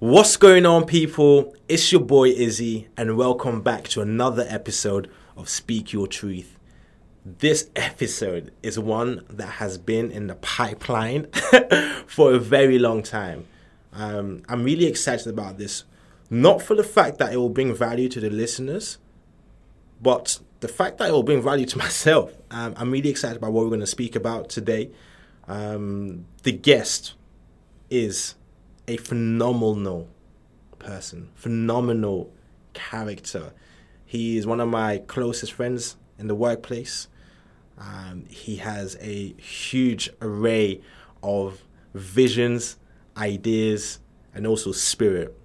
What's 0.00 0.36
going 0.36 0.64
on, 0.64 0.86
people? 0.86 1.56
It's 1.68 1.90
your 1.90 2.00
boy 2.00 2.28
Izzy, 2.28 2.86
and 2.96 3.16
welcome 3.16 3.62
back 3.62 3.88
to 3.88 4.00
another 4.00 4.46
episode 4.48 5.10
of 5.36 5.48
Speak 5.48 5.92
Your 5.92 6.06
Truth. 6.06 6.56
This 7.26 7.68
episode 7.74 8.52
is 8.62 8.78
one 8.78 9.24
that 9.28 9.54
has 9.54 9.76
been 9.76 10.12
in 10.12 10.28
the 10.28 10.36
pipeline 10.36 11.26
for 12.06 12.32
a 12.32 12.38
very 12.38 12.78
long 12.78 13.02
time. 13.02 13.48
Um, 13.92 14.44
I'm 14.48 14.62
really 14.62 14.86
excited 14.86 15.26
about 15.26 15.58
this, 15.58 15.82
not 16.30 16.62
for 16.62 16.76
the 16.76 16.84
fact 16.84 17.18
that 17.18 17.32
it 17.32 17.38
will 17.38 17.48
bring 17.48 17.74
value 17.74 18.08
to 18.10 18.20
the 18.20 18.30
listeners, 18.30 18.98
but 20.00 20.38
the 20.60 20.68
fact 20.68 20.98
that 20.98 21.08
it 21.08 21.12
will 21.12 21.24
bring 21.24 21.42
value 21.42 21.66
to 21.66 21.76
myself. 21.86 22.32
Um, 22.52 22.72
I'm 22.76 22.92
really 22.92 23.10
excited 23.10 23.38
about 23.38 23.50
what 23.50 23.64
we're 23.64 23.70
going 23.70 23.80
to 23.80 23.86
speak 23.88 24.14
about 24.14 24.48
today. 24.48 24.92
Um, 25.48 26.26
the 26.44 26.52
guest 26.52 27.14
is 27.90 28.36
a 28.88 28.96
phenomenal 28.96 30.08
person, 30.78 31.28
phenomenal 31.34 32.32
character. 32.72 33.52
He 34.04 34.38
is 34.38 34.46
one 34.46 34.60
of 34.60 34.68
my 34.68 34.98
closest 35.06 35.52
friends 35.52 35.96
in 36.18 36.26
the 36.26 36.34
workplace. 36.34 37.06
Um, 37.76 38.24
he 38.28 38.56
has 38.56 38.96
a 39.00 39.34
huge 39.34 40.10
array 40.20 40.80
of 41.22 41.62
visions, 41.94 42.78
ideas, 43.16 44.00
and 44.34 44.46
also 44.46 44.72
spirit. 44.72 45.36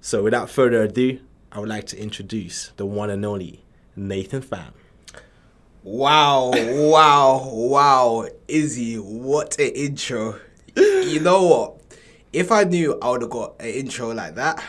So, 0.00 0.22
without 0.22 0.48
further 0.48 0.82
ado, 0.82 1.20
I 1.52 1.60
would 1.60 1.68
like 1.68 1.86
to 1.88 2.00
introduce 2.00 2.72
the 2.76 2.86
one 2.86 3.10
and 3.10 3.24
only 3.24 3.62
Nathan 3.94 4.40
Fahm. 4.40 4.72
Wow, 5.82 6.52
wow, 6.54 7.50
wow. 7.52 8.28
Izzy, 8.48 8.96
what 8.96 9.58
an 9.58 9.68
intro. 9.68 10.40
You 10.76 11.20
know 11.20 11.42
what? 11.46 11.79
If 12.32 12.52
I 12.52 12.64
knew 12.64 12.98
I 13.00 13.10
would 13.10 13.22
have 13.22 13.30
got 13.30 13.60
an 13.60 13.68
intro 13.68 14.12
like 14.12 14.36
that, 14.36 14.62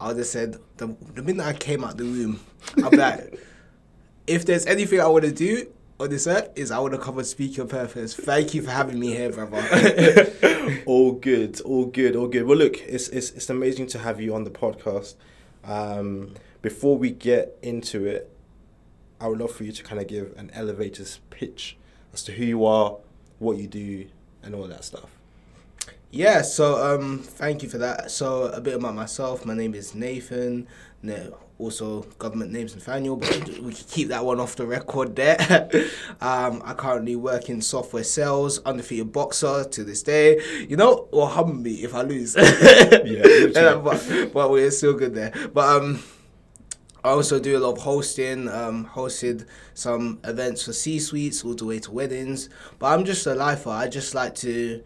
I 0.00 0.08
would 0.08 0.18
have 0.18 0.26
said, 0.26 0.56
the, 0.76 0.94
the 1.14 1.22
minute 1.22 1.44
I 1.44 1.52
came 1.52 1.84
out 1.84 1.96
the 1.96 2.04
room, 2.04 2.40
I'm 2.76 2.90
like, 2.92 3.38
if 4.26 4.46
there's 4.46 4.64
anything 4.66 5.00
I 5.00 5.06
want 5.06 5.24
to 5.24 5.32
do 5.32 5.72
on 5.98 6.08
this 6.08 6.26
earth, 6.26 6.50
is 6.56 6.70
I 6.70 6.78
want 6.78 6.94
to 6.94 6.98
come 6.98 7.18
and 7.18 7.26
speak 7.26 7.56
your 7.56 7.66
purpose. 7.66 8.14
Thank 8.14 8.54
you 8.54 8.62
for 8.62 8.70
having 8.70 8.98
me 8.98 9.08
here, 9.08 9.30
brother. 9.30 10.32
all 10.86 11.12
good, 11.12 11.60
all 11.62 11.86
good, 11.86 12.16
all 12.16 12.28
good. 12.28 12.44
Well, 12.46 12.56
look, 12.56 12.80
it's 12.80 13.08
it's, 13.08 13.30
it's 13.32 13.50
amazing 13.50 13.88
to 13.88 13.98
have 13.98 14.20
you 14.20 14.34
on 14.34 14.44
the 14.44 14.50
podcast. 14.50 15.16
Um, 15.64 16.34
before 16.62 16.96
we 16.96 17.10
get 17.10 17.58
into 17.60 18.06
it, 18.06 18.30
I 19.20 19.26
would 19.26 19.38
love 19.38 19.52
for 19.52 19.64
you 19.64 19.72
to 19.72 19.82
kind 19.82 20.00
of 20.00 20.06
give 20.06 20.32
an 20.36 20.50
elevator's 20.54 21.20
pitch 21.28 21.76
as 22.14 22.22
to 22.24 22.32
who 22.32 22.44
you 22.44 22.64
are, 22.64 22.96
what 23.38 23.58
you 23.58 23.66
do, 23.66 24.06
and 24.42 24.54
all 24.54 24.66
that 24.68 24.84
stuff. 24.84 25.19
Yeah, 26.12 26.42
so 26.42 26.94
um, 26.94 27.18
thank 27.18 27.62
you 27.62 27.68
for 27.68 27.78
that. 27.78 28.10
So 28.10 28.44
a 28.44 28.60
bit 28.60 28.74
about 28.74 28.96
myself. 28.96 29.46
My 29.46 29.54
name 29.54 29.74
is 29.74 29.94
Nathan. 29.94 30.66
No, 31.02 31.38
also 31.56 32.02
government 32.18 32.50
name's 32.50 32.74
Nathaniel, 32.74 33.16
but 33.16 33.30
we 33.60 33.72
can 33.72 33.86
keep 33.88 34.08
that 34.08 34.24
one 34.24 34.40
off 34.40 34.56
the 34.56 34.66
record 34.66 35.14
there. 35.14 35.38
um, 36.20 36.62
I 36.64 36.74
currently 36.74 37.14
work 37.14 37.48
in 37.48 37.62
software 37.62 38.02
sales, 38.02 38.58
undefeated 38.64 39.12
boxer 39.12 39.62
to 39.62 39.84
this 39.84 40.02
day. 40.02 40.40
You 40.68 40.76
know, 40.76 41.08
or 41.12 41.28
humble 41.28 41.54
me 41.54 41.74
if 41.84 41.94
I 41.94 42.02
lose. 42.02 42.34
yeah, 42.36 43.76
but, 43.84 44.30
but 44.34 44.50
we're 44.50 44.72
still 44.72 44.94
good 44.94 45.14
there. 45.14 45.32
But 45.52 45.76
um. 45.76 46.02
I 47.02 47.12
also 47.12 47.40
do 47.40 47.56
a 47.56 47.60
lot 47.60 47.78
of 47.78 47.78
hosting, 47.78 48.46
um, 48.50 48.84
hosted 48.84 49.46
some 49.72 50.20
events 50.22 50.66
for 50.66 50.74
C 50.74 50.98
suites 50.98 51.42
all 51.42 51.54
the 51.54 51.64
way 51.64 51.78
to 51.78 51.90
weddings. 51.90 52.50
But 52.78 52.88
I'm 52.88 53.06
just 53.06 53.26
a 53.26 53.34
lifer. 53.34 53.70
I 53.70 53.88
just 53.88 54.14
like 54.14 54.34
to 54.34 54.84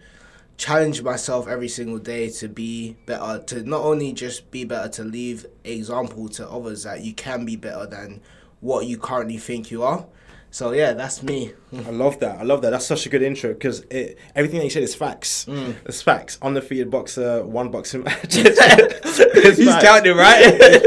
challenge 0.56 1.02
myself 1.02 1.48
every 1.48 1.69
single 1.69 1.98
day 1.98 2.30
to 2.30 2.48
be 2.48 2.97
better 3.06 3.42
to 3.44 3.62
not 3.64 3.83
only 3.83 4.12
just 4.12 4.50
be 4.50 4.64
better 4.64 4.88
to 4.88 5.02
leave 5.05 5.46
example 5.64 6.28
to 6.28 6.48
others 6.48 6.84
that 6.84 7.02
you 7.02 7.12
can 7.12 7.44
be 7.44 7.56
better 7.56 7.86
than 7.86 8.20
what 8.61 8.86
you 8.86 8.96
currently 8.96 9.36
think 9.36 9.70
you 9.70 9.83
are. 9.83 10.06
So 10.50 10.70
yeah 10.70 10.92
that's 10.92 11.23
me. 11.24 11.52
I 11.84 11.90
love 11.90 12.20
that. 12.20 12.39
I 12.39 12.45
love 12.45 12.62
that. 12.62 12.70
That's 12.70 12.86
such 12.86 13.06
a 13.06 13.08
good 13.08 13.23
intro 13.23 13.52
because 13.52 13.84
everything 14.36 14.58
that 14.61 14.64
you 14.64 14.70
said 14.70 14.84
is 14.84 14.95
facts. 14.95 15.46
Mm. 15.46 15.74
it's 15.84 16.01
facts. 16.01 16.39
On 16.40 16.55
the 16.55 16.61
undefeated 16.61 16.90
boxer 16.90 17.45
one 17.45 17.70
boxing 17.73 18.02
match. 18.05 18.34
He's 18.34 18.58
facts. 18.61 19.84
counting 19.84 20.17
right? 20.17 20.83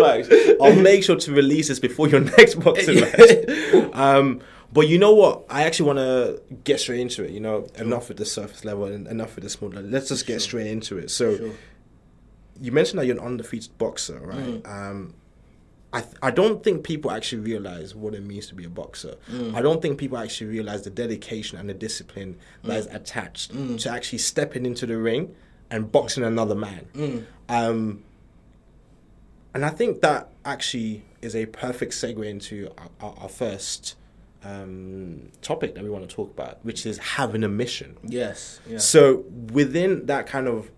I'll 0.62 0.76
make 0.82 1.04
sure 1.04 1.18
to 1.18 1.32
release 1.34 1.68
this 1.68 1.80
before 1.80 2.08
your 2.08 2.22
next 2.38 2.56
boxing 2.56 3.02
match. 3.02 3.94
Um, 3.94 4.42
but 4.78 4.88
you 4.88 5.00
know 5.00 5.12
what? 5.12 5.44
I 5.50 5.64
actually 5.64 5.88
want 5.88 5.98
to 5.98 6.40
get 6.64 6.80
straight 6.80 7.00
into 7.00 7.24
it. 7.24 7.32
You 7.32 7.40
know, 7.40 7.66
sure. 7.76 7.84
enough 7.84 8.10
with 8.10 8.18
the 8.18 8.26
surface 8.26 8.64
level 8.64 8.86
and 8.86 9.08
enough 9.08 9.34
with 9.34 9.44
the 9.44 9.50
small 9.50 9.72
level. 9.72 9.90
Let's 9.90 10.10
just 10.10 10.28
get 10.28 10.34
sure. 10.34 10.40
straight 10.50 10.68
into 10.68 11.00
it. 11.00 11.10
So, 11.10 11.36
sure. 11.36 11.52
you 12.62 12.72
mentioned 12.72 13.00
that 13.00 13.08
you're 13.08 13.18
an 13.18 13.24
undefeated 13.24 13.76
boxer, 13.80 14.20
right? 14.20 14.62
Mm. 14.62 14.70
Um, 14.70 15.16
I 15.92 16.02
th- 16.02 16.14
I 16.22 16.30
don't 16.30 16.64
think 16.64 16.84
people 16.84 17.10
actually 17.10 17.42
realize 17.42 17.96
what 17.96 18.14
it 18.14 18.22
means 18.22 18.46
to 18.50 18.54
be 18.54 18.66
a 18.66 18.70
boxer. 18.70 19.16
Mm. 19.32 19.56
I 19.56 19.64
don't 19.64 19.82
think 19.82 19.98
people 19.98 20.20
actually 20.20 20.52
realize 20.52 20.84
the 20.84 20.92
dedication 20.92 21.58
and 21.58 21.68
the 21.68 21.74
discipline 21.74 22.38
that 22.62 22.74
mm. 22.74 22.78
is 22.78 22.86
attached 22.86 23.56
mm. 23.56 23.82
to 23.82 23.90
actually 23.90 24.20
stepping 24.20 24.64
into 24.64 24.86
the 24.86 24.98
ring 24.98 25.36
and 25.72 25.92
boxing 25.92 26.24
another 26.24 26.54
man. 26.54 26.86
Mm. 26.94 27.26
Um, 27.50 28.04
and 29.56 29.66
I 29.66 29.70
think 29.70 30.02
that 30.02 30.30
actually 30.46 31.04
is 31.24 31.36
a 31.36 31.48
perfect 31.48 31.94
segue 31.94 32.24
into 32.24 32.72
our, 32.78 32.90
our, 33.02 33.16
our 33.22 33.30
first 33.30 33.96
um, 34.44 35.32
topic 35.42 35.76
that 35.76 35.84
we 35.84 35.90
want 35.90 36.08
to 36.08 36.16
talk 36.16 36.32
about, 36.32 36.64
which 36.64 36.86
is 36.86 36.98
having 36.98 37.44
a 37.44 37.50
mission. 37.50 37.98
Yes. 38.04 38.60
Yeah. 38.68 38.78
So 38.78 39.26
within 39.52 40.06
that 40.06 40.28
kind 40.28 40.48
of 40.48 40.72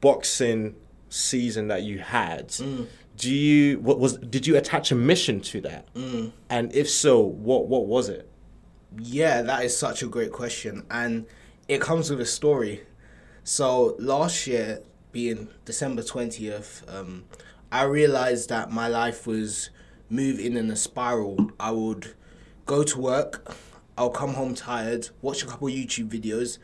boxing 0.00 0.76
season 1.08 1.68
that 1.68 1.82
you 1.82 1.98
had, 1.98 2.48
mm. 2.48 2.86
do 3.16 3.32
you 3.32 3.78
what 3.80 3.98
was 3.98 4.16
did 4.18 4.46
you 4.46 4.56
attach 4.56 4.90
a 4.90 4.94
mission 4.94 5.40
to 5.42 5.60
that? 5.62 5.92
Mm. 5.94 6.32
And 6.50 6.74
if 6.74 6.88
so, 6.88 7.20
what 7.20 7.68
what 7.68 7.86
was 7.86 8.08
it? 8.08 8.28
Yeah, 8.98 9.42
that 9.42 9.64
is 9.64 9.76
such 9.76 10.02
a 10.02 10.06
great 10.06 10.32
question, 10.32 10.84
and 10.90 11.26
it 11.68 11.80
comes 11.80 12.10
with 12.10 12.20
a 12.20 12.26
story. 12.26 12.82
So 13.44 13.94
last 13.98 14.46
year, 14.46 14.82
being 15.12 15.48
December 15.64 16.02
twentieth, 16.02 16.82
um, 16.88 17.24
I 17.70 17.82
realized 17.84 18.48
that 18.48 18.70
my 18.70 18.88
life 18.88 19.26
was 19.26 19.70
moving 20.08 20.56
in 20.56 20.70
a 20.70 20.76
spiral. 20.76 21.50
I 21.58 21.70
would 21.72 22.14
go 22.66 22.82
to 22.82 23.00
work, 23.00 23.56
I'll 23.96 24.10
come 24.10 24.34
home 24.34 24.54
tired, 24.54 25.08
watch 25.22 25.42
a 25.42 25.46
couple 25.46 25.68
YouTube 25.68 26.08
videos, 26.08 26.58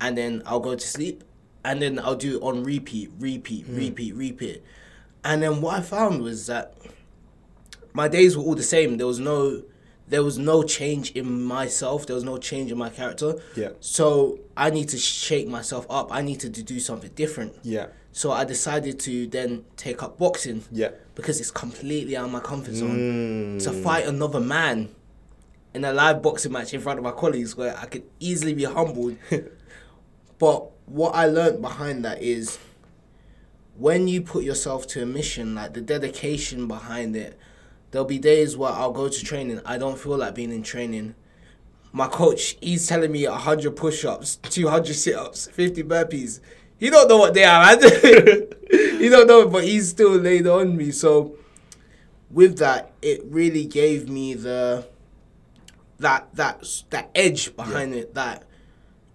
and 0.00 0.16
then 0.16 0.42
I'll 0.46 0.60
go 0.60 0.74
to 0.74 0.86
sleep, 0.86 1.24
and 1.64 1.82
then 1.82 1.98
I'll 1.98 2.14
do 2.14 2.36
it 2.36 2.42
on 2.42 2.62
repeat, 2.62 3.10
repeat, 3.18 3.66
mm. 3.66 3.76
repeat, 3.76 4.14
repeat. 4.14 4.62
And 5.24 5.42
then 5.42 5.60
what 5.60 5.78
I 5.78 5.80
found 5.82 6.22
was 6.22 6.46
that 6.46 6.74
my 7.92 8.06
days 8.06 8.36
were 8.36 8.44
all 8.44 8.54
the 8.54 8.62
same. 8.62 8.98
There 8.98 9.06
was 9.06 9.18
no 9.18 9.62
there 10.08 10.22
was 10.22 10.38
no 10.38 10.62
change 10.62 11.10
in 11.12 11.42
myself. 11.42 12.06
There 12.06 12.14
was 12.14 12.22
no 12.22 12.38
change 12.38 12.70
in 12.70 12.78
my 12.78 12.90
character. 12.90 13.34
Yeah. 13.56 13.70
So 13.80 14.38
I 14.56 14.70
need 14.70 14.88
to 14.90 14.98
shake 14.98 15.48
myself 15.48 15.84
up. 15.90 16.12
I 16.12 16.22
needed 16.22 16.54
to 16.54 16.62
do 16.62 16.78
something 16.78 17.10
different. 17.16 17.54
Yeah. 17.64 17.88
So 18.12 18.30
I 18.30 18.44
decided 18.44 19.00
to 19.00 19.26
then 19.26 19.64
take 19.76 20.04
up 20.04 20.16
boxing. 20.16 20.62
Yeah. 20.70 20.90
Because 21.16 21.40
it's 21.40 21.50
completely 21.50 22.16
out 22.16 22.26
of 22.26 22.30
my 22.30 22.38
comfort 22.38 22.74
zone. 22.74 23.58
Mm. 23.58 23.64
To 23.64 23.72
fight 23.72 24.06
another 24.06 24.40
man 24.40 24.90
in 25.76 25.84
a 25.84 25.92
live 25.92 26.22
boxing 26.22 26.52
match 26.52 26.72
in 26.72 26.80
front 26.80 26.98
of 26.98 27.04
my 27.04 27.10
colleagues 27.10 27.54
where 27.54 27.76
I 27.76 27.84
could 27.84 28.04
easily 28.18 28.54
be 28.54 28.64
humbled. 28.64 29.18
but 30.38 30.70
what 30.86 31.14
I 31.14 31.26
learned 31.26 31.60
behind 31.60 32.02
that 32.06 32.22
is 32.22 32.58
when 33.76 34.08
you 34.08 34.22
put 34.22 34.42
yourself 34.42 34.86
to 34.88 35.02
a 35.02 35.06
mission, 35.06 35.54
like 35.54 35.74
the 35.74 35.82
dedication 35.82 36.66
behind 36.66 37.14
it, 37.14 37.38
there'll 37.90 38.06
be 38.06 38.18
days 38.18 38.56
where 38.56 38.72
I'll 38.72 38.90
go 38.90 39.10
to 39.10 39.22
training. 39.22 39.60
I 39.66 39.76
don't 39.76 39.98
feel 39.98 40.16
like 40.16 40.34
being 40.34 40.50
in 40.50 40.62
training. 40.62 41.14
My 41.92 42.08
coach, 42.08 42.56
he's 42.62 42.86
telling 42.86 43.12
me 43.12 43.28
100 43.28 43.76
push 43.76 44.06
ups, 44.06 44.36
200 44.36 44.94
sit 44.94 45.14
ups, 45.14 45.46
50 45.48 45.82
burpees. 45.82 46.40
He 46.78 46.88
don't 46.88 47.06
know 47.06 47.18
what 47.18 47.34
they 47.34 47.44
are, 47.44 47.76
man. 47.76 47.82
he 48.70 49.10
don't 49.10 49.26
know, 49.26 49.46
but 49.46 49.64
he's 49.64 49.90
still 49.90 50.16
laid 50.16 50.46
on 50.46 50.74
me. 50.74 50.90
So, 50.90 51.36
with 52.30 52.56
that, 52.60 52.92
it 53.02 53.22
really 53.26 53.66
gave 53.66 54.08
me 54.08 54.32
the 54.32 54.86
that 55.98 56.34
that 56.34 56.64
that 56.90 57.10
edge 57.14 57.54
behind 57.56 57.94
yeah. 57.94 58.00
it 58.00 58.14
that 58.14 58.44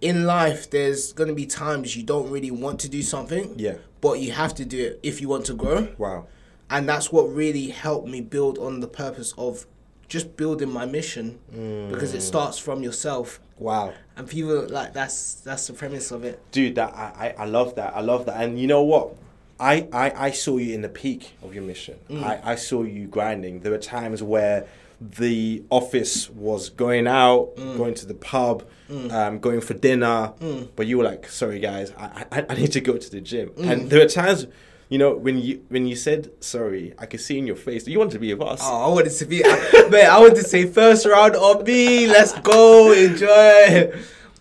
in 0.00 0.24
life 0.24 0.70
there's 0.70 1.12
going 1.12 1.28
to 1.28 1.34
be 1.34 1.46
times 1.46 1.96
you 1.96 2.02
don't 2.02 2.30
really 2.30 2.50
want 2.50 2.80
to 2.80 2.88
do 2.88 3.02
something 3.02 3.54
yeah 3.56 3.74
but 4.00 4.18
you 4.18 4.32
have 4.32 4.54
to 4.54 4.64
do 4.64 4.86
it 4.86 5.00
if 5.02 5.20
you 5.20 5.28
want 5.28 5.44
to 5.46 5.54
grow 5.54 5.88
wow 5.96 6.26
and 6.70 6.88
that's 6.88 7.12
what 7.12 7.22
really 7.24 7.68
helped 7.68 8.08
me 8.08 8.20
build 8.20 8.58
on 8.58 8.80
the 8.80 8.88
purpose 8.88 9.32
of 9.38 9.66
just 10.08 10.36
building 10.36 10.70
my 10.70 10.84
mission 10.84 11.38
mm. 11.54 11.90
because 11.90 12.14
it 12.14 12.20
starts 12.20 12.58
from 12.58 12.82
yourself 12.82 13.40
wow 13.58 13.92
and 14.16 14.28
people 14.28 14.66
like 14.68 14.92
that's 14.92 15.34
that's 15.34 15.68
the 15.68 15.72
premise 15.72 16.10
of 16.10 16.24
it 16.24 16.40
dude 16.50 16.74
that 16.74 16.92
i 16.94 17.34
i, 17.38 17.42
I 17.42 17.44
love 17.46 17.76
that 17.76 17.94
i 17.96 18.00
love 18.00 18.26
that 18.26 18.42
and 18.42 18.60
you 18.60 18.66
know 18.66 18.82
what 18.82 19.14
I, 19.60 19.86
I, 19.92 20.26
I 20.26 20.30
saw 20.32 20.56
you 20.56 20.74
in 20.74 20.82
the 20.82 20.88
peak 20.88 21.34
of 21.40 21.54
your 21.54 21.62
mission. 21.62 21.96
Mm. 22.10 22.24
I, 22.24 22.40
I 22.42 22.54
saw 22.56 22.82
you 22.82 23.06
grinding. 23.06 23.60
There 23.60 23.70
were 23.70 23.78
times 23.78 24.20
where 24.20 24.66
the 25.10 25.64
office 25.70 26.30
was 26.30 26.70
going 26.70 27.06
out, 27.06 27.56
mm. 27.56 27.76
going 27.76 27.94
to 27.94 28.06
the 28.06 28.14
pub, 28.14 28.64
mm. 28.90 29.10
um, 29.12 29.38
going 29.38 29.60
for 29.60 29.74
dinner, 29.74 30.32
mm. 30.40 30.68
but 30.76 30.86
you 30.86 30.98
were 30.98 31.04
like, 31.04 31.28
"Sorry, 31.28 31.58
guys, 31.58 31.92
I, 31.96 32.24
I, 32.30 32.46
I, 32.48 32.54
need 32.54 32.72
to 32.72 32.80
go 32.80 32.96
to 32.96 33.10
the 33.10 33.20
gym." 33.20 33.52
And 33.58 33.82
mm. 33.82 33.88
there 33.88 34.00
were 34.00 34.08
times 34.08 34.46
you 34.92 34.98
know, 34.98 35.14
when 35.14 35.38
you 35.38 35.64
when 35.68 35.86
you 35.86 35.96
said 35.96 36.30
sorry, 36.40 36.92
I 36.98 37.06
could 37.06 37.22
see 37.22 37.38
in 37.38 37.46
your 37.46 37.56
face 37.56 37.84
that 37.84 37.90
you 37.90 37.98
wanted 37.98 38.12
to 38.12 38.18
be 38.18 38.34
with 38.34 38.46
us. 38.46 38.60
Oh, 38.62 38.84
I 38.84 38.88
wanted 38.88 39.12
to 39.12 39.24
be, 39.24 39.42
I, 39.42 39.88
man. 39.90 40.10
I 40.10 40.20
wanted 40.20 40.36
to 40.36 40.44
say 40.44 40.66
first 40.66 41.06
round 41.06 41.34
on 41.34 41.64
me. 41.64 42.06
Let's 42.06 42.38
go, 42.40 42.92
enjoy. 42.92 43.90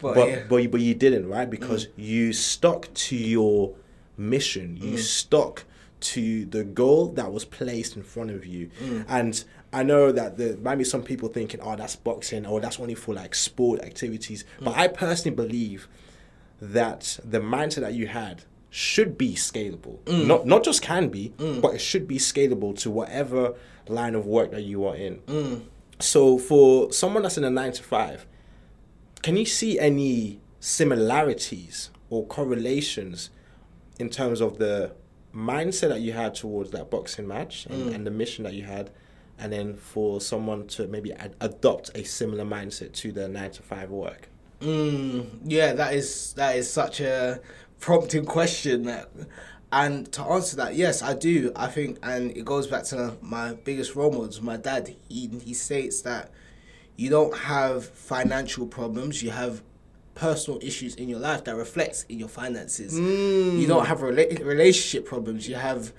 But, 0.02 0.16
but 0.16 0.28
yeah. 0.28 0.44
but 0.50 0.56
you- 0.58 0.68
but 0.68 0.81
you 0.81 0.94
didn't, 0.94 1.30
right? 1.30 1.50
Because 1.50 1.88
you 1.96 2.34
stuck 2.34 2.94
to 2.94 3.16
your 3.16 3.75
mission. 4.18 4.75
You 4.75 4.98
stuck 4.98 5.63
to 6.02 6.44
the 6.46 6.66
goal 6.66 7.08
that 7.13 7.31
was 7.31 7.46
placed 7.46 7.96
in 7.96 8.04
front 8.04 8.31
of 8.31 8.46
you. 8.46 8.72
And 9.08 9.42
I 9.73 9.83
know 9.83 10.12
that 10.12 10.38
there 10.38 10.57
might 10.57 10.75
be 10.75 10.83
some 10.83 11.03
people 11.03 11.29
thinking, 11.29 11.59
"Oh, 11.62 11.75
that's 11.75 11.95
boxing," 11.95 12.45
or 12.45 12.59
"That's 12.59 12.79
only 12.79 12.95
for 12.95 13.13
like 13.13 13.33
sport 13.35 13.81
activities." 13.81 14.44
Hmm. 14.59 14.65
But 14.65 14.77
I 14.77 14.88
personally 14.88 15.35
believe 15.35 15.88
that 16.62 17.19
the 17.23 17.39
mindset 17.39 17.81
that 17.81 17.94
you 17.94 18.07
had 18.07 18.44
should 18.69 19.18
be 19.18 19.33
scalable. 19.35 20.00
Hmm. 20.07 20.27
Not 20.27 20.45
not 20.45 20.63
just 20.63 20.81
can 20.81 21.09
be, 21.09 21.29
hmm. 21.38 21.59
but 21.62 21.75
it 21.75 21.81
should 21.81 22.07
be 22.07 22.18
scalable 22.18 22.77
to 22.79 22.91
whatever 22.91 23.56
line 23.88 24.15
of 24.15 24.25
work 24.25 24.51
that 24.51 24.62
you 24.63 24.85
are 24.85 24.95
in. 24.95 25.21
So 26.00 26.38
for 26.38 26.91
someone 26.91 27.24
that's 27.24 27.38
in 27.38 27.44
a 27.44 27.50
nine 27.50 27.71
to 27.74 27.83
five, 27.83 28.25
can 29.21 29.38
you 29.38 29.45
see 29.45 29.79
any 29.79 30.39
similarities 30.59 31.91
or 32.09 32.25
correlations 32.25 33.29
in 34.00 34.09
terms 34.09 34.41
of 34.41 34.57
the 34.57 34.91
mindset 35.33 35.89
that 35.89 36.01
you 36.01 36.13
had 36.13 36.35
towards 36.35 36.71
that 36.71 36.89
boxing 36.89 37.27
match 37.27 37.65
and, 37.67 37.89
and 37.89 38.06
the 38.06 38.12
mission 38.12 38.44
that 38.44 38.53
you 38.53 38.63
had 38.63 38.91
and 39.41 39.51
then 39.51 39.75
for 39.75 40.21
someone 40.21 40.67
to 40.67 40.88
maybe 40.88 41.11
ad- 41.13 41.35
adopt 41.41 41.89
a 41.95 42.03
similar 42.03 42.45
mindset 42.45 42.93
to 42.93 43.11
their 43.11 43.27
nine 43.27 43.51
to 43.51 43.61
five 43.61 43.89
work 43.89 44.29
Mm, 44.61 45.25
yeah, 45.43 45.73
that 45.73 45.95
is 45.95 46.33
that 46.33 46.55
is 46.55 46.71
such 46.71 46.99
a 47.01 47.41
prompting 47.79 48.25
question. 48.25 48.83
That, 48.83 49.09
and 49.71 50.11
to 50.11 50.21
answer 50.21 50.55
that, 50.57 50.75
yes, 50.75 51.01
I 51.01 51.15
do. 51.15 51.51
I 51.55 51.65
think, 51.67 51.97
and 52.03 52.29
it 52.38 52.45
goes 52.45 52.67
back 52.67 52.83
to 52.85 53.17
my 53.21 53.53
biggest 53.53 53.95
role 53.95 54.11
models, 54.11 54.39
my 54.39 54.57
dad. 54.57 54.95
He 55.09 55.27
he 55.43 55.53
states 55.55 56.01
that 56.03 56.29
you 56.95 57.09
don't 57.09 57.35
have 57.35 57.85
financial 57.85 58.67
problems; 58.67 59.23
you 59.23 59.31
have 59.31 59.63
personal 60.13 60.59
issues 60.61 60.93
in 60.93 61.09
your 61.09 61.19
life 61.19 61.43
that 61.45 61.55
reflects 61.55 62.03
in 62.07 62.19
your 62.19 62.29
finances. 62.29 62.99
You 62.99 63.65
don't 63.65 63.85
have 63.88 64.01
rela- 64.01 64.45
relationship 64.45 65.07
problems; 65.07 65.49
you 65.49 65.55
have 65.55 65.91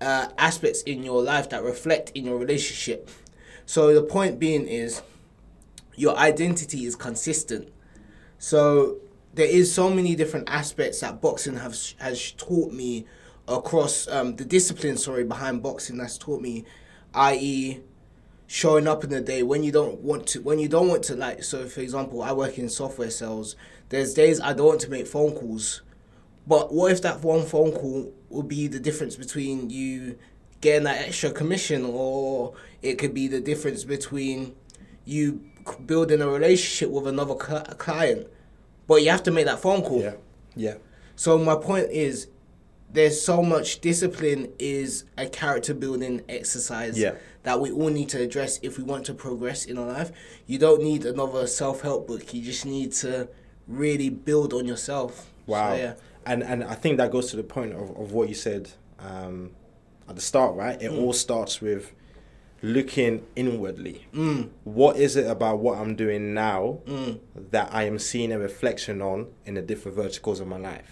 uh, 0.00 0.28
aspects 0.38 0.82
in 0.82 1.02
your 1.02 1.22
life 1.22 1.50
that 1.50 1.62
reflect 1.62 2.12
in 2.14 2.24
your 2.24 2.38
relationship. 2.38 3.10
So 3.66 3.94
the 3.94 4.02
point 4.02 4.38
being 4.38 4.66
is 4.66 5.02
your 5.96 6.16
identity 6.16 6.84
is 6.84 6.96
consistent. 6.96 7.68
So 8.38 8.98
there 9.34 9.46
is 9.46 9.72
so 9.72 9.90
many 9.90 10.14
different 10.14 10.48
aspects 10.48 11.00
that 11.00 11.20
boxing 11.20 11.56
has 11.56 11.94
has 11.98 12.32
taught 12.32 12.72
me 12.72 13.06
across 13.48 14.08
um, 14.08 14.36
the 14.36 14.44
discipline. 14.44 14.96
Sorry, 14.96 15.24
behind 15.24 15.62
boxing 15.62 15.96
that's 15.96 16.18
taught 16.18 16.40
me, 16.40 16.64
i.e., 17.14 17.80
showing 18.46 18.86
up 18.86 19.02
in 19.04 19.10
the 19.10 19.20
day 19.20 19.42
when 19.42 19.62
you 19.62 19.72
don't 19.72 20.00
want 20.00 20.26
to 20.28 20.42
when 20.42 20.58
you 20.58 20.68
don't 20.68 20.88
want 20.88 21.02
to 21.04 21.16
like. 21.16 21.42
So 21.42 21.66
for 21.66 21.80
example, 21.80 22.22
I 22.22 22.32
work 22.32 22.58
in 22.58 22.68
software 22.68 23.10
sales. 23.10 23.56
There's 23.88 24.14
days 24.14 24.40
I 24.40 24.52
don't 24.52 24.66
want 24.66 24.80
to 24.82 24.90
make 24.90 25.06
phone 25.06 25.32
calls, 25.32 25.82
but 26.46 26.72
what 26.72 26.92
if 26.92 27.02
that 27.02 27.22
one 27.22 27.44
phone 27.44 27.72
call 27.72 28.12
will 28.34 28.42
be 28.42 28.66
the 28.68 28.80
difference 28.80 29.16
between 29.16 29.70
you 29.70 30.18
getting 30.60 30.84
that 30.84 31.00
extra 31.06 31.30
commission, 31.30 31.84
or 31.84 32.54
it 32.82 32.98
could 32.98 33.14
be 33.14 33.28
the 33.28 33.40
difference 33.40 33.84
between 33.84 34.54
you 35.04 35.40
building 35.86 36.20
a 36.20 36.28
relationship 36.28 36.90
with 36.90 37.06
another 37.06 37.34
cl- 37.42 37.64
client, 37.78 38.26
but 38.86 38.96
you 39.02 39.10
have 39.10 39.22
to 39.22 39.30
make 39.30 39.46
that 39.46 39.58
phone 39.60 39.82
call. 39.82 40.02
yeah 40.02 40.14
yeah 40.56 40.74
So 41.16 41.38
my 41.38 41.54
point 41.56 41.90
is, 41.90 42.28
there's 42.92 43.20
so 43.20 43.42
much 43.42 43.80
discipline 43.80 44.52
is 44.58 45.04
a 45.18 45.26
character 45.26 45.74
building 45.74 46.22
exercise 46.28 46.98
Yeah. 46.98 47.14
that 47.42 47.60
we 47.60 47.70
all 47.72 47.88
need 47.88 48.08
to 48.10 48.20
address 48.20 48.60
if 48.62 48.78
we 48.78 48.84
want 48.84 49.04
to 49.06 49.14
progress 49.14 49.64
in 49.64 49.78
our 49.78 49.86
life. 49.86 50.12
You 50.46 50.58
don't 50.58 50.82
need 50.82 51.04
another 51.04 51.46
self 51.46 51.80
help 51.80 52.06
book. 52.06 52.32
You 52.34 52.42
just 52.42 52.64
need 52.66 52.92
to 53.04 53.28
really 53.66 54.10
build 54.10 54.52
on 54.52 54.66
yourself. 54.66 55.30
Wow. 55.46 55.70
So, 55.72 55.76
yeah. 55.82 55.94
And 56.26 56.42
and 56.42 56.64
I 56.64 56.74
think 56.74 56.98
that 56.98 57.10
goes 57.10 57.30
to 57.30 57.36
the 57.36 57.42
point 57.42 57.72
of, 57.74 57.90
of 57.96 58.12
what 58.12 58.28
you 58.28 58.34
said 58.34 58.70
um, 58.98 59.52
at 60.08 60.16
the 60.16 60.22
start, 60.22 60.56
right? 60.56 60.80
It 60.80 60.90
mm. 60.90 60.98
all 60.98 61.12
starts 61.12 61.60
with 61.60 61.92
looking 62.62 63.22
inwardly. 63.36 64.06
Mm. 64.14 64.48
What 64.64 64.96
is 64.96 65.16
it 65.16 65.26
about 65.26 65.58
what 65.58 65.78
I'm 65.78 65.96
doing 65.96 66.32
now 66.32 66.78
mm. 66.86 67.20
that 67.50 67.68
I 67.72 67.82
am 67.82 67.98
seeing 67.98 68.32
a 68.32 68.38
reflection 68.38 69.02
on 69.02 69.26
in 69.44 69.54
the 69.54 69.62
different 69.62 69.96
verticals 69.96 70.40
of 70.40 70.46
my 70.46 70.56
life? 70.56 70.86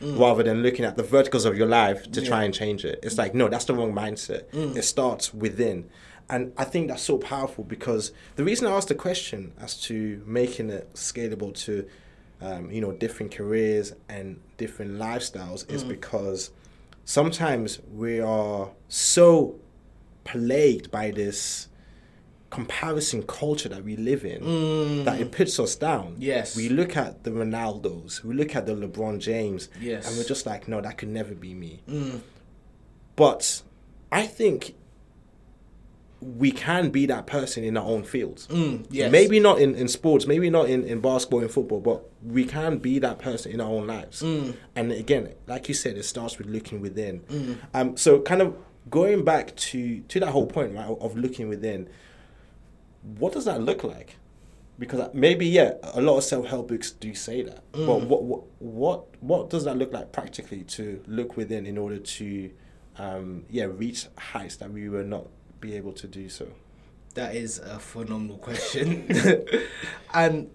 Rather 0.00 0.42
than 0.42 0.62
looking 0.62 0.84
at 0.84 0.96
the 0.96 1.02
verticals 1.02 1.44
of 1.44 1.58
your 1.58 1.66
life 1.66 2.10
to 2.12 2.22
try 2.22 2.44
and 2.44 2.54
change 2.54 2.86
it. 2.86 3.00
It's 3.02 3.18
like, 3.18 3.34
no, 3.34 3.48
that's 3.48 3.66
the 3.66 3.74
wrong 3.74 3.92
mindset. 3.92 4.44
It 4.76 4.82
starts 4.82 5.34
within. 5.34 5.90
And 6.30 6.52
I 6.56 6.64
think 6.64 6.88
that's 6.88 7.02
so 7.02 7.18
powerful 7.18 7.64
because 7.64 8.12
the 8.36 8.44
reason 8.44 8.66
I 8.66 8.70
asked 8.70 8.88
the 8.88 8.94
question 8.94 9.52
as 9.60 9.78
to 9.82 10.22
making 10.24 10.70
it 10.70 10.90
scalable 10.94 11.52
to 11.64 11.86
um, 12.40 12.70
you 12.70 12.80
know, 12.80 12.92
different 12.92 13.32
careers 13.32 13.92
and 14.08 14.40
different 14.56 14.92
lifestyles 14.92 15.70
is 15.70 15.84
mm. 15.84 15.88
because 15.88 16.50
sometimes 17.04 17.80
we 17.92 18.20
are 18.20 18.70
so 18.88 19.56
plagued 20.24 20.90
by 20.90 21.10
this 21.10 21.68
comparison 22.50 23.22
culture 23.22 23.68
that 23.68 23.84
we 23.84 23.96
live 23.96 24.24
in 24.24 24.42
mm. 24.42 25.04
that 25.04 25.20
it 25.20 25.30
puts 25.30 25.58
us 25.60 25.76
down. 25.76 26.16
Yes. 26.18 26.56
We 26.56 26.68
look 26.68 26.96
at 26.96 27.22
the 27.24 27.30
Ronaldos, 27.30 28.24
we 28.24 28.34
look 28.34 28.56
at 28.56 28.66
the 28.66 28.74
LeBron 28.74 29.20
James, 29.20 29.68
Yes. 29.80 30.08
and 30.08 30.16
we're 30.16 30.24
just 30.24 30.46
like, 30.46 30.66
no, 30.66 30.80
that 30.80 30.98
could 30.98 31.08
never 31.10 31.34
be 31.34 31.54
me. 31.54 31.82
Mm. 31.88 32.20
But 33.16 33.62
I 34.10 34.26
think 34.26 34.74
we 36.20 36.50
can 36.52 36.90
be 36.90 37.06
that 37.06 37.26
person 37.26 37.64
in 37.64 37.76
our 37.76 37.84
own 37.86 38.02
fields. 38.04 38.46
Mm, 38.48 38.86
yes. 38.90 39.10
Maybe 39.10 39.40
not 39.40 39.58
in, 39.58 39.74
in 39.74 39.88
sports, 39.88 40.26
maybe 40.26 40.50
not 40.50 40.68
in, 40.68 40.84
in 40.84 41.00
basketball 41.00 41.40
and 41.40 41.50
football, 41.50 41.80
but 41.80 42.04
we 42.22 42.44
can 42.44 42.78
be 42.78 42.98
that 42.98 43.18
person 43.18 43.52
in 43.52 43.60
our 43.60 43.70
own 43.70 43.86
lives. 43.86 44.22
Mm. 44.22 44.54
And 44.76 44.92
again, 44.92 45.32
like 45.46 45.68
you 45.68 45.74
said, 45.74 45.96
it 45.96 46.04
starts 46.04 46.36
with 46.36 46.46
looking 46.46 46.80
within. 46.82 47.20
Mm. 47.20 47.56
Um, 47.72 47.96
so 47.96 48.20
kind 48.20 48.42
of 48.42 48.54
going 48.90 49.24
back 49.24 49.56
to 49.56 50.00
to 50.00 50.20
that 50.20 50.28
whole 50.28 50.46
point, 50.46 50.74
right, 50.74 50.84
of 51.00 51.16
looking 51.16 51.48
within, 51.48 51.88
what 53.18 53.32
does 53.32 53.44
that 53.46 53.62
look 53.62 53.82
like? 53.84 54.16
Because 54.78 55.10
maybe 55.14 55.46
yeah, 55.46 55.74
a 55.94 56.00
lot 56.00 56.16
of 56.18 56.24
self 56.24 56.46
help 56.46 56.68
books 56.68 56.90
do 56.90 57.14
say 57.14 57.42
that, 57.42 57.70
Mm. 57.72 57.86
but 57.86 58.00
what 58.02 58.22
what 58.24 58.42
what 58.58 59.04
what 59.22 59.50
does 59.50 59.64
that 59.64 59.76
look 59.76 59.92
like 59.92 60.12
practically 60.12 60.64
to 60.64 61.02
look 61.06 61.36
within 61.36 61.66
in 61.66 61.76
order 61.78 61.98
to 61.98 62.50
um, 62.98 63.44
yeah 63.50 63.64
reach 63.70 64.06
heights 64.18 64.56
that 64.56 64.70
we 64.72 64.88
were 64.88 65.04
not 65.04 65.26
be 65.60 65.76
able 65.76 65.92
to 65.92 66.06
do 66.06 66.28
so? 66.28 66.48
That 67.14 67.34
is 67.34 67.58
a 67.58 67.78
phenomenal 67.78 68.38
question. 68.38 69.08
and 70.14 70.50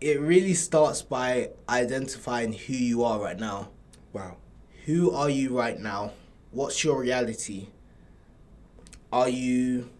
it 0.00 0.20
really 0.20 0.54
starts 0.54 1.02
by 1.02 1.50
identifying 1.68 2.52
who 2.52 2.72
you 2.72 3.04
are 3.04 3.20
right 3.20 3.38
now. 3.38 3.70
Wow. 4.12 4.36
Who 4.86 5.10
are 5.10 5.28
you 5.28 5.56
right 5.56 5.78
now? 5.78 6.12
What's 6.50 6.82
your 6.82 7.00
reality? 7.00 7.68
Are 9.12 9.28
you 9.28 9.90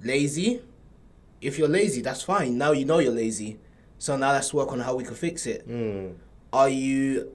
lazy? 0.00 0.62
If 1.40 1.58
you're 1.58 1.68
lazy, 1.68 2.00
that's 2.00 2.22
fine. 2.22 2.56
Now 2.56 2.72
you 2.72 2.84
know 2.84 3.00
you're 3.00 3.12
lazy. 3.12 3.58
So 3.98 4.16
now 4.16 4.32
let's 4.32 4.54
work 4.54 4.70
on 4.72 4.80
how 4.80 4.94
we 4.94 5.04
can 5.04 5.14
fix 5.14 5.46
it. 5.46 5.68
Mm. 5.68 6.14
Are 6.52 6.68
you 6.68 7.32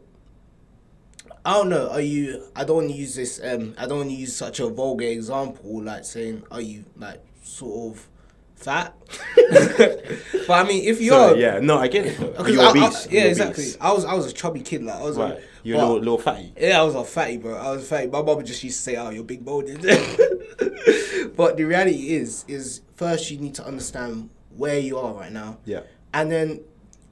I 1.46 1.54
don't 1.54 1.70
know, 1.70 1.90
are 1.90 2.02
you 2.02 2.44
I 2.56 2.64
don't 2.64 2.76
want 2.78 2.90
to 2.90 2.96
use 2.96 3.16
this 3.16 3.40
um 3.44 3.74
I 3.78 3.86
don't 3.88 4.00
want 4.00 4.10
to 4.10 4.16
use 4.16 4.36
such 4.36 4.60
a 4.60 4.68
vulgar 4.68 5.06
example 5.06 5.82
like 5.84 6.04
saying 6.06 6.44
are 6.52 6.62
you 6.62 6.86
like 6.98 7.24
sort 7.44 7.96
of 7.98 8.08
fat? 8.56 8.94
but 9.52 10.50
I 10.50 10.64
mean 10.64 10.84
if 10.86 11.00
you're 11.02 11.30
So, 11.30 11.36
yeah, 11.36 11.60
no, 11.60 11.78
I 11.78 11.88
get 11.88 12.06
it. 12.08 12.20
Because 12.38 12.54
You're 12.54 12.62
I- 12.64 12.66
I- 12.68 12.70
obese. 12.88 13.08
yeah, 13.10 13.22
You're 13.22 13.30
exactly. 13.30 13.64
obese. 13.64 13.78
I 13.80 13.92
was 13.94 14.06
I 14.06 14.14
was 14.14 14.26
a 14.28 14.34
chubby 14.34 14.62
kid, 14.62 14.84
like 14.84 14.96
I 14.98 15.04
was 15.04 15.18
Right. 15.18 15.34
a, 15.34 15.42
You're 15.64 15.78
a 15.78 15.80
but- 15.82 15.86
little, 15.88 16.00
little 16.00 16.18
fatty. 16.18 16.54
yeah, 16.60 16.80
I 16.80 16.84
was 16.84 16.96
a 16.96 17.04
fatty, 17.04 17.38
bro. 17.38 17.56
I 17.56 17.72
was 17.72 17.88
fatty. 17.88 18.08
My 18.08 18.22
mom 18.22 18.44
just 18.46 18.64
used 18.64 18.78
to 18.78 18.84
say, 18.84 18.96
"Oh, 18.98 19.10
you're 19.10 19.24
big 19.24 19.44
boned." 19.46 19.68
but 21.36 21.58
the 21.58 21.64
reality 21.64 22.10
is, 22.16 22.46
is 22.48 22.82
first 22.96 23.32
you 23.32 23.38
need 23.38 23.56
to 23.56 23.66
understand 23.66 24.30
where 24.56 24.80
you 24.80 24.98
are 24.98 25.14
right 25.14 25.32
now, 25.32 25.58
Yeah. 25.66 25.82
and 26.14 26.32
then 26.32 26.62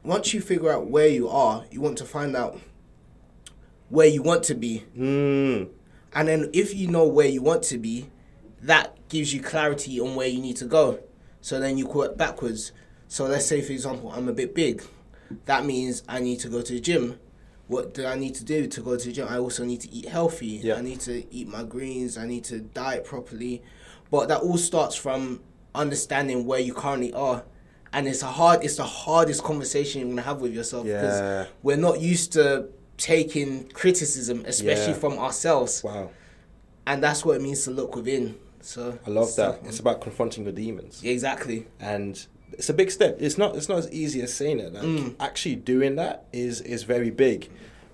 once 0.04 0.34
you 0.34 0.42
figure 0.42 0.72
out 0.72 0.88
where 0.90 1.08
you 1.08 1.28
are, 1.30 1.66
you 1.72 1.82
want 1.82 1.98
to 2.00 2.06
find 2.06 2.36
out 2.36 2.60
where 3.90 4.08
you 4.08 4.22
want 4.22 4.44
to 4.44 4.56
be, 4.56 4.84
Mm. 4.98 5.70
and 6.14 6.28
then 6.28 6.50
if 6.54 6.76
you 6.76 6.88
know 6.88 7.08
where 7.08 7.28
you 7.28 7.42
want 7.42 7.64
to 7.64 7.78
be, 7.78 8.10
that 8.62 8.98
gives 9.10 9.34
you 9.34 9.42
clarity 9.42 10.00
on 10.00 10.16
where 10.16 10.28
you 10.28 10.42
need 10.42 10.58
to 10.58 10.66
go. 10.66 11.00
So 11.42 11.60
then 11.60 11.78
you 11.78 11.88
work 11.88 12.18
backwards. 12.18 12.72
So 13.08 13.26
let's 13.26 13.46
say, 13.46 13.62
for 13.62 13.72
example, 13.72 14.12
I'm 14.14 14.28
a 14.28 14.34
bit 14.34 14.54
big. 14.54 14.84
That 15.46 15.66
means 15.66 16.04
I 16.10 16.20
need 16.20 16.40
to 16.42 16.50
go 16.50 16.62
to 16.62 16.74
the 16.74 16.80
gym. 16.80 17.20
What 17.68 17.94
do 17.94 18.06
I 18.06 18.16
need 18.16 18.36
to 18.36 18.44
do 18.44 18.68
to 18.68 18.82
go 18.82 18.98
to 18.98 19.06
the 19.06 19.14
gym? 19.14 19.28
I 19.30 19.38
also 19.38 19.64
need 19.64 19.82
to 19.82 19.92
eat 19.94 20.08
healthy. 20.10 20.60
Yeah. 20.64 20.76
I 20.76 20.82
need 20.82 21.00
to 21.02 21.24
eat 21.34 21.48
my 21.48 21.64
greens. 21.64 22.18
I 22.18 22.26
need 22.26 22.44
to 22.46 22.60
diet 22.60 23.06
properly. 23.06 23.62
But 24.12 24.28
that 24.30 24.42
all 24.42 24.58
starts 24.58 24.96
from 24.96 25.42
understanding 25.76 26.46
where 26.46 26.60
you 26.60 26.74
currently 26.74 27.14
are. 27.14 27.44
And 27.94 28.08
it's 28.08 28.22
a 28.24 28.28
hard 28.28 28.64
it's 28.64 28.76
the 28.78 28.84
hardest 28.84 29.44
conversation 29.44 30.02
you're 30.02 30.10
gonna 30.10 30.22
have 30.24 30.42
with 30.42 30.54
yourself 30.54 30.86
because 30.86 31.48
we're 31.64 31.78
not 31.78 32.02
used 32.02 32.34
to 32.34 32.68
taking 32.98 33.70
criticism, 33.70 34.44
especially 34.46 34.94
Yeah. 34.94 35.00
from 35.00 35.14
ourselves, 35.20 35.84
Wow. 35.84 36.10
and 36.86 37.04
that's 37.04 37.24
what 37.24 37.36
it 37.38 37.42
means 37.42 37.64
to 37.66 37.72
look 37.72 37.96
within. 37.96 38.36
So 38.62 38.98
I 39.06 39.10
love 39.10 39.36
that. 39.38 39.62
It's 39.66 39.80
about 39.80 40.02
confronting 40.02 40.44
your 40.44 40.54
demons. 40.54 41.02
exactly. 41.04 41.68
and 41.80 42.26
it's 42.54 42.70
a 42.70 42.74
big 42.74 42.90
step. 42.92 43.18
It's 43.22 43.38
not 43.38 43.56
it's 43.56 43.70
not 43.70 43.78
as 43.80 43.92
easy 43.92 44.22
as 44.22 44.34
saying 44.34 44.60
it. 44.60 44.74
Like 44.74 44.84
Mm. 44.84 45.16
actually 45.20 45.56
doing 45.58 45.96
that 45.96 46.26
is 46.34 46.62
is 46.62 46.84
very 46.84 47.10
big, 47.12 47.50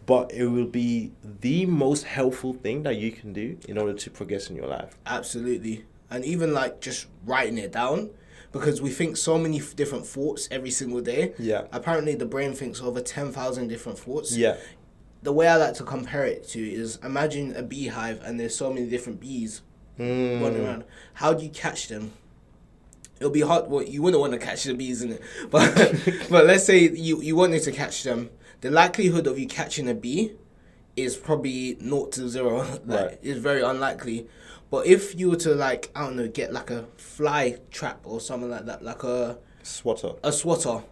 but 0.05 0.31
it 0.31 0.45
will 0.47 0.67
be 0.67 1.11
the 1.41 1.65
most 1.65 2.03
helpful 2.03 2.53
thing 2.53 2.83
that 2.83 2.95
you 2.97 3.11
can 3.11 3.33
do 3.33 3.57
in 3.67 3.77
order 3.77 3.93
to 3.93 4.09
progress 4.09 4.49
in 4.49 4.55
your 4.55 4.67
life. 4.67 4.95
Absolutely. 5.05 5.85
And 6.09 6.23
even 6.23 6.53
like 6.53 6.79
just 6.81 7.07
writing 7.25 7.57
it 7.57 7.71
down 7.71 8.11
because 8.51 8.81
we 8.81 8.91
think 8.91 9.17
so 9.17 9.37
many 9.39 9.59
different 9.75 10.05
thoughts 10.05 10.47
every 10.51 10.69
single 10.71 11.01
day. 11.01 11.33
Yeah. 11.39 11.63
Apparently, 11.71 12.13
the 12.13 12.25
brain 12.27 12.53
thinks 12.53 12.79
over 12.81 13.01
10,000 13.01 13.67
different 13.67 13.97
thoughts. 13.97 14.37
Yeah. 14.37 14.57
The 15.23 15.31
way 15.33 15.47
I 15.47 15.55
like 15.55 15.73
to 15.75 15.83
compare 15.83 16.25
it 16.25 16.47
to 16.49 16.59
is 16.59 16.99
imagine 17.03 17.55
a 17.55 17.63
beehive 17.63 18.21
and 18.23 18.39
there's 18.39 18.55
so 18.55 18.71
many 18.71 18.87
different 18.89 19.19
bees 19.19 19.61
Mm. 19.99 20.41
running 20.41 20.65
around. 20.65 20.83
How 21.13 21.33
do 21.33 21.43
you 21.43 21.51
catch 21.51 21.87
them? 21.87 22.13
It'll 23.19 23.29
be 23.31 23.41
hard. 23.41 23.67
Well, 23.69 23.83
you 23.83 24.01
wouldn't 24.01 24.19
want 24.19 24.33
to 24.33 24.39
catch 24.39 24.63
the 24.63 24.73
bees 24.73 25.01
in 25.03 25.11
it, 25.13 25.21
but 25.51 25.75
but 26.29 26.45
let's 26.45 26.65
say 26.65 26.89
you 26.89 27.21
you 27.21 27.35
wanted 27.35 27.61
to 27.63 27.71
catch 27.71 28.03
them. 28.03 28.29
The 28.61 28.71
likelihood 28.71 29.27
of 29.27 29.37
you 29.37 29.47
catching 29.47 29.87
a 29.87 29.93
bee 29.93 30.33
is 30.95 31.15
probably 31.15 31.77
naught 31.79 32.11
to 32.13 32.27
zero. 32.27 32.57
like, 32.85 32.99
Right. 33.01 33.19
It's 33.21 33.39
very 33.39 33.61
unlikely. 33.61 34.27
But 34.71 34.87
if 34.87 35.17
you 35.19 35.29
were 35.29 35.35
to 35.37 35.53
like 35.53 35.91
I 35.95 36.01
don't 36.05 36.15
know 36.15 36.27
get 36.27 36.51
like 36.51 36.71
a 36.71 36.85
fly 36.97 37.57
trap 37.69 37.99
or 38.03 38.19
something 38.19 38.49
like 38.49 38.65
that, 38.65 38.83
like 38.83 39.03
a 39.03 39.37
Swatter. 39.61 40.13
a 40.23 40.31
swatter. 40.31 40.83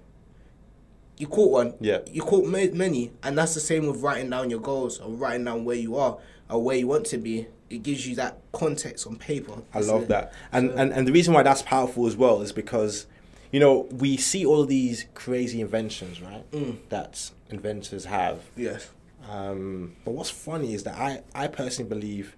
You 1.22 1.28
caught 1.28 1.52
one. 1.52 1.74
Yeah. 1.80 2.00
You 2.08 2.24
caught 2.24 2.46
ma- 2.48 2.74
many, 2.74 3.12
and 3.22 3.38
that's 3.38 3.54
the 3.54 3.60
same 3.60 3.86
with 3.86 4.02
writing 4.02 4.32
down 4.32 4.50
your 4.50 4.60
goals 4.60 4.98
or 5.00 5.12
writing 5.12 5.46
down 5.46 5.66
where 5.66 5.76
you 5.76 5.96
are 5.96 6.18
or 6.50 6.64
where 6.64 6.76
you 6.76 6.88
want 6.88 7.06
to 7.08 7.20
be. 7.20 7.46
It 7.70 7.84
gives 7.84 8.08
you 8.08 8.16
that 8.16 8.40
context 8.54 9.06
on 9.06 9.18
paper. 9.18 9.62
I 9.72 9.82
love 9.82 10.04
a- 10.04 10.08
that. 10.08 10.34
And, 10.52 10.72
and 10.72 10.92
and 10.92 11.08
the 11.08 11.12
reason 11.12 11.36
why 11.36 11.44
that's 11.44 11.62
powerful 11.62 12.08
as 12.08 12.18
well 12.18 12.42
is 12.42 12.52
because, 12.52 13.06
you 13.52 13.60
know, 13.60 13.88
we 13.92 14.18
see 14.18 14.44
all 14.44 14.66
these 14.66 15.06
crazy 15.14 15.62
inventions, 15.62 16.20
right? 16.24 16.50
Mm. 16.50 16.78
That 16.90 17.30
inventors 17.52 18.06
have. 18.06 18.40
Yes. 18.58 18.90
Um, 19.30 19.96
but 20.04 20.16
what's 20.16 20.32
funny 20.32 20.74
is 20.74 20.86
that 20.86 20.96
I, 20.98 21.22
I 21.36 21.48
personally 21.50 21.88
believe 21.88 22.36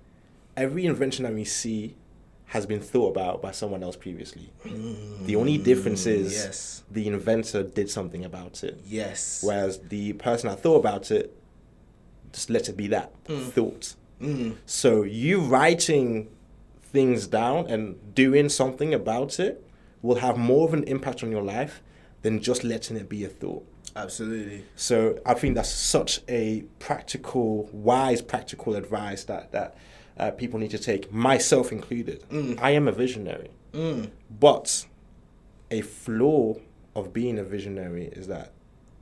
every 0.57 0.85
invention 0.85 1.23
that 1.23 1.33
we 1.33 1.45
see 1.45 1.95
has 2.53 2.67
been 2.67 2.79
thought 2.79 3.09
about 3.09 3.41
by 3.41 3.49
someone 3.51 3.81
else 3.81 3.95
previously. 3.95 4.51
the 5.25 5.35
only 5.35 5.57
difference 5.57 6.05
is 6.05 6.33
yes. 6.33 6.83
the 6.91 7.07
inventor 7.07 7.63
did 7.63 7.89
something 7.89 8.23
about 8.23 8.63
it, 8.63 8.79
Yes. 8.85 9.41
whereas 9.43 9.79
the 9.89 10.13
person 10.13 10.49
that 10.49 10.59
thought 10.59 10.75
about 10.77 11.09
it 11.09 11.35
just 12.31 12.51
let 12.51 12.69
it 12.69 12.77
be 12.77 12.87
that 12.87 13.11
thought. 13.25 13.95
Mm. 14.21 14.55
So 14.67 15.01
you 15.01 15.41
writing 15.41 16.29
things 16.83 17.25
down 17.25 17.65
and 17.67 18.13
doing 18.13 18.49
something 18.49 18.93
about 18.93 19.39
it 19.39 19.65
will 20.03 20.17
have 20.17 20.37
more 20.37 20.67
of 20.67 20.75
an 20.75 20.83
impact 20.83 21.23
on 21.23 21.31
your 21.31 21.41
life 21.41 21.81
than 22.21 22.39
just 22.39 22.63
letting 22.63 22.97
it 22.97 23.09
be 23.09 23.23
a 23.25 23.29
thought. 23.29 23.65
Absolutely. 23.95 24.63
So 24.75 25.19
I 25.25 25.33
think 25.33 25.55
that's 25.55 25.69
such 25.69 26.21
a 26.27 26.65
practical, 26.77 27.67
wise, 27.71 28.21
practical 28.21 28.75
advice 28.75 29.23
that 29.25 29.51
that 29.53 29.75
uh, 30.17 30.31
people 30.31 30.59
need 30.59 30.71
to 30.71 30.77
take, 30.79 31.11
myself 31.11 31.71
included. 31.71 32.23
Mm. 32.29 32.59
I 32.61 32.71
am 32.71 32.87
a 32.87 32.91
visionary, 32.91 33.49
Mm. 33.73 34.09
but 34.39 34.85
a 35.71 35.81
flaw 35.81 36.55
of 36.95 37.11
being 37.13 37.39
a 37.39 37.43
visionary 37.43 38.05
is 38.05 38.27
that 38.27 38.51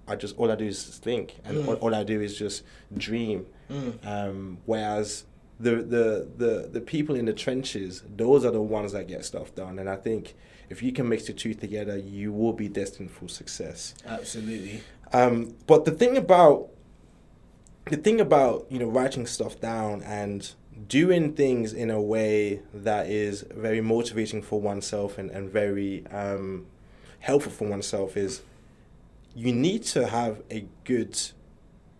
I 0.08 0.15
just 0.15 0.38
all 0.38 0.50
I 0.51 0.56
do 0.56 0.65
is 0.65 0.84
think, 1.00 1.36
and 1.46 1.58
Mm. 1.58 1.68
all, 1.68 1.74
all 1.75 1.96
I 1.96 2.03
do 2.03 2.22
is 2.22 2.38
just 2.38 2.63
dream. 2.96 3.46
Mm. 3.70 4.06
Um, 4.06 4.58
whereas 4.65 5.25
the, 5.60 5.75
the 5.75 6.27
the 6.38 6.70
the 6.72 6.82
people 6.82 7.15
in 7.15 7.25
the 7.25 7.34
trenches, 7.34 8.03
those 8.15 8.44
are 8.46 8.51
the 8.51 8.62
ones 8.62 8.94
that 8.94 9.08
get 9.08 9.24
stuff 9.25 9.53
done. 9.56 9.77
And 9.80 9.89
I 9.89 9.96
think 9.98 10.34
if 10.70 10.82
you 10.82 10.91
can 10.91 11.08
mix 11.10 11.25
the 11.27 11.34
two 11.34 11.53
together, 11.53 11.98
you 11.98 12.32
will 12.34 12.53
be 12.53 12.68
destined 12.68 13.12
for 13.12 13.27
success. 13.30 13.94
Absolutely. 14.06 14.82
Um, 15.13 15.56
but 15.68 15.84
the 15.86 15.91
thing 15.91 16.15
about 16.18 16.70
the 17.89 17.98
thing 17.98 18.20
about 18.22 18.65
you 18.70 18.80
know 18.80 18.88
writing 18.88 19.25
stuff 19.27 19.60
down 19.60 20.01
and 20.03 20.53
doing 20.91 21.31
things 21.31 21.71
in 21.71 21.89
a 21.89 22.01
way 22.01 22.62
that 22.74 23.07
is 23.07 23.45
very 23.50 23.79
motivating 23.79 24.41
for 24.41 24.60
oneself 24.60 25.17
and, 25.17 25.31
and 25.31 25.50
very 25.50 26.05
um, 26.07 26.65
helpful 27.19 27.50
for 27.50 27.65
oneself 27.69 28.17
is 28.17 28.41
you 29.33 29.53
need 29.53 29.83
to 29.83 30.05
have 30.05 30.41
a 30.51 30.65
good 30.83 31.17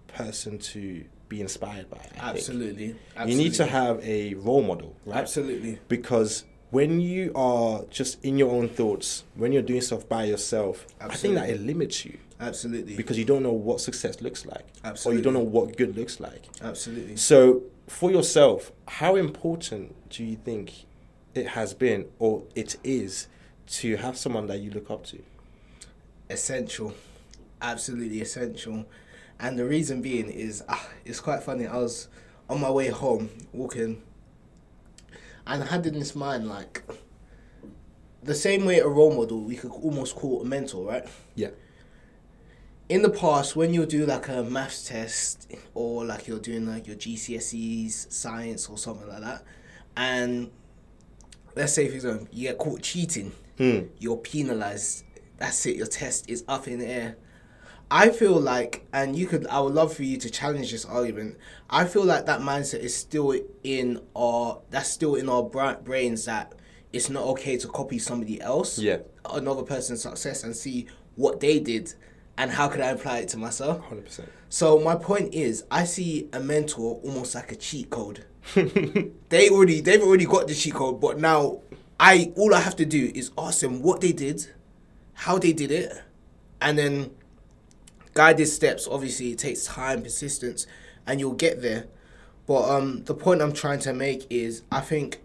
person 0.10 0.57
to 0.60 1.05
be 1.29 1.39
inspired 1.39 1.89
by. 1.89 2.00
Think. 2.00 2.21
Absolutely. 2.21 2.95
You 3.25 3.36
need 3.38 3.53
to 3.53 3.65
have 3.65 4.03
a 4.03 4.33
role 4.33 4.62
model, 4.62 4.93
right? 5.05 5.19
Absolutely. 5.19 5.79
because 5.88 6.43
when 6.71 7.00
you 7.00 7.31
are 7.33 7.86
just 7.89 8.21
in 8.25 8.38
your 8.38 8.51
own 8.51 8.67
thoughts, 8.67 9.24
when 9.36 9.53
you're 9.53 9.62
doing 9.62 9.79
stuff 9.79 10.10
by 10.10 10.25
yourself, 10.25 10.86
I 11.00 11.15
think 11.15 11.36
that 11.36 11.50
it 11.50 11.62
limits 11.62 12.03
you 12.03 12.17
Absolutely. 12.41 12.98
because 12.98 13.17
you 13.17 13.24
don't 13.24 13.43
know 13.43 13.53
what 13.53 13.79
success 13.79 14.19
looks 14.21 14.45
like, 14.45 14.65
or 15.05 15.13
you 15.13 15.21
don't 15.21 15.33
know 15.33 15.39
what 15.39 15.77
good 15.77 15.95
looks 15.95 16.19
like. 16.19 16.43
Absolutely. 16.62 17.15
So, 17.15 17.63
for 17.91 18.12
yourself, 18.12 18.71
how 18.88 19.15
important 19.15 20.10
do 20.10 20.24
you 20.24 20.36
think 20.36 20.86
it 21.36 21.48
has 21.50 21.74
been, 21.74 22.07
or 22.19 22.43
it 22.55 22.77
is, 22.83 23.27
to 23.67 23.98
have 23.98 24.17
someone 24.17 24.48
that 24.48 24.60
you 24.60 24.71
look 24.71 24.89
up 24.89 25.05
to? 25.07 25.19
essential, 26.31 26.93
absolutely 27.62 28.21
essential. 28.21 28.86
And 29.39 29.57
the 29.57 29.65
reason 29.65 30.01
being 30.01 30.29
is, 30.29 30.63
ah, 30.69 30.88
it's 31.05 31.19
quite 31.19 31.43
funny. 31.43 31.67
I 31.67 31.77
was 31.77 32.07
on 32.50 32.62
my 32.62 32.71
way 32.71 32.88
home 32.88 33.29
walking, 33.53 34.01
and 35.45 35.63
I 35.63 35.65
had 35.65 35.86
in 35.86 35.95
this 35.95 36.15
mind 36.15 36.48
like 36.48 36.83
the 38.24 38.36
same 38.36 38.65
way 38.65 38.79
a 38.79 38.88
role 38.88 39.13
model 39.15 39.41
we 39.41 39.55
could 39.55 39.71
almost 39.71 40.15
call 40.15 40.41
a 40.41 40.45
mentor, 40.45 40.88
right? 40.88 41.07
Yeah. 41.36 41.50
In 42.91 43.01
the 43.01 43.10
past 43.10 43.55
when 43.55 43.74
you 43.74 43.86
do 43.86 44.05
like 44.05 44.27
a 44.27 44.43
maths 44.43 44.88
test 44.89 45.50
or 45.74 46.03
like 46.03 46.27
you're 46.27 46.39
doing 46.39 46.67
like 46.67 46.86
your 46.88 46.95
GCSEs 46.98 48.12
science 48.12 48.67
or 48.69 48.77
something 48.77 49.07
like 49.07 49.21
that 49.21 49.43
and 49.95 50.51
let's 51.55 51.74
say 51.74 51.88
for 51.88 51.95
example 51.95 52.27
you 52.31 52.50
get 52.50 52.57
caught 52.57 52.81
cheating 52.81 53.31
Hmm. 53.57 53.81
you're 54.00 54.17
penalized 54.17 55.03
that's 55.38 55.65
it 55.65 55.75
your 55.75 55.86
test 55.88 56.29
is 56.29 56.43
up 56.48 56.67
in 56.67 56.79
the 56.79 56.88
air 56.88 57.17
I 57.91 58.10
feel 58.10 58.39
like 58.39 58.86
and 58.91 59.15
you 59.15 59.25
could 59.27 59.45
I 59.48 59.60
would 59.60 59.74
love 59.74 59.93
for 59.93 60.03
you 60.03 60.17
to 60.17 60.29
challenge 60.29 60.71
this 60.71 60.86
argument 60.86 61.38
I 61.69 61.86
feel 61.86 62.03
like 62.05 62.25
that 62.25 62.39
mindset 62.41 62.79
is 62.79 62.95
still 62.95 63.36
in 63.63 64.01
our 64.15 64.62
that's 64.69 64.89
still 64.89 65.15
in 65.15 65.29
our 65.29 65.43
bra- 65.43 65.75
brains 65.75 66.25
that 66.25 66.53
it's 66.91 67.10
not 67.10 67.24
okay 67.33 67.55
to 67.57 67.67
copy 67.67 68.00
somebody 68.00 68.41
else 68.41 68.79
Yeah. 68.79 68.98
another 69.29 69.63
person's 69.63 70.01
success 70.01 70.43
and 70.43 70.55
see 70.55 70.88
what 71.15 71.39
they 71.39 71.60
did 71.60 71.93
and 72.41 72.50
how 72.50 72.67
could 72.67 72.81
I 72.81 72.88
apply 72.88 73.19
it 73.19 73.29
to 73.29 73.38
myself. 73.38 73.86
Hundred 73.86 74.05
percent. 74.05 74.29
So 74.50 74.79
my 74.79 74.95
point 74.95 75.36
is, 75.36 75.63
I 75.69 75.83
see 75.83 76.27
a 76.33 76.39
mentor 76.39 77.00
almost 77.03 77.36
like 77.36 77.51
a 77.51 77.55
cheat 77.55 77.91
code. 77.91 78.25
they 78.55 79.50
already 79.51 79.79
they've 79.79 80.01
already 80.01 80.25
got 80.25 80.48
the 80.48 80.55
cheat 80.55 80.74
code, 80.74 81.00
but 81.00 81.19
now 81.19 81.62
I 82.00 82.33
all 82.36 82.55
I 82.55 82.60
have 82.62 82.75
to 82.77 82.86
do 82.86 83.12
is 83.13 83.29
ask 83.38 83.60
them 83.60 83.83
what 83.83 84.01
they 84.01 84.12
did, 84.12 84.48
how 85.13 85.38
they 85.38 85.53
did 85.53 85.69
it, 85.69 86.01
and 86.60 86.79
then 86.79 87.12
guided 88.15 88.48
steps. 88.48 88.88
Obviously, 88.89 89.33
it 89.33 89.38
takes 89.38 89.65
time, 89.65 90.01
persistence, 90.01 90.65
and 91.05 91.19
you'll 91.19 91.33
get 91.33 91.62
there. 91.62 91.86
But 92.48 92.67
um, 92.71 93.03
the 93.03 93.13
point 93.13 93.43
I'm 93.43 93.53
trying 93.53 93.79
to 93.81 93.93
make 93.93 94.25
is, 94.31 94.63
I 94.71 94.81
think 94.81 95.21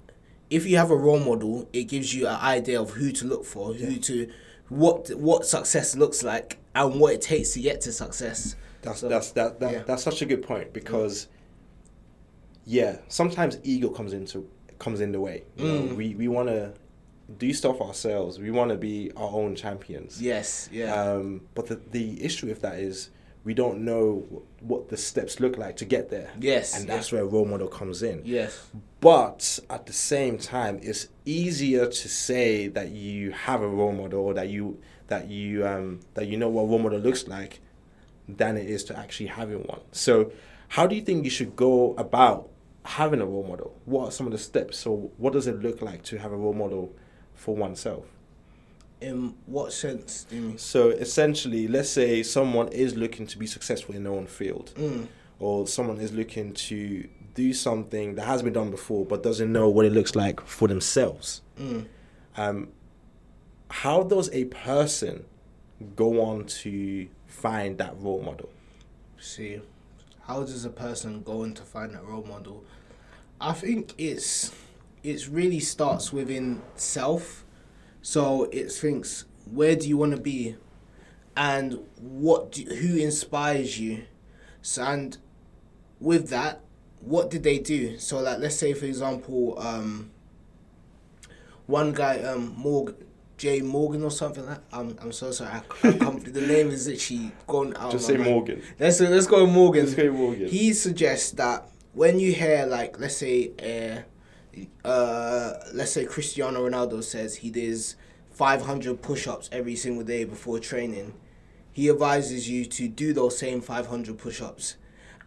if 0.51 0.67
you 0.67 0.77
have 0.77 0.91
a 0.91 0.97
role 0.97 1.19
model, 1.19 1.67
it 1.73 1.85
gives 1.85 2.15
you 2.15 2.27
an 2.27 2.37
idea 2.37 2.79
of 2.79 2.91
who 2.91 3.11
to 3.13 3.25
look 3.27 3.47
for, 3.47 3.73
who 3.73 3.97
to, 3.97 4.31
what 4.69 5.09
what 5.17 5.47
success 5.47 5.97
looks 5.97 6.23
like, 6.23 6.59
and 6.77 7.01
what 7.01 7.15
it 7.15 7.23
takes 7.23 7.53
to 7.55 7.61
get 7.61 7.81
to 7.83 7.93
success. 7.93 8.55
That's 8.83 9.01
So, 9.01 9.09
that's 9.09 9.33
that, 9.33 9.59
that 9.61 9.73
yeah. 9.73 9.83
that's 9.85 10.03
such 10.03 10.23
a 10.23 10.27
good 10.27 10.43
point 10.43 10.73
because 10.73 11.29
yeah, 12.65 12.99
sometimes 13.09 13.59
ego 13.63 13.89
comes 13.89 14.13
into 14.13 14.49
comes 14.79 15.01
in 15.01 15.13
the 15.13 15.21
way. 15.21 15.45
You 15.57 15.65
know, 15.67 15.81
Mm. 15.83 15.97
we 15.97 16.15
we 16.15 16.29
want 16.29 16.49
to 16.49 16.73
do 17.39 17.53
stuff 17.53 17.81
ourselves. 17.81 18.39
We 18.39 18.51
want 18.51 18.71
to 18.71 18.77
be 18.77 19.11
our 19.17 19.31
own 19.31 19.55
champions. 19.57 20.21
Yes, 20.23 20.69
yeah, 20.73 20.95
Um, 20.95 21.43
but 21.55 21.67
the 21.67 21.77
the 21.91 22.23
issue 22.23 22.47
with 22.47 22.61
that 22.63 22.79
is 22.79 23.11
we 23.45 23.55
don't 23.55 23.85
know 23.85 24.25
what 24.61 24.89
the 24.89 24.97
steps 24.97 25.39
look 25.39 25.57
like 25.57 25.77
to 25.77 25.85
get 25.85 26.11
there. 26.11 26.31
Yes, 26.41 26.77
and 26.77 26.87
yeah. 26.87 26.95
that's 26.97 27.13
where 27.13 27.25
role 27.25 27.45
model 27.45 27.69
comes 27.69 28.03
in. 28.03 28.23
yes, 28.25 28.61
But 29.01 29.61
at 29.71 29.87
the 29.87 29.93
same 29.93 30.37
time, 30.39 30.81
it's 30.83 31.09
easier 31.25 31.87
to 31.87 32.09
say 32.09 32.67
that 32.69 32.89
you 32.91 33.31
have 33.31 33.63
a 33.63 33.69
role 33.69 33.93
model 33.93 34.21
or 34.21 34.35
that 34.35 34.49
you 34.49 34.79
that 35.09 35.29
you 35.29 35.67
um, 35.67 36.01
that 36.15 36.27
you 36.27 36.37
know 36.37 36.49
what 36.49 36.63
a 36.63 36.67
role 36.67 36.79
model 36.79 36.99
looks 36.99 37.27
like 37.29 37.61
than 38.29 38.57
it 38.57 38.69
is 38.69 38.83
to 38.85 38.99
actually 38.99 39.27
having 39.27 39.63
one. 39.65 39.81
So, 39.93 40.33
how 40.69 40.87
do 40.87 40.95
you 40.97 41.03
think 41.03 41.25
you 41.25 41.31
should 41.31 41.55
go 41.57 41.95
about 41.95 42.49
having 42.85 43.21
a 43.21 43.27
role 43.27 43.45
model? 43.47 43.75
What 43.85 44.09
are 44.09 44.11
some 44.11 44.27
of 44.27 44.33
the 44.33 44.39
steps? 44.39 44.79
So, 44.79 45.11
what 45.17 45.33
does 45.33 45.47
it 45.47 45.61
look 45.63 45.81
like 45.83 46.03
to 46.05 46.19
have 46.19 46.33
a 46.33 46.37
role 46.37 46.55
model 46.55 46.93
for 47.35 47.55
oneself? 47.55 48.05
In 49.01 49.35
what 49.45 49.73
sense 49.73 50.25
do 50.25 50.37
you 50.37 50.43
mean? 50.43 50.59
So, 50.59 50.89
essentially, 50.91 51.69
let's 51.69 51.91
say 51.91 52.23
someone 52.23 52.69
is 52.69 52.97
looking 52.97 53.27
to 53.29 53.39
be 53.39 53.47
successful 53.47 53.95
in 53.95 54.05
their 54.05 54.13
own 54.13 54.27
field. 54.27 54.73
Mm. 54.77 55.09
or 55.39 55.67
someone 55.67 55.99
is 55.99 56.13
looking 56.15 56.55
to 56.55 57.07
do 57.35 57.53
something 57.53 58.15
that 58.15 58.25
has 58.25 58.41
been 58.43 58.55
done 58.55 58.71
before 58.71 59.05
but 59.05 59.23
doesn't 59.23 59.53
know 59.53 59.69
what 59.69 59.85
it 59.85 59.93
looks 59.93 60.17
like 60.17 60.41
for 60.47 60.67
themselves, 60.67 61.43
Mm. 61.61 61.85
um, 62.39 62.69
how 63.71 64.03
does 64.03 64.31
a 64.33 64.45
person 64.45 65.25
go 65.95 66.23
on 66.23 66.45
to 66.47 67.09
find 67.27 67.79
that 67.79 67.95
role 67.99 68.23
model? 68.23 68.49
See, 69.19 69.61
how 70.23 70.41
does 70.41 70.65
a 70.65 70.71
person 70.71 71.23
go 71.23 71.43
on 71.43 71.55
to 71.55 71.63
find 71.63 71.95
that 71.95 72.05
role 72.05 72.25
model? 72.25 72.65
I 73.41 73.53
think 73.53 73.95
it's 73.99 74.53
it's 75.03 75.29
really 75.29 75.61
starts 75.61 76.13
within 76.13 76.63
self. 76.75 77.45
So 78.03 78.45
it 78.53 78.71
thinks 78.71 79.25
where 79.51 79.77
do 79.77 79.89
you 79.89 79.97
want 79.97 80.13
to 80.13 80.21
be, 80.21 80.57
and 81.37 81.81
what 82.01 82.53
do, 82.53 82.63
who 82.65 82.97
inspires 82.97 83.79
you, 83.79 84.05
so 84.63 84.83
and 84.85 85.19
with 86.01 86.29
that, 86.31 86.61
what 87.01 87.31
did 87.31 87.43
they 87.43 87.59
do? 87.59 87.99
So 87.99 88.21
like 88.21 88.39
let's 88.39 88.57
say 88.57 88.73
for 88.75 88.87
example, 88.87 89.59
um, 89.59 90.11
one 91.67 91.93
guy 91.93 92.21
um 92.23 92.55
Morgan. 92.57 93.06
Jay 93.37 93.61
Morgan 93.61 94.03
or 94.03 94.11
something 94.11 94.47
like 94.47 94.57
that. 94.71 94.79
I'm, 94.79 94.97
I'm 95.01 95.13
so 95.13 95.31
sorry. 95.31 95.51
I, 95.53 95.61
the 95.91 96.45
name 96.47 96.69
is 96.69 96.89
literally 96.89 97.33
gone 97.47 97.77
out. 97.77 97.93
Just 97.93 98.07
say 98.07 98.17
mind. 98.17 98.31
Morgan. 98.31 98.63
Let's 98.79 99.01
let's 99.01 99.27
go 99.27 99.45
with 99.45 99.53
Morgan. 99.53 99.85
Let's 99.85 99.95
go 99.95 100.05
with 100.05 100.15
Morgan. 100.15 100.49
He 100.49 100.73
suggests 100.73 101.33
that 101.33 101.69
when 101.93 102.19
you 102.19 102.33
hear 102.33 102.67
like 102.67 102.99
let's 102.99 103.17
say 103.17 104.05
uh, 104.85 104.87
uh 104.87 105.53
let's 105.75 105.93
say 105.93 106.07
Cristiano 106.07 106.67
Ronaldo 106.67 107.05
says 107.05 107.37
he 107.37 107.51
does 107.51 107.97
500 108.31 109.01
push-ups 109.03 109.49
every 109.53 109.77
single 109.77 110.05
day 110.05 110.25
before 110.25 110.59
training, 110.59 111.15
he 111.73 111.91
advises 111.91 112.49
you 112.49 112.65
to 112.67 112.89
do 112.89 113.13
those 113.13 113.39
same 113.39 113.61
500 113.61 114.17
push-ups, 114.19 114.77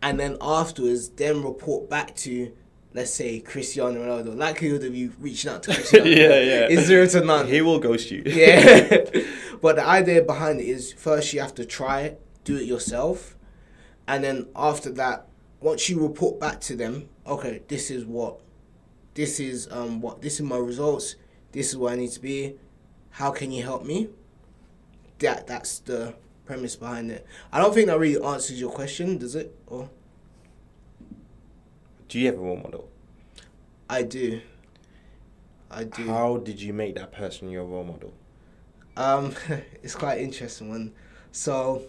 and 0.01 0.19
then 0.19 0.37
afterwards 0.41 1.09
then 1.09 1.43
report 1.43 1.89
back 1.89 2.15
to. 2.17 2.53
Let's 2.93 3.13
say 3.13 3.39
Cristiano 3.39 3.99
Ronaldo. 4.03 4.35
Likelihood 4.35 4.83
of 4.83 4.95
you 4.95 5.13
reaching 5.19 5.51
out 5.51 5.63
to 5.63 5.73
Cristiano 5.75 6.05
Yeah, 6.09 6.39
yeah. 6.41 6.67
is 6.67 6.85
zero 6.87 7.05
to 7.07 7.21
none. 7.21 7.47
He 7.47 7.61
will 7.61 7.79
ghost 7.79 8.09
you. 8.09 8.23
Yeah. 8.25 9.03
but 9.61 9.75
the 9.75 9.85
idea 9.85 10.23
behind 10.23 10.59
it 10.59 10.65
is 10.67 10.91
first 10.93 11.31
you 11.33 11.39
have 11.41 11.53
to 11.55 11.65
try 11.65 12.01
it, 12.01 12.21
do 12.43 12.57
it 12.57 12.63
yourself. 12.63 13.35
And 14.07 14.23
then 14.23 14.47
after 14.55 14.89
that, 14.93 15.27
once 15.61 15.87
you 15.89 16.01
report 16.01 16.39
back 16.39 16.61
to 16.61 16.75
them, 16.75 17.09
okay, 17.27 17.61
this 17.67 17.91
is 17.91 18.05
what 18.05 18.39
this 19.13 19.39
is 19.39 19.67
um 19.71 20.01
what 20.01 20.21
this 20.21 20.35
is 20.35 20.41
my 20.41 20.57
results, 20.57 21.15
this 21.51 21.69
is 21.69 21.77
where 21.77 21.93
I 21.93 21.95
need 21.95 22.11
to 22.11 22.19
be. 22.21 22.55
How 23.11 23.29
can 23.31 23.51
you 23.51 23.61
help 23.63 23.85
me? 23.85 24.09
That 25.19 25.45
that's 25.45 25.79
the 25.79 26.15
premise 26.45 26.75
behind 26.75 27.11
it. 27.11 27.25
I 27.51 27.59
don't 27.59 27.73
think 27.73 27.87
that 27.87 27.99
really 27.99 28.23
answers 28.23 28.59
your 28.59 28.71
question, 28.71 29.19
does 29.19 29.35
it? 29.35 29.55
Or 29.67 29.89
Do 32.09 32.17
you 32.19 32.25
have 32.25 32.35
a 32.35 32.39
role 32.39 32.57
model? 32.57 32.89
I 33.87 34.01
do. 34.01 34.41
I 35.69 35.83
do. 35.83 36.07
How 36.07 36.37
did 36.37 36.59
you 36.59 36.73
make 36.73 36.95
that 36.95 37.11
person 37.11 37.51
your 37.51 37.65
role 37.65 37.83
model? 37.83 38.13
Um, 38.97 39.35
it's 39.83 39.93
quite 39.93 40.19
interesting 40.19 40.69
one. 40.69 40.91
So, 41.31 41.83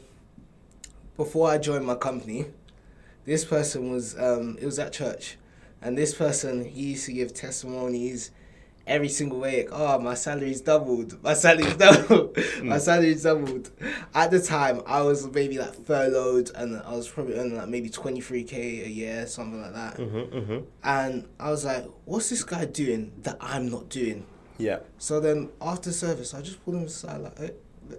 before 1.16 1.50
I 1.50 1.56
joined 1.56 1.86
my 1.86 1.94
company, 1.94 2.44
this 3.24 3.46
person 3.46 3.90
was 3.90 4.14
um, 4.18 4.58
it 4.60 4.66
was 4.66 4.78
at 4.78 4.92
church, 4.92 5.38
and 5.80 5.96
this 5.96 6.14
person 6.14 6.66
he 6.66 6.90
used 6.90 7.06
to 7.06 7.14
give 7.14 7.32
testimonies 7.32 8.30
every 8.86 9.08
single 9.08 9.40
week. 9.40 9.68
Oh, 9.72 9.98
my 9.98 10.14
salary's 10.14 10.60
doubled. 10.60 11.22
My 11.22 11.34
salary's 11.34 11.76
doubled. 11.76 12.36
my 12.62 12.78
salary's 12.78 13.22
doubled. 13.22 13.70
At 14.14 14.30
the 14.30 14.40
time, 14.40 14.82
I 14.86 15.02
was 15.02 15.26
maybe 15.30 15.58
like 15.58 15.74
furloughed, 15.86 16.50
and 16.54 16.80
I 16.82 16.94
was 16.94 17.08
probably 17.08 17.34
earning 17.34 17.56
like 17.56 17.68
maybe 17.68 17.88
twenty 17.88 18.20
three 18.20 18.44
k 18.44 18.84
a 18.84 18.88
year, 18.88 19.26
something 19.26 19.60
like 19.60 19.74
that. 19.74 19.96
Mm-hmm, 19.96 20.36
mm-hmm. 20.36 20.58
And 20.82 21.28
I 21.38 21.50
was 21.50 21.64
like, 21.64 21.84
"What's 22.04 22.30
this 22.30 22.44
guy 22.44 22.64
doing 22.64 23.12
that 23.22 23.36
I'm 23.40 23.68
not 23.68 23.88
doing?" 23.88 24.26
Yeah. 24.60 24.80
So 24.98 25.20
then 25.20 25.48
after 25.60 25.90
service, 25.90 26.34
I 26.34 26.42
just 26.42 26.62
pulled 26.64 26.76
him 26.76 26.84
aside 26.84 27.22
like, 27.22 27.38
hey, 27.38 27.50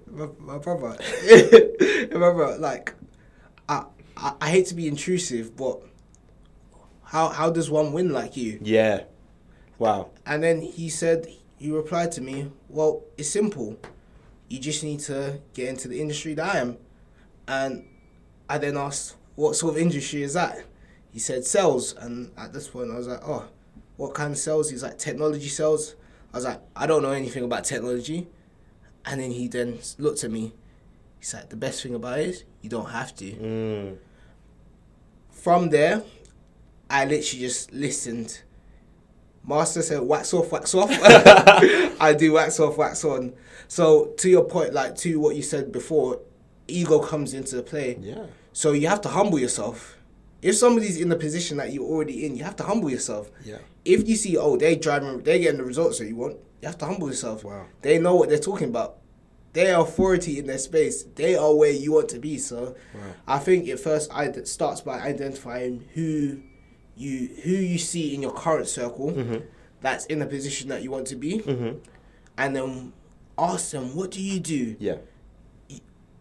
my, 0.07 0.27
my 0.37 0.57
brother, 0.59 0.95
my 2.11 2.17
brother, 2.17 2.57
like, 2.59 2.93
I, 3.67 3.85
I 4.15 4.33
I 4.39 4.49
hate 4.49 4.67
to 4.67 4.75
be 4.75 4.87
intrusive, 4.87 5.55
but 5.57 5.81
how 7.03 7.29
how 7.29 7.49
does 7.49 7.69
one 7.69 7.93
win 7.93 8.11
like 8.13 8.37
you? 8.37 8.59
Yeah. 8.61 9.03
Wow. 9.81 10.11
And 10.27 10.43
then 10.43 10.61
he 10.61 10.89
said, 10.89 11.25
he 11.57 11.71
replied 11.71 12.11
to 12.11 12.21
me, 12.21 12.51
well, 12.69 13.01
it's 13.17 13.29
simple. 13.29 13.79
You 14.47 14.59
just 14.59 14.83
need 14.83 14.99
to 14.99 15.39
get 15.55 15.69
into 15.69 15.87
the 15.87 15.99
industry 15.99 16.35
that 16.35 16.53
I 16.55 16.59
am. 16.59 16.77
And 17.47 17.87
I 18.47 18.59
then 18.59 18.77
asked, 18.77 19.15
what 19.33 19.55
sort 19.55 19.73
of 19.73 19.81
industry 19.81 20.21
is 20.21 20.35
that? 20.35 20.63
He 21.09 21.17
said 21.17 21.45
sales. 21.45 21.93
And 21.93 22.31
at 22.37 22.53
this 22.53 22.67
point, 22.67 22.91
I 22.91 22.95
was 22.95 23.07
like, 23.07 23.21
oh, 23.27 23.47
what 23.97 24.13
kind 24.13 24.33
of 24.33 24.37
sales? 24.37 24.69
He's 24.69 24.83
like, 24.83 24.99
technology 24.99 25.47
sales. 25.47 25.95
I 26.31 26.37
was 26.37 26.45
like, 26.45 26.61
I 26.75 26.85
don't 26.85 27.01
know 27.01 27.09
anything 27.09 27.43
about 27.43 27.63
technology. 27.63 28.27
And 29.03 29.19
then 29.19 29.31
he 29.31 29.47
then 29.47 29.79
looked 29.97 30.23
at 30.23 30.29
me. 30.29 30.53
He's 31.17 31.33
like, 31.33 31.49
the 31.49 31.55
best 31.55 31.81
thing 31.81 31.95
about 31.95 32.19
it 32.19 32.29
is 32.29 32.43
you 32.61 32.69
don't 32.69 32.91
have 32.91 33.15
to. 33.15 33.31
Mm. 33.31 33.97
From 35.31 35.69
there, 35.71 36.03
I 36.87 37.05
literally 37.05 37.41
just 37.41 37.73
listened. 37.73 38.43
Master 39.45 39.81
said, 39.81 40.01
wax 40.01 40.33
off, 40.33 40.51
wax 40.51 40.73
off. 40.75 40.89
I 42.01 42.13
do 42.17 42.33
wax 42.33 42.59
off, 42.59 42.77
wax 42.77 43.03
on. 43.03 43.33
So, 43.67 44.07
to 44.17 44.29
your 44.29 44.43
point, 44.45 44.73
like 44.73 44.95
to 44.97 45.19
what 45.19 45.35
you 45.35 45.41
said 45.41 45.71
before, 45.71 46.19
ego 46.67 46.99
comes 46.99 47.33
into 47.33 47.61
play. 47.63 47.97
Yeah. 47.99 48.25
So, 48.53 48.73
you 48.73 48.87
have 48.87 49.01
to 49.01 49.09
humble 49.09 49.39
yourself. 49.39 49.97
If 50.41 50.55
somebody's 50.57 50.99
in 50.99 51.09
the 51.09 51.15
position 51.15 51.57
that 51.57 51.71
you're 51.71 51.85
already 51.85 52.25
in, 52.25 52.35
you 52.35 52.43
have 52.43 52.55
to 52.57 52.63
humble 52.63 52.89
yourself. 52.89 53.31
Yeah. 53.43 53.59
If 53.85 54.07
you 54.07 54.15
see, 54.15 54.37
oh, 54.37 54.57
they're 54.57 54.75
driving, 54.75 55.21
they're 55.23 55.39
getting 55.39 55.57
the 55.57 55.63
results 55.63 55.99
that 55.99 56.07
you 56.07 56.15
want, 56.15 56.37
you 56.61 56.67
have 56.67 56.77
to 56.79 56.85
humble 56.85 57.07
yourself. 57.07 57.43
Wow. 57.43 57.65
They 57.81 57.97
know 57.99 58.15
what 58.15 58.29
they're 58.29 58.39
talking 58.39 58.69
about. 58.69 58.97
They 59.53 59.71
are 59.71 59.81
authority 59.83 60.39
in 60.39 60.47
their 60.47 60.57
space. 60.57 61.03
They 61.03 61.35
are 61.35 61.53
where 61.53 61.71
you 61.71 61.91
want 61.91 62.09
to 62.09 62.19
be. 62.19 62.37
So, 62.37 62.75
Wow. 62.93 63.01
I 63.27 63.39
think 63.39 63.67
it 63.67 63.79
first 63.79 64.11
starts 64.47 64.81
by 64.81 64.99
identifying 64.99 65.85
who 65.93 66.41
you 67.01 67.29
who 67.43 67.51
you 67.51 67.77
see 67.77 68.13
in 68.15 68.21
your 68.21 68.33
current 68.33 68.67
circle 68.67 69.11
Mhm. 69.11 69.41
that's 69.81 70.05
in 70.05 70.19
the 70.19 70.25
position 70.25 70.69
that 70.69 70.81
you 70.83 70.91
want 70.91 71.07
to 71.07 71.15
be, 71.15 71.33
Mm-hmm. 71.39 71.77
and 72.37 72.55
then 72.55 72.93
ask 73.37 73.71
them, 73.71 73.95
"What 73.95 74.11
do 74.11 74.21
you 74.21 74.39
do?" 74.39 74.75
Yeah. 74.79 74.97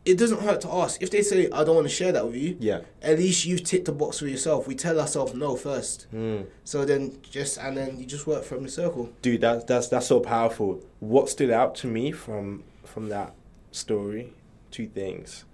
It 0.03 0.17
doesn't 0.17 0.41
hurt 0.41 0.63
to 0.63 0.69
ask. 0.73 1.03
If 1.03 1.11
they 1.11 1.21
say, 1.21 1.51
"I 1.51 1.63
don't 1.63 1.75
want 1.77 1.87
to 1.87 1.93
share 1.95 2.11
that 2.13 2.25
with 2.27 2.35
you," 2.35 2.57
Yeah. 2.59 2.81
at 3.03 3.19
least 3.19 3.45
you've 3.45 3.63
ticked 3.63 3.85
the 3.85 3.93
box 3.93 4.19
for 4.19 4.27
yourself. 4.27 4.67
We 4.67 4.75
tell 4.75 4.99
ourselves 4.99 5.35
no 5.35 5.57
first, 5.57 6.07
Mm. 6.13 6.47
so 6.65 6.87
then 6.87 7.19
just 7.31 7.59
and 7.59 7.77
then 7.77 7.99
you 7.99 8.07
just 8.07 8.27
work 8.27 8.43
from 8.45 8.63
the 8.63 8.71
circle. 8.71 9.11
Dude, 9.21 9.43
that's 9.43 9.65
that's 9.65 9.89
that's 9.89 10.07
so 10.07 10.19
powerful. 10.21 10.81
What 11.01 11.29
stood 11.29 11.51
out 11.51 11.75
to 11.77 11.87
me 11.87 12.13
from 12.13 12.65
from 12.83 13.11
that 13.11 13.35
story? 13.73 14.33
Two 14.71 14.87
things: 14.87 15.45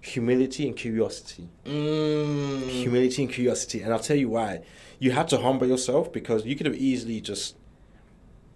humility 0.00 0.66
and 0.66 0.76
curiosity. 0.76 1.48
Mm. 1.64 2.68
Humility 2.68 3.22
and 3.22 3.32
curiosity, 3.32 3.82
and 3.82 3.92
I'll 3.92 4.00
tell 4.00 4.16
you 4.16 4.30
why. 4.30 4.62
You 4.98 5.12
had 5.12 5.28
to 5.28 5.38
humble 5.38 5.66
yourself 5.66 6.12
because 6.12 6.44
you 6.44 6.56
could 6.56 6.66
have 6.66 6.76
easily 6.76 7.20
just 7.20 7.56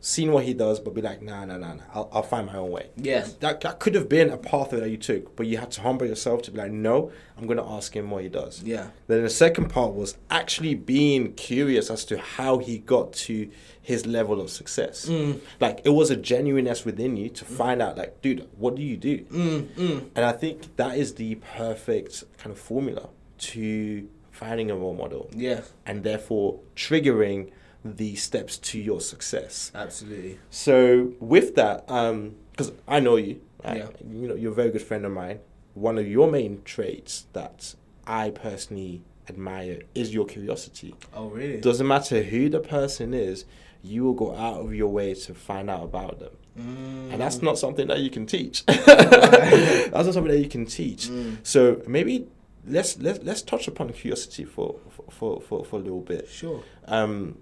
seen 0.05 0.33
what 0.33 0.45
he 0.45 0.53
does, 0.53 0.79
but 0.81 0.93
be 0.93 1.01
like, 1.01 1.23
nah, 1.23 1.47
nah, 1.47 1.57
nah, 1.57 1.73
nah. 1.75 1.83
I'll, 1.95 2.11
I'll 2.13 2.23
find 2.23 2.47
my 2.47 2.57
own 2.57 2.71
way. 2.71 2.91
Yeah. 2.97 3.27
That 3.41 3.63
that 3.63 3.79
could 3.81 3.95
have 3.95 4.07
been 4.07 4.29
a 4.29 4.37
pathway 4.37 4.81
that 4.81 4.91
you 4.91 4.99
took, 4.99 5.35
but 5.35 5.47
you 5.47 5.57
had 5.57 5.71
to 5.73 5.81
humble 5.81 6.07
yourself 6.07 6.43
to 6.43 6.51
be 6.51 6.59
like, 6.59 6.73
no, 6.73 7.11
I'm 7.39 7.47
gonna 7.47 7.67
ask 7.67 7.97
him 7.97 8.11
what 8.11 8.23
he 8.23 8.29
does. 8.29 8.63
Yeah. 8.63 8.89
Then 9.07 9.23
the 9.23 9.31
second 9.31 9.71
part 9.71 9.95
was 9.95 10.19
actually 10.31 10.75
being 10.75 11.33
curious 11.33 11.91
as 11.91 12.05
to 12.07 12.19
how 12.19 12.59
he 12.59 12.79
got 12.79 13.15
to 13.15 13.51
his 13.81 14.05
level 14.05 14.43
of 14.43 14.51
success. 14.51 15.07
Mm. 15.07 15.41
Like 15.59 15.81
it 15.85 15.91
was 15.91 16.11
a 16.11 16.17
genuineness 16.17 16.85
within 16.85 17.17
you 17.17 17.31
to 17.31 17.45
find 17.47 17.81
out, 17.81 17.97
like, 17.97 18.21
dude, 18.21 18.47
what 18.59 18.75
do 18.75 18.83
you 18.83 18.99
do? 18.99 19.19
Mm, 19.25 19.63
mm. 19.69 20.07
And 20.15 20.25
I 20.25 20.33
think 20.33 20.77
that 20.77 20.99
is 20.99 21.15
the 21.15 21.37
perfect 21.37 22.25
kind 22.37 22.53
of 22.53 22.59
formula 22.59 23.09
to 23.39 24.07
finding 24.31 24.71
a 24.71 24.77
role 24.77 24.95
model 24.95 25.31
Yeah. 25.35 25.63
and 25.87 26.03
therefore 26.05 26.61
triggering 26.77 27.51
the 27.85 28.17
steps 28.17 28.57
to 28.57 28.79
your 28.79 29.01
success. 29.01 29.71
Absolutely. 29.75 30.39
So 30.51 31.13
with 31.21 31.55
that, 31.57 31.87
because 31.87 32.73
I 32.89 33.01
know 33.01 33.17
you, 33.17 33.41
right? 33.63 33.79
Yeah. 33.79 33.89
you 34.09 34.29
know, 34.29 34.35
you're 34.35 34.53
a 34.53 34.55
very 34.55 34.71
good 34.71 34.83
friend 34.83 35.05
of 35.05 35.13
mine. 35.13 35.41
One 35.75 35.99
of 35.99 36.07
your 36.07 36.31
main 36.31 36.63
traits 36.65 37.27
that 37.33 37.75
I 38.07 38.31
personally 38.31 39.03
admire 39.29 39.83
is 39.95 40.15
your 40.15 40.25
curiosity. 40.25 40.95
Oh 41.13 41.29
really? 41.29 41.61
Doesn't 41.61 41.87
matter 41.87 42.23
who 42.23 42.49
the 42.49 42.61
person 42.61 43.13
is, 43.13 43.45
you 43.83 44.05
will 44.05 44.15
go 44.15 44.35
out 44.35 44.61
of 44.61 44.75
your 44.75 44.89
way 44.89 45.15
to 45.15 45.35
find 45.35 45.69
out 45.69 45.83
about 45.83 46.19
them. 46.21 46.37
Mm. 46.59 47.13
And 47.13 47.21
that's 47.21 47.43
not 47.43 47.59
something 47.59 47.89
that 47.89 48.01
you 48.01 48.11
can 48.11 48.27
teach. 48.27 48.65
that's 48.67 49.93
not 49.93 50.15
something 50.15 50.33
that 50.33 50.41
you 50.41 50.49
can 50.49 50.67
teach. 50.67 51.09
Mm. 51.09 51.39
So 51.43 51.83
maybe 51.87 52.29
let's 52.67 52.99
let's 52.99 53.23
let's 53.25 53.43
touch 53.43 53.69
upon 53.69 53.93
curiosity 53.93 54.45
for 54.45 54.77
for 55.11 55.41
for, 55.41 55.65
for 55.65 55.77
a 55.77 55.83
little 55.83 56.01
bit. 56.01 56.29
Sure. 56.29 56.63
Um, 56.87 57.39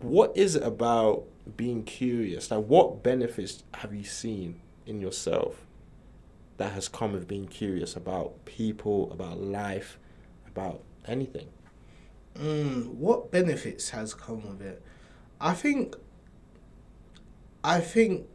what 0.00 0.36
is 0.36 0.56
it 0.56 0.62
about 0.62 1.24
being 1.56 1.84
curious? 1.84 2.50
Like, 2.50 2.64
what 2.64 3.02
benefits 3.02 3.64
have 3.74 3.94
you 3.94 4.04
seen 4.04 4.60
in 4.86 5.00
yourself 5.00 5.66
that 6.56 6.72
has 6.72 6.88
come 6.88 7.12
with 7.12 7.28
being 7.28 7.46
curious 7.46 7.96
about 7.96 8.44
people, 8.44 9.12
about 9.12 9.40
life, 9.40 9.98
about 10.46 10.82
anything. 11.06 11.48
Mm, 12.38 12.94
what 12.94 13.30
benefits 13.30 13.90
has 13.90 14.14
come 14.14 14.46
with 14.48 14.62
it? 14.62 14.82
I 15.40 15.52
think. 15.52 15.96
I 17.62 17.80
think 17.80 18.26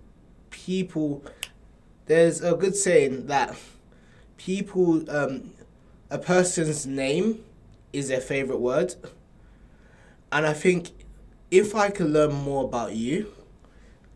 people. 0.50 1.24
There's 2.06 2.42
a 2.42 2.56
good 2.56 2.76
saying 2.76 3.28
that 3.28 3.56
people, 4.38 5.10
um, 5.10 5.52
a 6.10 6.18
person's 6.18 6.86
name 6.86 7.44
is 7.94 8.10
their 8.10 8.20
favorite 8.20 8.60
word, 8.60 8.96
and 10.32 10.46
I 10.46 10.54
think 10.54 10.90
if 11.52 11.76
I 11.76 11.90
can 11.90 12.08
learn 12.14 12.34
more 12.34 12.64
about 12.64 12.96
you, 12.96 13.28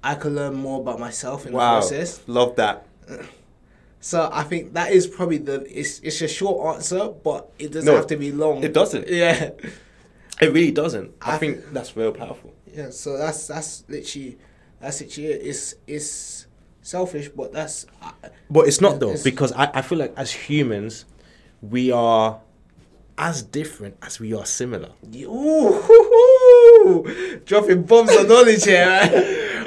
I 0.03 0.15
can 0.15 0.35
learn 0.35 0.55
more 0.55 0.79
about 0.81 0.99
myself 0.99 1.45
in 1.45 1.51
the 1.51 1.57
process. 1.59 2.21
love 2.27 2.55
that. 2.55 2.85
So 4.01 4.29
I 4.31 4.43
think 4.43 4.73
that 4.73 4.91
is 4.91 5.07
probably 5.07 5.39
the. 5.39 5.65
It's 5.67 5.99
it's 6.01 6.21
a 6.21 6.27
short 6.27 6.75
answer, 6.75 7.07
but 7.09 7.49
it 7.57 7.71
doesn't 7.71 7.87
No, 7.91 7.95
have 7.95 8.05
to 8.07 8.15
be 8.17 8.31
long. 8.31 8.63
it 8.63 8.71
doesn't. 8.73 9.07
Yeah. 9.07 9.49
It 10.41 10.53
really 10.53 10.69
doesn't. 10.71 11.11
I, 11.21 11.35
I- 11.35 11.37
think 11.39 11.71
that's 11.73 11.95
real 11.97 12.11
powerful. 12.11 12.53
Yeah, 12.71 12.89
so 12.91 13.17
that's 13.17 13.47
that's 13.47 13.83
literally 13.87 14.37
that's 14.79 15.01
literally 15.01 15.29
it. 15.31 15.41
It's 15.47 15.73
it's 15.87 16.45
selfish, 16.83 17.29
but 17.29 17.51
that's 17.51 17.87
uh, 18.01 18.11
But 18.47 18.67
it's 18.67 18.79
not 18.79 18.99
though, 18.99 19.09
It's- 19.15 19.23
because 19.23 19.51
I, 19.53 19.71
I 19.73 19.81
feel 19.81 19.97
like 19.97 20.13
as 20.17 20.29
humans, 20.31 21.05
we 21.63 21.89
are 21.91 22.41
as 23.17 23.41
different 23.41 23.95
as 24.03 24.19
we 24.19 24.33
are 24.35 24.45
similar. 24.45 24.89
ooh, 25.15 25.81
dropping 27.45 27.83
bombs 27.83 28.15
of 28.15 28.27
knowledge 28.27 28.63
here. 28.65 28.99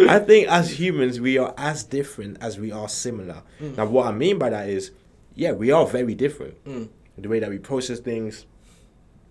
I 0.08 0.18
think 0.20 0.48
as 0.48 0.78
humans, 0.78 1.20
we 1.20 1.38
are 1.38 1.54
as 1.56 1.82
different 1.84 2.38
as 2.40 2.58
we 2.58 2.70
are 2.70 2.88
similar. 2.88 3.42
Mm. 3.60 3.76
Now, 3.76 3.86
what 3.86 4.06
I 4.06 4.12
mean 4.12 4.38
by 4.38 4.50
that 4.50 4.68
is, 4.68 4.92
yeah, 5.34 5.52
we 5.52 5.70
are 5.70 5.86
very 5.86 6.14
different. 6.14 6.64
Mm. 6.64 6.88
The 7.16 7.28
way 7.28 7.40
that 7.40 7.50
we 7.50 7.58
process 7.58 7.98
things, 7.98 8.46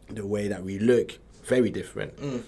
the 0.10 0.26
way 0.26 0.48
that 0.50 0.64
we 0.64 0.80
look, 0.80 1.20
very 1.46 1.70
different. 1.70 2.18
Mm. 2.18 2.44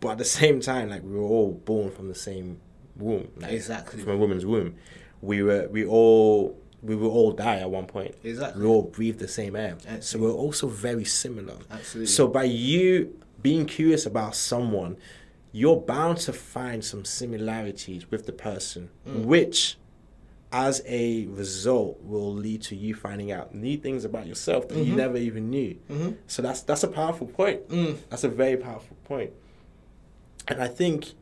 But 0.00 0.10
at 0.10 0.18
the 0.18 0.24
same 0.24 0.60
time, 0.60 0.90
like 0.90 1.02
we 1.02 1.12
were 1.12 1.22
all 1.22 1.52
born 1.52 1.90
from 1.90 2.08
the 2.08 2.14
same 2.14 2.60
womb, 2.96 3.28
like, 3.36 3.52
Exactly. 3.52 4.02
from 4.02 4.12
a 4.12 4.16
woman's 4.16 4.44
womb. 4.44 4.74
We 5.22 5.42
were, 5.42 5.68
we 5.70 5.86
all, 5.86 6.58
we 6.82 6.94
will 6.96 7.10
all 7.10 7.32
die 7.32 7.60
at 7.60 7.70
one 7.70 7.86
point. 7.86 8.14
Exactly. 8.22 8.62
We 8.62 8.68
all 8.68 8.82
breathe 8.82 9.18
the 9.18 9.28
same 9.28 9.56
air, 9.56 9.76
so 10.00 10.18
we're 10.18 10.30
also 10.32 10.66
very 10.66 11.04
similar. 11.04 11.54
Absolutely. 11.70 12.06
So 12.06 12.28
by 12.28 12.44
you 12.44 13.18
being 13.44 13.66
curious 13.66 14.06
about 14.06 14.34
someone, 14.34 14.96
you're 15.52 15.76
bound 15.76 16.16
to 16.18 16.32
find 16.32 16.82
some 16.84 17.04
similarities 17.04 18.10
with 18.10 18.24
the 18.26 18.32
person, 18.32 18.88
Mm. 19.06 19.24
which, 19.26 19.76
as 20.50 20.82
a 20.86 21.26
result, 21.26 22.00
will 22.02 22.32
lead 22.32 22.62
to 22.62 22.74
you 22.74 22.94
finding 22.94 23.30
out 23.30 23.54
new 23.54 23.76
things 23.76 24.04
about 24.04 24.26
yourself 24.26 24.66
that 24.68 24.76
Mm-hmm. 24.76 24.90
you 24.90 24.96
never 24.96 25.18
even 25.18 25.50
knew. 25.50 25.76
So 26.26 26.40
that's 26.42 26.62
that's 26.62 26.82
a 26.84 26.88
powerful 26.88 27.26
point. 27.26 27.68
Mm. 27.68 27.98
That's 28.08 28.24
a 28.24 28.28
very 28.28 28.56
powerful 28.56 28.96
point. 29.04 29.32
And 30.48 30.62
I 30.62 30.68
think, 30.68 31.12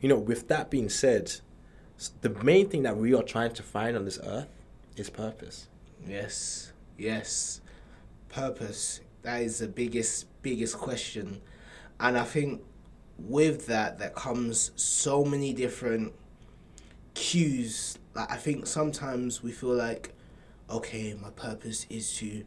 you 0.00 0.08
know, 0.08 0.18
with 0.18 0.46
that 0.48 0.70
being 0.70 0.88
said, 0.88 1.24
the 2.20 2.30
main 2.30 2.68
thing 2.68 2.84
that 2.84 2.96
we 2.96 3.12
are 3.14 3.22
trying 3.24 3.52
to 3.54 3.62
find 3.62 3.96
on 3.96 4.04
this 4.04 4.20
earth 4.24 4.48
is 4.96 5.10
purpose. 5.10 5.68
Yes, 6.06 6.72
yes. 6.96 7.60
Purpose. 8.28 9.00
That 9.22 9.42
is 9.42 9.58
the 9.58 9.68
biggest, 9.68 10.26
biggest 10.42 10.76
question. 10.78 11.40
And 12.02 12.18
I 12.18 12.24
think 12.24 12.60
with 13.16 13.66
that, 13.66 14.00
that 14.00 14.16
comes 14.16 14.72
so 14.74 15.24
many 15.24 15.52
different 15.52 16.12
cues. 17.14 17.96
Like, 18.14 18.30
I 18.30 18.36
think 18.36 18.66
sometimes 18.66 19.42
we 19.42 19.52
feel 19.52 19.74
like, 19.74 20.12
okay, 20.68 21.14
my 21.14 21.30
purpose 21.30 21.86
is 21.88 22.16
to 22.16 22.44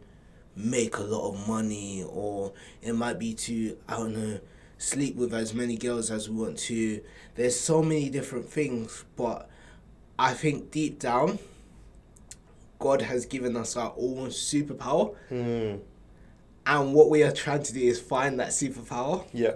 make 0.57 0.97
a 0.97 1.01
lot 1.01 1.31
of 1.31 1.47
money, 1.47 2.03
or 2.03 2.51
it 2.81 2.93
might 2.93 3.17
be 3.17 3.33
to, 3.33 3.77
I 3.87 3.97
don't 3.97 4.13
know, 4.13 4.39
sleep 4.77 5.15
with 5.15 5.33
as 5.33 5.53
many 5.53 5.77
girls 5.77 6.11
as 6.11 6.29
we 6.29 6.35
want 6.35 6.57
to. 6.59 7.01
There's 7.35 7.57
so 7.57 7.81
many 7.81 8.09
different 8.09 8.49
things, 8.49 9.05
but 9.15 9.49
I 10.19 10.33
think 10.33 10.71
deep 10.71 10.99
down, 10.99 11.39
God 12.79 13.01
has 13.01 13.25
given 13.25 13.55
us 13.55 13.77
our 13.77 13.93
own 13.97 14.27
superpower, 14.27 15.15
hmm. 15.29 15.75
And 16.65 16.93
what 16.93 17.09
we 17.09 17.23
are 17.23 17.31
trying 17.31 17.63
to 17.63 17.73
do 17.73 17.79
is 17.79 17.99
find 17.99 18.39
that 18.39 18.49
superpower. 18.49 19.25
Yeah. 19.33 19.55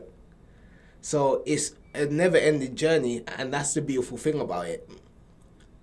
So 1.02 1.43
it's 1.45 1.74
a 1.93 2.06
never-ending 2.06 2.76
journey, 2.76 3.24
and 3.38 3.54
that's 3.54 3.74
the 3.74 3.82
beautiful 3.82 4.17
thing 4.17 4.39
about 4.39 4.67
it. 4.67 4.89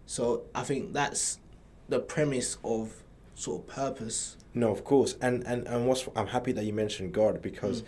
So 0.06 0.44
I 0.54 0.62
think 0.62 0.92
that's 0.92 1.38
the 1.88 1.98
premise 1.98 2.58
of 2.62 3.02
sort 3.34 3.62
of 3.62 3.66
purpose. 3.68 4.36
No, 4.54 4.70
of 4.70 4.84
course, 4.84 5.16
and 5.20 5.44
and 5.46 5.66
and 5.66 5.86
what's 5.86 6.08
I'm 6.14 6.28
happy 6.28 6.52
that 6.52 6.64
you 6.64 6.72
mentioned 6.72 7.12
God 7.12 7.42
because 7.42 7.82
mm. 7.82 7.86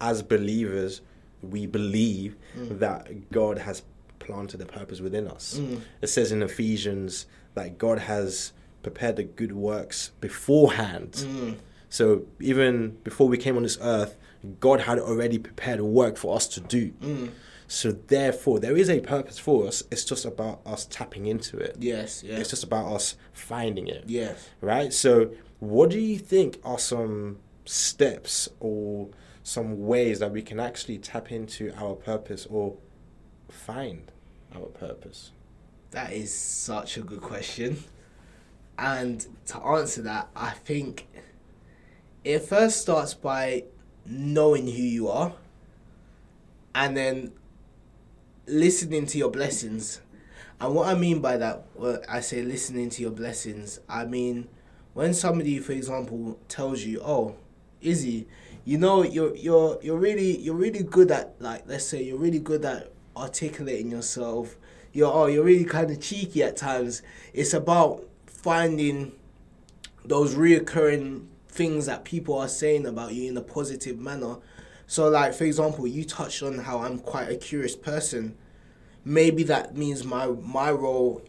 as 0.00 0.22
believers, 0.22 1.00
we 1.42 1.66
believe 1.66 2.36
mm. 2.56 2.78
that 2.80 3.30
God 3.30 3.58
has 3.58 3.82
planted 4.18 4.60
a 4.60 4.66
purpose 4.66 5.00
within 5.00 5.28
us. 5.28 5.58
Mm. 5.58 5.80
It 6.00 6.08
says 6.08 6.32
in 6.32 6.42
Ephesians 6.42 7.26
that 7.54 7.78
God 7.78 7.98
has 7.98 8.52
prepared 8.82 9.16
the 9.16 9.24
good 9.24 9.52
works 9.52 10.10
beforehand. 10.20 11.24
So 11.92 12.22
even 12.40 12.96
before 13.04 13.28
we 13.28 13.36
came 13.36 13.54
on 13.58 13.64
this 13.64 13.76
earth, 13.82 14.16
God 14.60 14.80
had 14.80 14.98
already 14.98 15.38
prepared 15.38 15.78
work 15.82 16.16
for 16.16 16.34
us 16.34 16.48
to 16.48 16.60
do. 16.60 16.92
Mm. 16.92 17.32
So 17.68 17.92
therefore, 17.92 18.60
there 18.60 18.78
is 18.78 18.88
a 18.88 19.00
purpose 19.00 19.38
for 19.38 19.66
us. 19.66 19.82
It's 19.90 20.02
just 20.02 20.24
about 20.24 20.62
us 20.64 20.86
tapping 20.86 21.26
into 21.26 21.58
it. 21.58 21.76
Yes, 21.78 22.22
yes, 22.24 22.40
It's 22.40 22.48
just 22.48 22.64
about 22.64 22.90
us 22.90 23.16
finding 23.34 23.88
it 23.88 24.04
yes. 24.06 24.48
right? 24.62 24.90
So, 24.90 25.32
what 25.58 25.90
do 25.90 25.98
you 25.98 26.18
think 26.18 26.58
are 26.64 26.78
some 26.78 27.40
steps 27.66 28.48
or 28.58 29.10
some 29.42 29.86
ways 29.86 30.18
that 30.20 30.32
we 30.32 30.40
can 30.40 30.58
actually 30.58 30.96
tap 30.96 31.30
into 31.30 31.74
our 31.76 31.94
purpose 31.94 32.46
or 32.48 32.78
find 33.50 34.10
our 34.56 34.66
purpose? 34.66 35.32
That 35.90 36.14
is 36.14 36.32
such 36.32 36.96
a 36.96 37.02
good 37.02 37.20
question. 37.20 37.84
And 38.78 39.26
to 39.48 39.58
answer 39.58 40.00
that, 40.02 40.30
I 40.34 40.52
think 40.52 41.06
it 42.24 42.40
first 42.40 42.80
starts 42.80 43.14
by 43.14 43.64
knowing 44.06 44.66
who 44.66 44.82
you 44.82 45.08
are 45.08 45.32
and 46.74 46.96
then 46.96 47.32
listening 48.46 49.06
to 49.06 49.18
your 49.18 49.30
blessings. 49.30 50.00
And 50.60 50.74
what 50.74 50.88
I 50.88 50.94
mean 50.94 51.20
by 51.20 51.36
that, 51.38 51.66
well, 51.74 52.00
I 52.08 52.20
say 52.20 52.42
listening 52.42 52.90
to 52.90 53.02
your 53.02 53.10
blessings, 53.10 53.80
I 53.88 54.04
mean 54.04 54.48
when 54.94 55.14
somebody, 55.14 55.58
for 55.58 55.72
example, 55.72 56.38
tells 56.48 56.82
you, 56.82 57.00
"Oh, 57.02 57.36
Izzy, 57.80 58.26
you 58.64 58.78
know 58.78 59.02
you're 59.02 59.34
you're 59.34 59.78
you're 59.82 59.96
really 59.98 60.38
you're 60.38 60.54
really 60.54 60.82
good 60.82 61.10
at 61.10 61.34
like 61.40 61.64
let's 61.66 61.84
say 61.84 62.02
you're 62.02 62.18
really 62.18 62.38
good 62.38 62.64
at 62.64 62.92
articulating 63.16 63.90
yourself. 63.90 64.56
You're 64.92 65.12
oh 65.12 65.26
you're 65.26 65.44
really 65.44 65.64
kind 65.64 65.90
of 65.90 66.00
cheeky 66.00 66.42
at 66.42 66.56
times. 66.56 67.02
It's 67.32 67.54
about 67.54 68.04
finding 68.26 69.12
those 70.04 70.34
reoccurring 70.34 71.26
things 71.52 71.86
that 71.86 72.04
people 72.04 72.36
are 72.38 72.48
saying 72.48 72.86
about 72.86 73.14
you 73.14 73.28
in 73.30 73.36
a 73.36 73.42
positive 73.42 73.98
manner. 73.98 74.36
So 74.86 75.08
like 75.08 75.34
for 75.34 75.44
example, 75.44 75.86
you 75.86 76.04
touched 76.04 76.42
on 76.42 76.58
how 76.58 76.80
I'm 76.80 76.98
quite 76.98 77.28
a 77.28 77.36
curious 77.36 77.76
person. 77.76 78.36
Maybe 79.04 79.42
that 79.44 79.76
means 79.76 80.04
my 80.04 80.26
my 80.26 80.70
role 80.70 81.22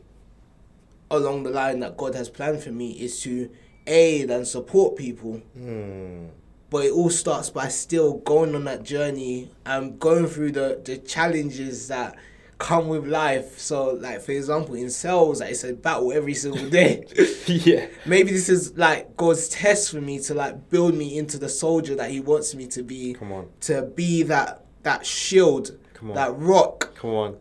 along 1.12 1.44
the 1.44 1.50
line 1.50 1.80
that 1.82 1.98
God 1.98 2.16
has 2.16 2.30
planned 2.30 2.64
for 2.64 2.72
me 2.72 2.92
is 2.92 3.22
to 3.22 3.50
aid 3.86 4.32
and 4.32 4.48
support 4.48 4.96
people. 4.96 5.42
Hmm. 5.56 6.28
But 6.70 6.86
it 6.86 6.92
all 6.92 7.12
starts 7.12 7.52
by 7.52 7.68
still 7.68 8.16
going 8.18 8.56
on 8.56 8.64
that 8.64 8.84
journey 8.84 9.52
and 9.64 10.00
going 10.00 10.26
through 10.26 10.54
the, 10.54 10.82
the 10.84 10.98
challenges 10.98 11.88
that 11.90 12.16
come 12.58 12.88
with 12.88 13.06
life. 13.08 13.60
So, 13.60 13.92
like 13.96 14.22
for 14.22 14.32
example, 14.32 14.76
in 14.76 14.90
sales, 14.90 15.42
like, 15.42 15.52
it's 15.52 15.64
a 15.64 15.74
battle 15.74 16.12
every 16.14 16.34
single 16.34 16.70
day. 16.70 17.06
yeah. 17.48 17.88
Maybe 18.06 18.32
this 18.32 18.50
is 18.50 18.78
like 18.78 19.16
God's 19.18 19.50
test 19.50 19.92
for 19.92 20.02
me 20.02 20.20
to 20.22 20.34
like 20.34 20.70
build 20.70 20.96
me 20.96 21.18
into 21.18 21.38
the 21.38 21.50
soldier 21.50 21.96
that 21.96 22.10
He 22.12 22.20
wants 22.20 22.56
me 22.56 22.68
to 22.68 22.84
be. 22.84 23.14
Come 23.14 23.32
on. 23.32 23.50
To 23.62 23.84
be 23.84 24.24
that 24.24 24.66
that 24.84 25.06
shield, 25.06 25.72
Come 25.94 26.10
on. 26.12 26.16
that 26.16 26.36
rock, 26.38 26.94
Come 26.96 27.12
on. 27.12 27.38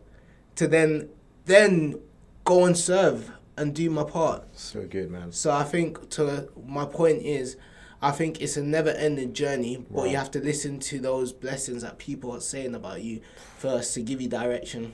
to 0.55 0.67
then 0.67 1.09
then 1.45 1.99
go 2.45 2.65
and 2.65 2.77
serve 2.77 3.31
and 3.57 3.75
do 3.75 3.89
my 3.89 4.03
part. 4.03 4.43
So 4.57 4.85
good, 4.85 5.11
man. 5.11 5.31
So 5.31 5.51
I 5.51 5.63
think 5.63 6.09
to 6.11 6.49
my 6.65 6.85
point 6.85 7.21
is, 7.21 7.57
I 8.03 8.11
think 8.11 8.41
it's 8.41 8.57
a 8.57 8.63
never-ending 8.63 9.33
journey, 9.33 9.85
but 9.89 10.09
you 10.09 10.17
have 10.17 10.29
to 10.31 10.39
listen 10.39 10.79
to 10.81 10.99
those 10.99 11.31
blessings 11.31 11.83
that 11.83 11.97
people 11.97 12.35
are 12.35 12.41
saying 12.41 12.75
about 12.75 13.01
you 13.01 13.21
first 13.57 13.93
to 13.93 14.01
give 14.01 14.19
you 14.19 14.27
direction. 14.27 14.93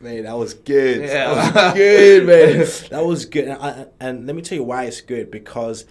Man, 0.00 0.24
that 0.24 0.38
was 0.38 0.54
good. 0.54 1.02
Yeah. 1.02 1.34
That 1.34 1.54
was 1.54 1.74
good, 1.74 2.26
man. 2.26 2.66
That 2.90 3.04
was 3.04 3.26
good. 3.26 3.48
And, 3.48 3.62
I, 3.62 3.86
and 4.00 4.26
let 4.26 4.34
me 4.34 4.40
tell 4.40 4.56
you 4.56 4.64
why 4.64 4.84
it's 4.84 5.02
good 5.02 5.30
because, 5.30 5.84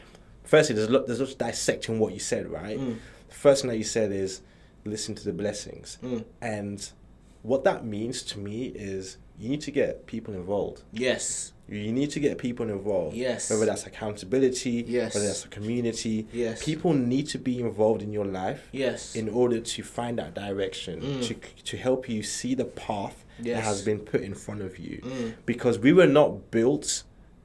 firstly, 0.44 0.76
there's 0.76 0.88
a 0.88 0.92
lot, 0.92 1.06
there's 1.06 1.20
a 1.20 1.26
lot 1.26 1.38
dissecting 1.38 2.00
what 2.00 2.14
you 2.14 2.20
said, 2.20 2.50
right? 2.50 2.80
Mm. 2.80 2.98
The 3.28 3.36
first 3.36 3.62
thing 3.62 3.70
that 3.70 3.78
you 3.78 3.84
said 3.84 4.12
is 4.12 4.42
listen 4.86 5.14
to 5.14 5.24
the 5.24 5.34
blessings. 5.34 6.00
Mm. 6.02 6.26
And 6.42 6.92
what 7.44 7.64
that 7.66 7.86
means 7.86 8.24
to 8.24 8.40
me 8.40 8.66
is 8.66 9.18
you 9.38 9.50
need 9.50 9.62
to 9.62 9.72
get 9.72 10.08
people 10.08 10.34
involved. 10.34 10.82
Yes. 10.92 11.54
You 11.72 11.92
need 11.92 12.10
to 12.12 12.20
get 12.20 12.38
people 12.38 12.68
involved. 12.70 13.16
Yes. 13.16 13.50
Whether 13.50 13.66
that's 13.68 13.86
accountability, 13.86 14.86
Yes. 14.88 15.14
whether 15.14 15.28
that's 15.28 15.46
a 15.46 15.50
community. 15.50 16.28
Yes. 16.34 16.64
People 16.64 16.94
need 16.94 17.28
to 17.30 17.38
be 17.38 17.60
involved 17.60 18.02
in 18.02 18.12
your 18.12 18.26
life 18.26 18.68
Yes. 18.72 19.16
in 19.16 19.30
order 19.30 19.60
to 19.60 19.84
find 19.84 20.18
that 20.18 20.34
direction, 20.34 21.02
Mm. 21.02 21.28
to, 21.28 21.36
to 21.66 21.78
help 21.78 22.10
you 22.10 22.24
see 22.24 22.56
the 22.56 22.66
path 22.66 23.24
that 23.40 23.64
has 23.64 23.82
been 23.84 24.00
put 24.00 24.22
in 24.22 24.34
front 24.34 24.62
of 24.62 24.80
you. 24.80 25.00
Mm. 25.04 25.34
Because 25.46 25.78
we 25.80 25.94
were 25.94 26.08
not 26.08 26.50
built 26.52 27.04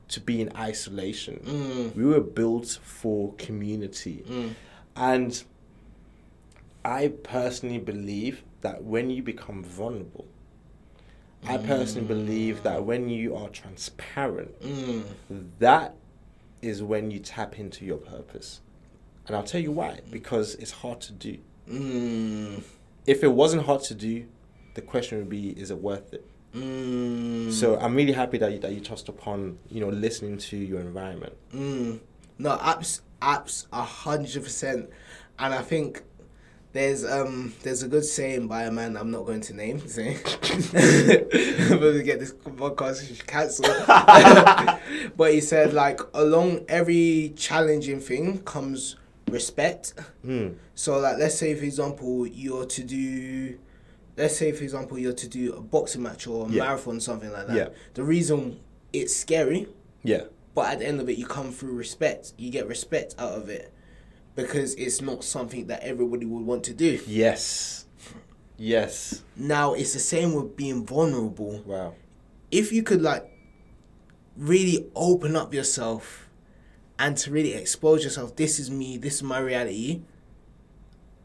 to 0.08 0.20
be 0.20 0.40
in 0.40 0.50
isolation. 0.56 1.40
Mm. 1.44 1.94
We 1.94 2.04
were 2.04 2.20
built 2.20 2.78
for 2.82 3.34
community. 3.34 4.24
Mm. 4.28 4.50
And 4.96 5.44
I 6.84 7.08
personally 7.08 7.78
believe 7.78 8.42
that 8.60 8.84
when 8.84 9.10
you 9.10 9.22
become 9.22 9.62
vulnerable, 9.64 10.26
I 11.46 11.58
personally 11.58 12.06
believe 12.06 12.62
that 12.62 12.84
when 12.84 13.08
you 13.08 13.36
are 13.36 13.48
transparent, 13.48 14.58
Mm. 14.60 15.04
that 15.58 15.94
is 16.62 16.82
when 16.82 17.10
you 17.10 17.18
tap 17.18 17.58
into 17.58 17.84
your 17.84 17.98
purpose. 17.98 18.60
And 19.26 19.36
I'll 19.36 19.42
tell 19.42 19.60
you 19.60 19.72
why. 19.72 20.00
Because 20.10 20.54
it's 20.56 20.70
hard 20.70 21.00
to 21.02 21.12
do. 21.12 21.38
Mm. 21.70 22.62
If 23.06 23.22
it 23.22 23.32
wasn't 23.32 23.64
hard 23.66 23.82
to 23.84 23.94
do, 23.94 24.26
the 24.74 24.82
question 24.82 25.18
would 25.18 25.28
be, 25.28 25.50
is 25.50 25.70
it 25.70 25.78
worth 25.78 26.12
it? 26.14 26.26
Mm. 26.54 27.52
So 27.52 27.78
I'm 27.78 27.94
really 27.94 28.12
happy 28.12 28.38
that 28.38 28.52
you, 28.52 28.58
that 28.60 28.72
you 28.72 28.80
touched 28.80 29.08
upon, 29.08 29.58
you 29.70 29.80
know, 29.80 29.88
listening 29.88 30.38
to 30.38 30.56
your 30.56 30.80
environment. 30.80 31.34
Mm. 31.54 32.00
No, 32.38 32.56
apps, 32.58 33.00
apps, 33.20 33.66
a 33.72 33.82
hundred 33.82 34.42
percent. 34.42 34.88
And 35.38 35.52
I 35.52 35.62
think 35.62 36.02
there's 36.74 37.04
um 37.04 37.54
there's 37.62 37.84
a 37.84 37.88
good 37.88 38.04
saying 38.04 38.48
by 38.48 38.64
a 38.64 38.70
man 38.70 38.96
I'm 38.96 39.10
not 39.12 39.24
going 39.24 39.40
to 39.42 39.54
name. 39.54 39.78
Saying, 39.88 40.18
to 40.24 42.02
get 42.04 42.18
this 42.18 42.32
podcast 42.32 43.26
cancelled. 43.26 43.68
but 45.16 45.32
he 45.32 45.40
said 45.40 45.72
like 45.72 46.00
along 46.12 46.64
every 46.68 47.32
challenging 47.36 48.00
thing 48.00 48.40
comes 48.40 48.96
respect. 49.30 49.94
Mm. 50.26 50.56
So 50.74 50.98
like 50.98 51.16
let's 51.18 51.36
say 51.36 51.54
for 51.54 51.64
example 51.64 52.26
you're 52.26 52.66
to 52.66 52.82
do 52.82 53.56
let's 54.16 54.36
say 54.36 54.50
for 54.50 54.64
example 54.64 54.98
you're 54.98 55.12
to 55.12 55.28
do 55.28 55.52
a 55.54 55.60
boxing 55.60 56.02
match 56.02 56.26
or 56.26 56.46
a 56.46 56.50
Yeah. 56.50 56.64
marathon 56.64 56.98
something 57.00 57.32
like 57.32 57.46
that. 57.46 57.56
Yeah. 57.56 57.68
The 57.94 58.02
reason 58.02 58.58
it's 58.92 59.14
scary 59.14 59.68
Yeah. 60.02 60.22
but 60.56 60.72
at 60.72 60.78
the 60.80 60.86
end 60.86 61.00
of 61.00 61.08
it, 61.08 61.18
you 61.18 61.26
come 61.26 61.50
through 61.52 61.72
respect. 61.74 62.32
You 62.36 62.50
get 62.50 62.66
respect 62.66 63.14
out 63.18 63.32
of 63.32 63.48
it 63.48 63.72
because 64.34 64.74
it's 64.74 65.00
not 65.00 65.24
something 65.24 65.66
that 65.68 65.82
everybody 65.82 66.26
would 66.26 66.44
want 66.44 66.64
to 66.64 66.74
do. 66.74 67.00
Yes. 67.06 67.86
Yes. 68.56 69.22
Now, 69.36 69.74
it's 69.74 69.92
the 69.92 69.98
same 69.98 70.34
with 70.34 70.56
being 70.56 70.84
vulnerable. 70.84 71.62
Wow. 71.66 71.94
If 72.50 72.72
you 72.72 72.82
could, 72.82 73.02
like, 73.02 73.28
really 74.36 74.86
open 74.94 75.36
up 75.36 75.54
yourself 75.54 76.28
and 76.98 77.16
to 77.18 77.30
really 77.30 77.54
expose 77.54 78.04
yourself, 78.04 78.36
this 78.36 78.58
is 78.58 78.70
me, 78.70 78.96
this 78.96 79.14
is 79.14 79.22
my 79.22 79.38
reality, 79.38 80.02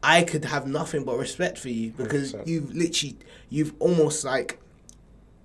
I 0.02 0.22
could 0.22 0.44
have 0.46 0.66
nothing 0.66 1.04
but 1.04 1.18
respect 1.18 1.58
for 1.58 1.68
you 1.68 1.90
because 1.92 2.32
100%. 2.32 2.46
you've 2.46 2.74
literally, 2.74 3.18
you've 3.48 3.74
almost 3.78 4.24
like 4.24 4.58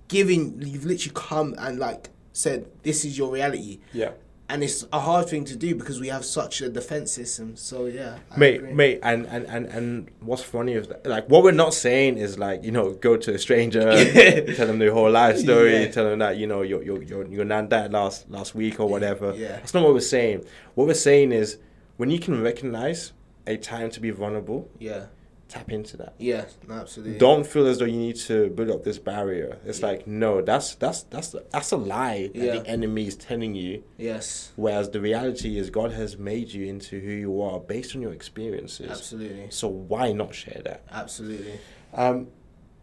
given, 0.08 0.60
you've 0.66 0.84
literally 0.86 1.12
come 1.14 1.54
and 1.58 1.78
like 1.78 2.10
said, 2.32 2.66
this 2.82 3.04
is 3.04 3.18
your 3.18 3.30
reality. 3.30 3.80
Yeah. 3.92 4.12
And 4.48 4.62
it's 4.62 4.86
a 4.92 5.00
hard 5.00 5.28
thing 5.28 5.44
to 5.46 5.56
do 5.56 5.74
because 5.74 5.98
we 6.00 6.08
have 6.08 6.24
such 6.24 6.60
a 6.60 6.68
defense 6.68 7.10
system. 7.12 7.56
So 7.56 7.86
yeah, 7.86 8.18
I 8.30 8.38
mate, 8.38 8.56
agree. 8.60 8.72
mate, 8.74 9.00
and, 9.02 9.26
and, 9.26 9.44
and, 9.46 9.66
and 9.66 10.10
what's 10.20 10.42
funny 10.42 10.74
is 10.74 10.86
that, 10.88 11.04
like 11.06 11.28
what 11.28 11.42
we're 11.42 11.50
not 11.52 11.74
saying 11.74 12.18
is 12.18 12.38
like 12.38 12.62
you 12.62 12.70
know 12.70 12.92
go 12.92 13.16
to 13.16 13.34
a 13.34 13.38
stranger, 13.38 13.80
tell 14.54 14.66
them 14.68 14.78
the 14.78 14.92
whole 14.92 15.10
life 15.10 15.38
story, 15.38 15.72
Yeah. 15.82 15.90
tell 15.90 16.04
them 16.04 16.20
that 16.20 16.36
you 16.36 16.46
know 16.46 16.62
your 16.62 16.82
your 16.82 17.02
your 17.02 17.26
your 17.26 17.44
nan 17.44 17.68
died 17.68 17.92
last 17.92 18.30
last 18.30 18.54
week 18.54 18.78
or 18.78 18.88
whatever. 18.88 19.34
Yeah. 19.34 19.48
that's 19.56 19.74
not 19.74 19.82
what 19.82 19.94
we're 19.94 20.00
saying. 20.00 20.44
What 20.74 20.86
we're 20.86 20.94
saying 20.94 21.32
is 21.32 21.58
when 21.96 22.10
you 22.10 22.18
can 22.18 22.40
recognize 22.42 23.12
a 23.48 23.56
time 23.56 23.90
to 23.90 24.00
be 24.00 24.10
vulnerable, 24.10 24.68
Yeah, 24.78 25.06
tap 25.48 25.70
into 25.70 25.96
that. 25.98 26.14
yeah, 26.18 26.44
absolutely. 26.70 27.18
Don't 27.18 27.46
feel 27.46 27.66
as 27.66 27.78
though 27.78 27.84
you 27.84 27.98
need 27.98 28.16
to 28.16 28.50
build 28.50 28.70
up 28.70 28.82
this 28.84 28.98
barrier. 28.98 29.58
It's 29.64 29.82
like 29.82 30.06
no, 30.06 30.42
that's 30.42 30.74
that's 30.76 31.02
that's 31.04 31.34
that's 31.52 31.70
a 31.72 31.76
lie 31.76 32.30
that 32.34 32.36
Yeah. 32.44 32.58
the 32.58 32.66
enemy 32.66 33.06
is 33.06 33.16
telling 33.16 33.54
you. 33.54 33.84
Yes, 33.96 34.52
Whereas 34.56 34.90
the 34.90 35.00
reality 35.00 35.58
is 35.58 35.70
God 35.70 35.92
has 35.92 36.18
made 36.18 36.52
you 36.52 36.66
into 36.66 36.98
who 37.00 37.10
you 37.10 37.40
are 37.42 37.60
based 37.60 37.94
on 37.94 38.02
your 38.02 38.12
experiences. 38.12 38.90
absolutely, 38.90 39.46
So 39.50 39.68
why 39.68 40.12
not 40.12 40.34
share 40.34 40.60
that? 40.64 40.82
absolutely. 40.90 41.58
Um, 41.94 42.28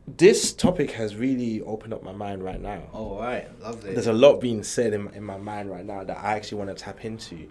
this 0.07 0.53
topic 0.53 0.91
has 0.91 1.15
really 1.15 1.61
opened 1.61 1.93
up 1.93 2.03
my 2.03 2.11
mind 2.11 2.43
right 2.43 2.59
now. 2.61 2.83
All 2.91 3.19
right, 3.19 3.47
lovely. 3.61 3.93
There's 3.93 4.07
a 4.07 4.13
lot 4.13 4.41
being 4.41 4.63
said 4.63 4.93
in, 4.93 5.07
in 5.13 5.23
my 5.23 5.37
mind 5.37 5.69
right 5.69 5.85
now 5.85 6.03
that 6.03 6.17
I 6.17 6.33
actually 6.35 6.57
want 6.59 6.75
to 6.77 6.83
tap 6.83 7.05
into. 7.05 7.47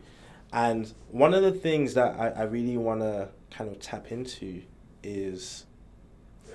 And 0.52 0.92
one 1.10 1.32
of 1.32 1.42
the 1.42 1.52
things 1.52 1.94
that 1.94 2.14
I, 2.20 2.28
I 2.28 2.42
really 2.42 2.76
want 2.76 3.00
to 3.00 3.30
kind 3.50 3.70
of 3.70 3.78
tap 3.80 4.12
into 4.12 4.62
is 5.02 5.64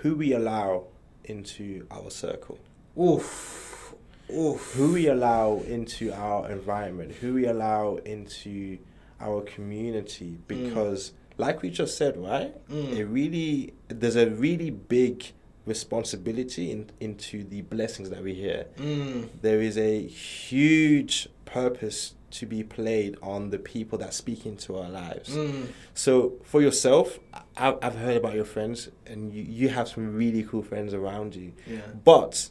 who 0.01 0.15
we 0.15 0.33
allow 0.33 0.85
into 1.25 1.85
our 1.91 2.09
circle, 2.09 2.57
Oof, 2.99 3.93
oof. 4.33 4.73
who 4.73 4.93
we 4.93 5.07
allow 5.07 5.57
into 5.67 6.11
our 6.13 6.49
environment, 6.49 7.13
who 7.13 7.33
we 7.33 7.45
allow 7.45 7.97
into 7.97 8.77
our 9.19 9.41
community. 9.41 10.37
Because, 10.47 11.11
like 11.37 11.61
we 11.61 11.69
just 11.69 11.97
said, 11.97 12.17
right? 12.17 12.53
Mm. 12.69 12.95
It 12.97 13.05
really, 13.05 13.73
there's 13.87 14.15
a 14.15 14.29
really 14.29 14.69
big 14.69 15.31
responsibility 15.65 16.71
in, 16.71 16.89
into 16.99 17.43
the 17.43 17.61
blessings 17.61 18.09
that 18.09 18.23
we 18.23 18.33
hear. 18.33 18.67
Mm, 18.77 19.29
there 19.41 19.59
is 19.61 19.77
a 19.77 20.07
huge 20.07 21.27
purpose 21.45 22.13
to 22.29 22.45
be 22.45 22.61
played 22.63 23.15
on 23.21 23.49
the 23.51 23.57
people 23.59 23.97
that 23.99 24.13
speak 24.13 24.45
into 24.45 24.75
our 24.77 24.89
lives. 24.89 25.29
mm, 25.29 25.67
So 25.93 26.33
for 26.43 26.61
yourself, 26.61 27.19
I, 27.55 27.75
I've 27.81 27.95
heard 27.95 28.17
about 28.17 28.33
your 28.35 28.45
friends, 28.45 28.89
and 29.05 29.33
you, 29.33 29.43
you 29.43 29.69
have 29.69 29.87
some 29.87 30.13
really 30.15 30.43
cool 30.43 30.61
friends 30.61 30.93
around 30.93 31.35
you. 31.35 31.53
yeah. 31.65 31.79
But 32.03 32.49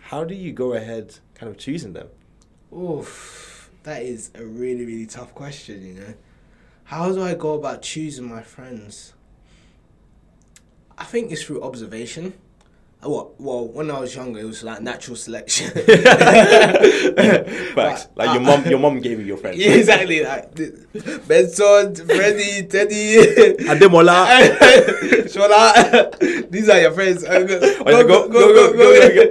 how 0.00 0.24
do 0.24 0.34
you 0.34 0.52
go 0.52 0.74
ahead, 0.74 1.18
kind 1.34 1.50
of 1.50 1.58
choosing 1.58 1.94
them? 1.94 2.08
Oof. 2.76 3.70
That 3.84 4.02
is 4.02 4.30
a 4.34 4.44
really, 4.44 4.84
really 4.84 5.06
tough 5.06 5.34
question. 5.34 5.84
You 5.86 5.94
know, 5.94 6.14
how 6.84 7.10
do 7.12 7.22
I 7.22 7.34
go 7.34 7.54
about 7.54 7.80
choosing 7.82 8.28
my 8.28 8.42
friends? 8.42 9.14
I 10.98 11.04
think 11.04 11.30
it's 11.32 11.42
through 11.42 11.62
observation. 11.62 12.34
Uh, 13.00 13.08
Well, 13.38 13.68
when 13.68 13.90
I 13.90 14.00
was 14.00 14.14
younger, 14.14 14.40
it 14.40 14.44
was 14.44 14.62
like 14.64 14.82
natural 14.82 15.16
selection. 15.16 15.70
Facts. 17.74 18.08
Like 18.16 18.32
your 18.34 18.40
mom, 18.42 18.64
your 18.66 18.78
mom 18.80 19.00
gave 19.00 19.20
you 19.20 19.26
your 19.26 19.36
friends. 19.36 19.56
Yeah, 19.62 19.72
exactly. 19.72 20.24
Like 20.24 20.54
Benson, 21.28 21.94
Freddy, 21.94 22.66
Teddy, 22.66 23.16
Ademola. 23.70 24.26
Shola. 25.32 26.50
These 26.50 26.68
are 26.68 26.80
your 26.80 26.92
friends. 26.92 27.24
Uh, 27.24 27.40
Go, 27.44 27.58
Oh, 27.86 27.90
yeah, 27.90 28.02
go, 28.02 28.28
go, 28.28 28.52
go, 28.54 28.72
go, 28.72 28.94
go, 29.14 29.24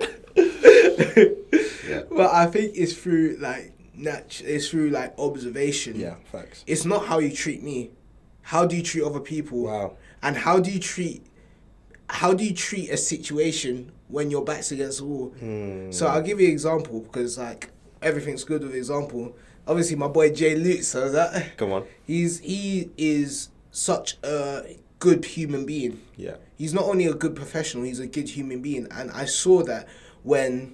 Yeah. 1.89 2.01
But 2.10 2.34
I 2.34 2.45
think 2.47 2.71
it's 2.75 2.93
through 2.93 3.38
like 3.39 3.73
nat- 3.95 4.41
It's 4.45 4.69
through 4.69 4.89
like 4.91 5.13
observation. 5.19 5.99
Yeah, 5.99 6.15
facts. 6.32 6.63
It's 6.67 6.86
not 6.86 7.06
how 7.08 7.19
you 7.19 7.32
treat 7.32 7.62
me. 7.63 7.91
How 8.43 8.65
do 8.65 8.77
you 8.77 8.84
treat 8.84 9.03
other 9.03 9.19
people? 9.19 9.63
Wow. 9.63 9.97
And 10.23 10.38
how 10.38 10.60
do 10.60 10.71
you 10.71 10.80
treat? 10.80 11.26
How 12.09 12.33
do 12.33 12.43
you 12.43 12.53
treat 12.53 12.89
a 12.89 12.97
situation 12.97 13.91
when 14.07 14.31
your 14.31 14.43
back's 14.43 14.71
against 14.71 14.99
the 14.99 15.05
wall? 15.05 15.27
Hmm. 15.39 15.91
So 15.91 16.07
I'll 16.07 16.21
give 16.21 16.39
you 16.39 16.47
an 16.47 16.53
example 16.53 17.01
because 17.01 17.37
like 17.37 17.69
everything's 18.01 18.43
good 18.43 18.63
with 18.63 18.75
example. 18.75 19.35
Obviously, 19.67 19.97
my 19.97 20.07
boy 20.07 20.31
Jay 20.33 20.55
Lutz, 20.55 20.87
so 20.87 21.09
that 21.11 21.57
Come 21.57 21.73
on. 21.73 21.85
he's 22.05 22.39
he 22.39 22.89
is 22.97 23.49
such 23.71 24.17
a 24.23 24.77
good 24.99 25.25
human 25.25 25.65
being. 25.65 26.01
Yeah. 26.15 26.37
He's 26.57 26.73
not 26.73 26.85
only 26.85 27.05
a 27.05 27.13
good 27.13 27.35
professional, 27.35 27.83
he's 27.83 27.99
a 27.99 28.07
good 28.07 28.29
human 28.29 28.61
being, 28.61 28.87
and 28.91 29.11
I 29.11 29.25
saw 29.25 29.61
that 29.63 29.87
when 30.23 30.73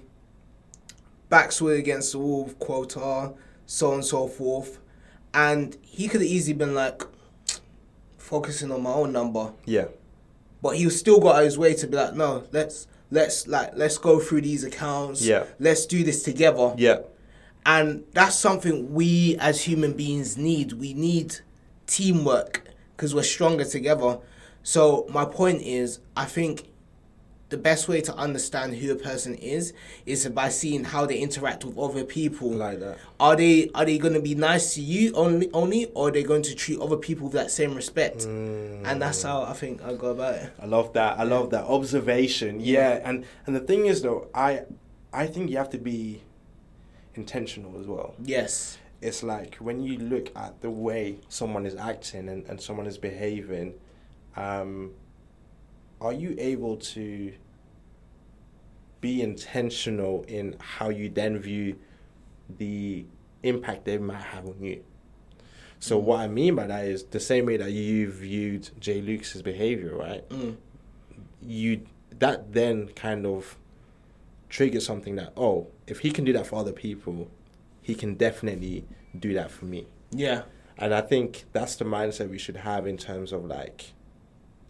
backs 1.28 1.60
were 1.60 1.74
against 1.74 2.12
the 2.12 2.18
wall, 2.18 2.44
with 2.44 2.58
quota, 2.58 3.32
so 3.66 3.88
on 3.88 3.94
and 3.94 4.04
so 4.04 4.28
forth, 4.28 4.78
and 5.34 5.76
he 5.82 6.06
could 6.08 6.20
have 6.20 6.30
easily 6.30 6.56
been 6.56 6.74
like 6.74 7.02
focusing 8.16 8.70
on 8.72 8.82
my 8.82 8.92
own 8.92 9.12
number, 9.12 9.52
Yeah. 9.66 9.86
But 10.64 10.76
he 10.78 10.88
still 10.88 11.20
got 11.20 11.44
his 11.44 11.58
way 11.58 11.74
to 11.74 11.86
be 11.86 11.94
like, 11.94 12.14
no, 12.14 12.42
let's 12.50 12.86
let's 13.10 13.46
like 13.46 13.72
let's 13.76 13.98
go 13.98 14.18
through 14.18 14.40
these 14.40 14.64
accounts, 14.64 15.20
Yeah. 15.20 15.44
let's 15.60 15.84
do 15.84 16.02
this 16.02 16.22
together, 16.22 16.72
Yeah. 16.78 17.00
and 17.66 18.02
that's 18.14 18.34
something 18.34 18.94
we 18.94 19.36
as 19.38 19.60
human 19.60 19.92
beings 19.92 20.38
need. 20.38 20.72
We 20.72 20.94
need 20.94 21.36
teamwork 21.86 22.62
because 22.96 23.14
we're 23.14 23.24
stronger 23.24 23.66
together. 23.66 24.18
So 24.62 25.06
my 25.10 25.26
point 25.26 25.60
is, 25.60 25.98
I 26.16 26.24
think 26.24 26.66
the 27.50 27.56
best 27.56 27.88
way 27.88 28.00
to 28.00 28.14
understand 28.14 28.74
who 28.74 28.92
a 28.92 28.96
person 28.96 29.34
is 29.34 29.72
is 30.06 30.26
by 30.28 30.48
seeing 30.48 30.84
how 30.84 31.06
they 31.06 31.18
interact 31.18 31.64
with 31.64 31.78
other 31.78 32.04
people. 32.04 32.50
Like 32.50 32.80
that. 32.80 32.98
Are 33.20 33.36
they 33.36 33.70
are 33.74 33.84
they 33.84 33.98
going 33.98 34.14
to 34.14 34.20
be 34.20 34.34
nice 34.34 34.74
to 34.74 34.80
you 34.80 35.12
only 35.14 35.50
only, 35.52 35.86
or 35.94 36.08
are 36.08 36.10
they 36.10 36.22
going 36.22 36.42
to 36.42 36.54
treat 36.54 36.80
other 36.80 36.96
people 36.96 37.24
with 37.26 37.34
that 37.34 37.50
same 37.50 37.74
respect? 37.74 38.24
And 38.24 39.00
that's 39.00 39.22
how 39.22 39.42
I 39.42 39.52
think 39.52 39.82
I 39.82 39.94
go 39.94 40.08
about 40.08 40.34
it. 40.34 40.52
I 40.60 40.66
love 40.66 40.92
that. 40.94 41.18
I 41.18 41.24
love 41.24 41.50
that 41.50 41.64
observation. 41.64 42.60
Yeah, 42.60 43.00
and 43.04 43.24
and 43.46 43.54
the 43.54 43.60
thing 43.60 43.86
is 43.86 44.02
though, 44.02 44.28
I 44.34 44.62
I 45.12 45.26
think 45.26 45.50
you 45.50 45.58
have 45.58 45.70
to 45.70 45.78
be 45.78 46.22
intentional 47.14 47.78
as 47.80 47.86
well. 47.86 48.14
Yes. 48.22 48.78
It's 49.00 49.22
like 49.22 49.56
when 49.56 49.82
you 49.82 49.98
look 49.98 50.30
at 50.34 50.60
the 50.62 50.70
way 50.70 51.18
someone 51.28 51.66
is 51.66 51.76
acting 51.76 52.28
and, 52.28 52.46
and 52.46 52.60
someone 52.60 52.86
is 52.86 52.96
behaving, 52.96 53.74
um, 54.34 54.92
are 56.04 56.12
you 56.12 56.34
able 56.38 56.76
to 56.76 57.32
be 59.00 59.22
intentional 59.22 60.24
in 60.28 60.56
how 60.58 60.90
you 60.90 61.08
then 61.08 61.38
view 61.38 61.76
the 62.58 63.06
impact 63.42 63.86
they 63.86 63.98
might 63.98 64.22
have 64.22 64.46
on 64.46 64.62
you? 64.62 64.84
So 65.78 65.98
what 65.98 66.20
I 66.20 66.28
mean 66.28 66.54
by 66.54 66.66
that 66.66 66.84
is 66.84 67.04
the 67.04 67.20
same 67.20 67.46
way 67.46 67.56
that 67.56 67.70
you 67.70 68.10
viewed 68.10 68.70
Jay 68.78 69.00
Lucas's 69.00 69.42
behavior, 69.42 69.96
right? 69.96 70.28
Mm. 70.28 70.56
You 71.42 71.86
that 72.18 72.52
then 72.52 72.88
kind 72.88 73.26
of 73.26 73.56
triggers 74.48 74.86
something 74.86 75.16
that 75.16 75.32
oh, 75.36 75.68
if 75.86 76.00
he 76.00 76.10
can 76.10 76.24
do 76.24 76.32
that 76.34 76.46
for 76.46 76.56
other 76.56 76.72
people, 76.72 77.30
he 77.82 77.94
can 77.94 78.14
definitely 78.14 78.84
do 79.18 79.34
that 79.34 79.50
for 79.50 79.64
me. 79.64 79.86
Yeah. 80.10 80.42
And 80.78 80.94
I 80.94 81.00
think 81.00 81.44
that's 81.52 81.76
the 81.76 81.84
mindset 81.84 82.30
we 82.30 82.38
should 82.38 82.56
have 82.56 82.86
in 82.86 82.96
terms 82.96 83.32
of 83.32 83.44
like, 83.44 83.92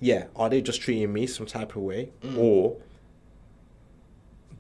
yeah, 0.05 0.27
are 0.37 0.51
they 0.51 0.61
just 0.61 0.81
treating 0.83 1.13
me 1.13 1.27
some 1.27 1.47
type 1.47 1.71
of 1.77 1.83
way, 1.83 2.11
Mm. 2.23 2.37
or 2.39 2.77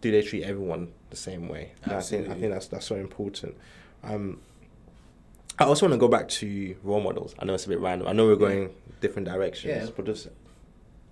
do 0.00 0.10
they 0.10 0.22
treat 0.22 0.42
everyone 0.44 0.92
the 1.10 1.16
same 1.16 1.48
way? 1.48 1.72
I 1.84 2.00
think 2.00 2.28
I 2.30 2.34
think 2.34 2.52
that's 2.52 2.68
that's 2.68 2.86
so 2.86 2.96
important. 2.96 3.54
Um, 4.02 4.40
I 5.58 5.64
also 5.64 5.86
want 5.86 5.92
to 5.94 5.98
go 5.98 6.08
back 6.08 6.28
to 6.40 6.74
role 6.82 7.00
models. 7.00 7.34
I 7.38 7.44
know 7.44 7.54
it's 7.54 7.66
a 7.66 7.68
bit 7.68 7.78
random. 7.80 8.08
I 8.08 8.12
know 8.12 8.26
we're 8.26 8.36
going 8.36 8.70
different 9.00 9.28
directions, 9.28 9.84
Yeah. 9.84 9.90
but 9.96 10.06
just 10.06 10.28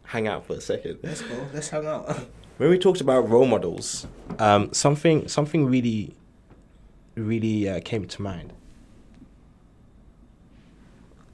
hang 0.04 0.26
out 0.28 0.46
for 0.46 0.54
a 0.54 0.60
second. 0.60 0.98
Let's 1.02 1.22
go. 1.22 1.34
Let's 1.54 1.68
hang 1.68 1.86
out. 1.86 2.04
When 2.58 2.68
we 2.70 2.78
talked 2.78 3.00
about 3.00 3.28
role 3.28 3.46
models, 3.46 4.06
um, 4.38 4.72
something 4.72 5.26
something 5.26 5.66
really, 5.66 6.14
really 7.16 7.68
uh, 7.68 7.80
came 7.84 8.06
to 8.06 8.22
mind. 8.22 8.52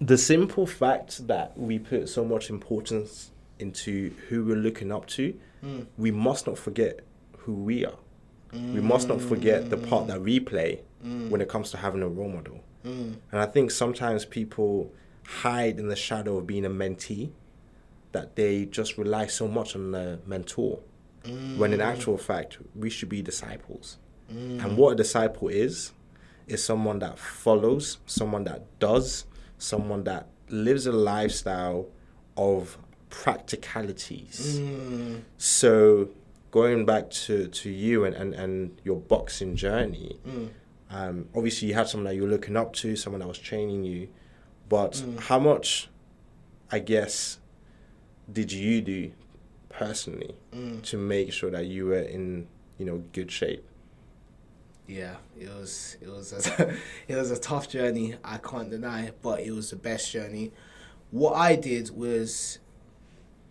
The 0.00 0.16
simple 0.18 0.66
fact 0.66 1.26
that 1.26 1.58
we 1.58 1.78
put 1.78 2.08
so 2.08 2.24
much 2.24 2.50
importance 2.50 3.30
into 3.58 4.10
who 4.28 4.44
we're 4.44 4.56
looking 4.56 4.92
up 4.92 5.06
to, 5.08 5.34
Mm. 5.64 5.86
we 5.96 6.12
must 6.12 6.46
not 6.46 6.56
forget 6.56 7.00
who 7.38 7.52
we 7.54 7.84
are. 7.84 7.98
We 8.52 8.80
must 8.80 9.08
not 9.08 9.20
forget 9.20 9.68
the 9.70 9.76
part 9.76 10.06
that 10.06 10.22
we 10.22 10.38
play 10.40 10.82
when 11.02 11.40
it 11.40 11.48
comes 11.48 11.70
to 11.72 11.76
having 11.76 12.02
a 12.02 12.08
role 12.08 12.28
model. 12.28 12.60
Mm. 12.84 13.16
And 13.32 13.40
I 13.40 13.46
think 13.46 13.70
sometimes 13.72 14.24
people 14.24 14.92
hide 15.26 15.78
in 15.78 15.88
the 15.88 15.96
shadow 15.96 16.38
of 16.38 16.46
being 16.46 16.64
a 16.64 16.70
mentee 16.70 17.30
that 18.12 18.36
they 18.36 18.64
just 18.66 18.96
rely 18.96 19.26
so 19.26 19.48
much 19.48 19.74
on 19.74 19.90
the 19.90 20.20
mentor. 20.26 20.78
When 21.56 21.72
in 21.74 21.80
actual 21.82 22.16
fact, 22.16 22.58
we 22.74 22.88
should 22.88 23.08
be 23.10 23.20
disciples. 23.20 23.98
And 24.30 24.76
what 24.76 24.92
a 24.92 24.94
disciple 24.94 25.48
is, 25.48 25.92
is 26.46 26.62
someone 26.64 27.00
that 27.00 27.18
follows, 27.18 27.98
someone 28.06 28.44
that 28.44 28.62
does, 28.78 29.24
someone 29.58 30.04
that 30.04 30.28
lives 30.48 30.86
a 30.86 30.92
lifestyle 30.92 31.88
of 32.36 32.78
practicalities. 33.10 34.60
Mm. 34.60 35.22
So 35.36 36.10
going 36.50 36.86
back 36.86 37.10
to, 37.10 37.48
to 37.48 37.70
you 37.70 38.04
and, 38.04 38.14
and, 38.14 38.34
and 38.34 38.80
your 38.84 38.96
boxing 38.96 39.56
journey, 39.56 40.18
Mm. 40.26 40.48
um, 40.90 41.28
obviously 41.34 41.68
you 41.68 41.74
had 41.74 41.88
someone 41.88 42.04
that 42.06 42.14
you 42.14 42.22
were 42.22 42.28
looking 42.28 42.56
up 42.56 42.72
to, 42.74 42.96
someone 42.96 43.20
that 43.20 43.28
was 43.28 43.38
training 43.38 43.84
you, 43.84 44.08
but 44.68 44.92
Mm. 44.92 45.20
how 45.20 45.38
much, 45.38 45.88
I 46.70 46.78
guess, 46.78 47.38
did 48.32 48.52
you 48.52 48.80
do 48.82 49.12
personally 49.68 50.34
Mm. 50.54 50.82
to 50.82 50.96
make 50.96 51.32
sure 51.32 51.50
that 51.50 51.66
you 51.66 51.86
were 51.86 51.98
in, 52.00 52.46
you 52.78 52.86
know, 52.86 53.02
good 53.12 53.30
shape? 53.30 53.64
Yeah, 54.88 55.16
it 55.38 55.48
was 55.50 55.98
it 56.00 56.08
was 56.08 56.32
a, 56.32 56.74
it 57.08 57.14
was 57.14 57.30
a 57.30 57.38
tough 57.38 57.68
journey. 57.68 58.16
I 58.24 58.38
can't 58.38 58.70
deny, 58.70 59.12
but 59.22 59.40
it 59.40 59.50
was 59.52 59.70
the 59.70 59.76
best 59.76 60.10
journey. 60.10 60.50
What 61.10 61.34
I 61.34 61.56
did 61.56 61.90
was, 61.90 62.58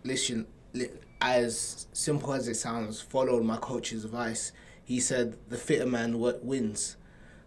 listen, 0.04 0.46
li- 0.74 0.90
as 1.20 1.86
simple 1.92 2.32
as 2.34 2.48
it 2.48 2.56
sounds, 2.56 3.00
followed 3.00 3.44
my 3.44 3.56
coach's 3.56 4.04
advice. 4.04 4.52
He 4.84 4.98
said 5.00 5.36
the 5.48 5.56
fitter 5.56 5.86
man 5.86 6.12
wi- 6.12 6.38
wins. 6.42 6.96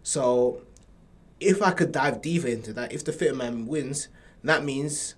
So, 0.02 0.62
if 1.38 1.60
I 1.60 1.72
could 1.72 1.92
dive 1.92 2.22
deeper 2.22 2.48
into 2.48 2.72
that, 2.72 2.92
if 2.92 3.04
the 3.04 3.12
fitter 3.12 3.34
man 3.36 3.66
wins, 3.66 4.08
that 4.42 4.64
means 4.64 5.16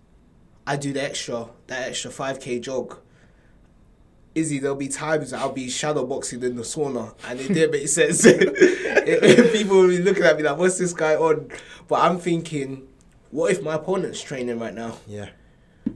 I 0.67 0.77
do 0.77 0.93
the 0.93 1.03
extra, 1.03 1.49
that 1.69 1.89
extra 1.89 2.11
five 2.11 2.41
k 2.41 2.59
jog. 2.59 2.99
Izzy, 4.35 4.59
there'll 4.59 4.77
be 4.77 4.88
times 4.88 5.33
I'll 5.33 5.53
be 5.53 5.68
shadow 5.70 6.05
boxing 6.05 6.42
in 6.42 6.57
the 6.57 6.62
sauna, 6.62 7.14
and 7.29 7.40
it 7.40 7.49
didn't 7.49 7.70
make 7.70 7.88
sense. 7.88 8.23
People 9.53 9.77
will 9.83 9.88
be 9.88 9.99
looking 9.99 10.25
at 10.25 10.37
me 10.37 10.42
like, 10.42 10.59
"What's 10.59 10.79
this 10.79 10.92
guy 10.92 11.14
on?" 11.14 11.49
But 11.87 12.01
I'm 12.01 12.18
thinking, 12.18 12.88
what 13.31 13.53
if 13.53 13.62
my 13.62 13.75
opponent's 13.75 14.20
training 14.23 14.59
right 14.59 14.75
now? 14.75 14.97
Yeah. 15.07 15.29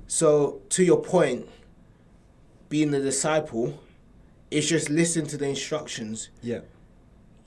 So, 0.07 0.61
to 0.70 0.85
your 0.85 1.03
point, 1.03 1.48
being 2.68 2.94
a 2.94 3.01
disciple, 3.01 3.81
it's 4.51 4.68
just 4.68 4.88
listen 4.88 5.27
to 5.29 5.37
the 5.37 5.48
instructions. 5.48 6.31
Yeah. 6.42 6.61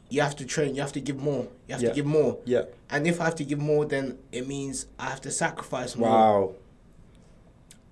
You 0.09 0.21
have 0.21 0.35
to 0.37 0.45
train. 0.45 0.75
You 0.75 0.81
have 0.81 0.91
to 0.93 0.99
give 0.99 1.17
more. 1.17 1.47
You 1.67 1.73
have 1.75 1.81
Yeah. 1.81 1.89
to 1.89 1.95
give 1.95 2.05
more. 2.05 2.37
Yeah. 2.43 2.63
And 2.89 3.07
if 3.07 3.21
I 3.21 3.25
have 3.25 3.35
to 3.35 3.45
give 3.45 3.59
more, 3.59 3.85
then 3.85 4.17
it 4.33 4.45
means 4.45 4.87
I 4.99 5.05
have 5.05 5.21
to 5.21 5.31
sacrifice 5.31 5.95
more. 5.95 6.09
Wow. 6.09 6.55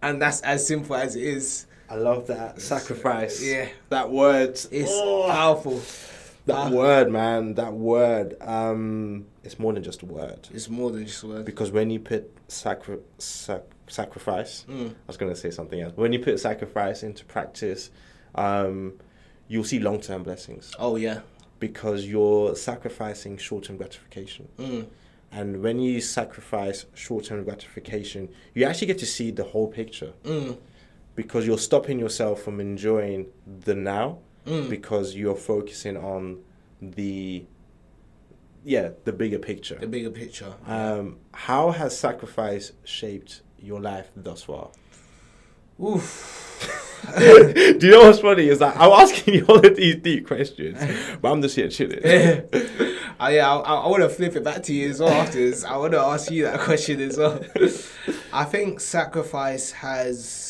And 0.02 0.22
that's 0.22 0.42
as 0.42 0.68
simple 0.68 0.96
as 0.98 1.16
it 1.16 1.24
is. 1.24 1.66
I 1.90 1.96
love 1.96 2.28
that 2.28 2.62
sacrifice. 2.62 3.44
Yeah. 3.44 3.68
That 3.90 4.12
word. 4.12 4.52
It's 4.72 4.92
Oh, 4.92 5.28
powerful. 5.30 5.82
that 6.46 6.72
word, 6.72 7.12
man. 7.12 7.56
That 7.56 7.74
word. 7.74 8.36
Um, 8.42 9.26
it's 9.44 9.58
more 9.60 9.74
than 9.74 9.84
just 9.84 10.02
a 10.04 10.06
word. 10.06 10.48
It's 10.54 10.70
more 10.70 10.92
than 10.92 11.06
just 11.06 11.24
a 11.24 11.28
word. 11.28 11.46
Because 11.46 11.72
when 11.72 11.90
you 11.90 12.00
put 12.00 12.32
sacri- 12.48 13.00
sac- 13.18 13.64
sacrifice, 13.88 14.66
Mm. 14.70 14.90
I 14.92 14.94
was 15.08 15.18
going 15.18 15.32
to 15.34 15.40
say 15.40 15.50
something 15.52 15.80
else. 15.82 15.94
When 15.96 16.14
you 16.14 16.20
put 16.20 16.40
sacrifice 16.40 17.02
into 17.04 17.26
practice, 17.26 17.90
um, 18.36 18.94
you'll 19.48 19.64
see 19.64 19.80
long 19.80 20.00
term 20.00 20.22
blessings 20.24 20.74
Oh 20.78 20.96
yeah. 20.96 21.22
because 21.60 22.06
you're 22.06 22.56
sacrificing 22.56 23.38
short 23.38 23.64
term 23.64 23.78
gratification. 23.78 24.48
Mm. 24.60 24.86
And 25.32 25.62
when 25.64 25.80
you 25.80 26.02
sacrifice 26.02 26.86
short 26.94 27.26
term 27.26 27.44
gratification, 27.44 28.30
you 28.54 28.66
actually 28.66 28.88
get 28.88 29.00
to 29.00 29.06
see 29.08 29.32
the 29.32 29.44
whole 29.44 29.68
picture 29.68 30.14
Mm. 30.24 30.58
Because 31.22 31.46
you're 31.48 31.58
stopping 31.70 32.00
yourself 32.00 32.42
from 32.46 32.56
enjoying 32.62 33.22
the 33.66 33.76
now 33.76 34.08
Mm. 34.46 34.70
because 34.70 35.08
you're 35.16 35.36
focusing 35.36 35.98
on 35.98 36.40
the 36.82 37.44
yeah 38.64 38.88
the 39.04 39.12
bigger 39.12 39.38
picture 39.38 39.76
The 39.76 39.86
bigger 39.98 40.10
picture. 40.22 40.54
um, 40.66 41.18
how 41.34 41.72
has 41.72 41.92
sacrifice 42.08 42.72
shaped 42.86 43.42
your 43.60 43.82
life 43.82 44.08
thus 44.16 44.44
far 44.44 44.70
Oof. 45.84 46.06
do 47.18 47.80
you 47.88 47.92
know 47.92 48.04
what's 48.04 48.20
funny 48.20 48.48
is 48.48 48.60
that 48.60 48.76
i'm 48.78 48.92
asking 48.92 49.34
you 49.36 49.46
all 49.50 49.64
of 49.66 49.76
these 49.76 49.96
deep 49.98 50.26
questions 50.28 50.78
but 51.22 51.32
i'm 51.32 51.42
just 51.42 51.56
here 51.58 51.70
chilling 51.70 52.00
Uh, 52.06 53.28
yeah, 53.32 53.52
I, 53.52 53.74
I 53.86 53.88
want 53.88 54.02
to 54.04 54.10
flip 54.10 54.36
it 54.38 54.44
back 54.46 54.64
to 54.64 54.74
you 54.74 54.90
as 54.90 55.02
well 55.02 55.10
afterwards. 55.12 55.66
I 55.66 55.76
want 55.76 55.92
to 55.92 56.00
ask 56.00 56.32
you 56.32 56.44
that 56.46 56.62
question 56.62 57.02
as 57.02 57.18
well. 57.18 57.38
I 58.34 58.46
think 58.46 58.80
sacrifice 58.80 59.72
has 59.72 60.49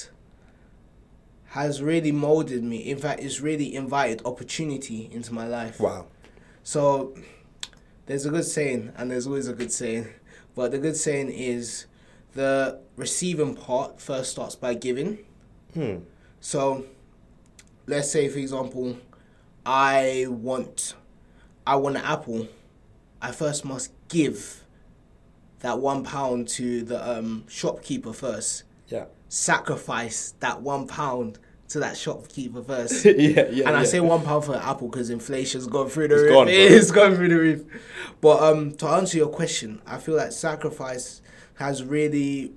has 1.49 1.81
really 1.81 2.11
molded 2.11 2.63
me. 2.63 2.77
In 2.77 2.97
fact, 2.97 3.21
it's 3.21 3.41
really 3.41 3.73
invited 3.75 4.21
opportunity 4.25 5.09
into 5.11 5.33
my 5.33 5.47
life. 5.47 5.79
wow 5.79 6.05
So 6.63 7.15
there's 8.05 8.25
a 8.25 8.29
good 8.29 8.45
saying, 8.45 8.91
and 8.97 9.09
there's 9.09 9.25
always 9.25 9.47
a 9.47 9.53
good 9.53 9.71
saying, 9.71 10.07
but 10.55 10.71
the 10.71 10.77
good 10.77 10.95
saying 10.95 11.29
is 11.31 11.85
the 12.33 12.79
receiving 12.95 13.55
part 13.55 13.99
first 13.99 14.31
starts 14.31 14.55
by 14.55 14.73
giving. 14.75 15.19
hmm. 15.73 15.97
So, 16.41 16.85
let's 17.85 18.09
say, 18.11 18.29
for 18.29 18.39
example, 18.39 18.97
I 19.65 20.25
want, 20.29 20.95
I 21.67 21.75
want 21.75 21.97
an 21.97 22.03
apple. 22.03 22.47
I 23.21 23.31
first 23.31 23.65
must 23.65 23.91
give 24.07 24.63
that 25.59 25.79
one 25.79 26.03
pound 26.03 26.47
to 26.49 26.83
the 26.83 27.17
um, 27.17 27.43
shopkeeper 27.47 28.13
first. 28.13 28.63
yeah 28.87 29.05
Sacrifice 29.29 30.33
that 30.39 30.61
one 30.61 30.87
pound 30.87 31.39
to 31.69 31.79
that 31.79 31.95
shopkeeper 31.95 32.61
first. 32.63 33.05
yeah 33.17 33.47
yeah 33.51 33.67
and 33.67 33.77
I 33.77 33.83
say 33.83 33.99
one 33.99 34.23
pound 34.23 34.45
for 34.45 34.55
an 34.55 34.61
apple 34.61 34.89
because 34.89 35.09
inflation's 35.09 35.67
gone 35.67 35.87
through 35.87 36.09
the 36.09 36.15
it's 36.15 36.23
roof. 36.23 36.33
Gone, 36.33 36.47
it's 36.49 36.91
gone 36.91 37.15
through 37.15 37.29
the 37.29 37.35
roof. 37.35 37.65
But 38.21 38.41
um, 38.43 38.73
to 38.75 38.87
answer 38.87 39.17
your 39.17 39.29
question, 39.29 39.81
I 39.85 39.97
feel 39.97 40.15
like 40.15 40.31
sacrifice 40.31 41.21
has 41.55 41.83
really 41.83 42.53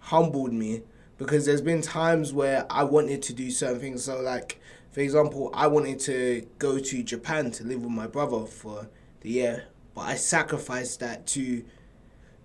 humbled 0.00 0.52
me 0.52 0.82
because 1.18 1.46
there's 1.46 1.62
been 1.62 1.82
times 1.82 2.32
where 2.32 2.66
I 2.68 2.84
wanted 2.84 3.22
to 3.22 3.32
do 3.32 3.50
certain 3.50 3.80
things. 3.80 4.04
So, 4.04 4.20
like 4.20 4.60
for 4.90 5.00
example, 5.00 5.50
I 5.54 5.66
wanted 5.66 6.00
to 6.00 6.46
go 6.58 6.78
to 6.78 7.02
Japan 7.02 7.50
to 7.52 7.64
live 7.64 7.82
with 7.82 7.92
my 7.92 8.06
brother 8.06 8.44
for 8.46 8.88
the 9.20 9.30
year, 9.30 9.64
but 9.94 10.02
I 10.02 10.16
sacrificed 10.16 11.00
that 11.00 11.26
to 11.28 11.64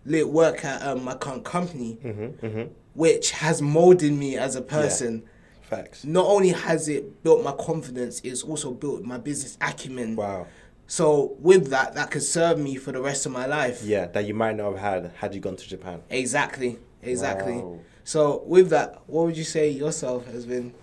li- 0.05 0.23
work 0.23 0.63
at 0.65 0.81
um, 0.81 1.03
my 1.03 1.15
current 1.15 1.43
company, 1.45 1.97
Mhm, 2.03 2.33
mhm. 2.39 2.69
which 2.93 3.31
has 3.31 3.61
molded 3.61 4.13
me 4.13 4.37
as 4.37 4.55
a 4.55 4.61
person 4.61 5.23
facts 5.61 6.03
not 6.03 6.25
only 6.25 6.49
has 6.49 6.89
it 6.89 7.23
built 7.23 7.41
my 7.43 7.53
confidence, 7.53 8.19
it's 8.25 8.43
also 8.43 8.71
built 8.71 9.03
my 9.03 9.17
business 9.17 9.57
acumen. 9.61 10.15
wow 10.17 10.45
So 10.87 11.37
with 11.39 11.69
that, 11.69 11.93
that 11.95 12.11
could 12.11 12.23
serve 12.23 12.59
me 12.59 12.75
for 12.75 12.91
the 12.91 13.01
rest 13.01 13.25
of 13.25 13.31
my 13.31 13.45
life. 13.45 13.81
Yeah, 13.81 14.07
that 14.07 14.25
you 14.25 14.33
might 14.33 14.57
not 14.57 14.71
have 14.73 14.79
had 14.79 15.11
had 15.15 15.33
you 15.33 15.39
gone 15.39 15.55
to 15.55 15.65
Japan. 15.65 16.01
Exactly. 16.09 16.77
Exactly. 17.01 17.53
Wow. 17.53 17.79
So 18.03 18.43
with 18.45 18.69
that, 18.71 18.99
what 19.07 19.25
would 19.27 19.37
you 19.37 19.45
say 19.45 19.69
yourself 19.69 20.25
has 20.33 20.45
been? 20.45 20.73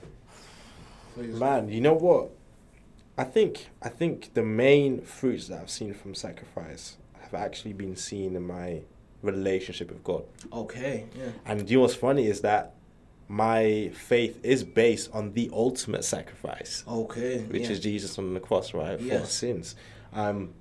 Man, 1.16 1.68
you 1.68 1.80
know 1.80 1.94
what? 1.94 2.30
I 3.18 3.24
think 3.24 3.68
I 3.82 3.88
think 3.88 4.32
the 4.34 4.42
main 4.44 5.02
fruits 5.02 5.48
that 5.48 5.60
I've 5.60 5.70
seen 5.70 5.92
from 5.92 6.14
sacrifice 6.14 6.96
have 7.20 7.34
actually 7.34 7.72
been 7.74 7.96
seen 7.96 8.36
in 8.36 8.44
my 8.46 8.82
relationship 9.22 9.90
with 9.90 10.02
God. 10.04 10.24
Okay. 10.52 11.06
Yeah. 11.16 11.30
And 11.46 11.68
you 11.68 11.76
know 11.78 11.82
what's 11.82 11.94
funny 11.94 12.26
is 12.26 12.40
that 12.42 12.74
my 13.28 13.90
faith 13.94 14.38
is 14.42 14.64
based 14.64 15.10
on 15.12 15.32
the 15.34 15.50
ultimate 15.52 16.04
sacrifice, 16.04 16.82
Okay. 16.88 17.40
which 17.42 17.62
yeah. 17.64 17.70
is 17.70 17.80
Jesus 17.80 18.18
on 18.18 18.32
the 18.34 18.40
cross, 18.40 18.72
right, 18.72 18.98
for 18.98 19.04
Yes. 19.04 19.32
sins. 19.32 19.74
Um, 20.12 20.54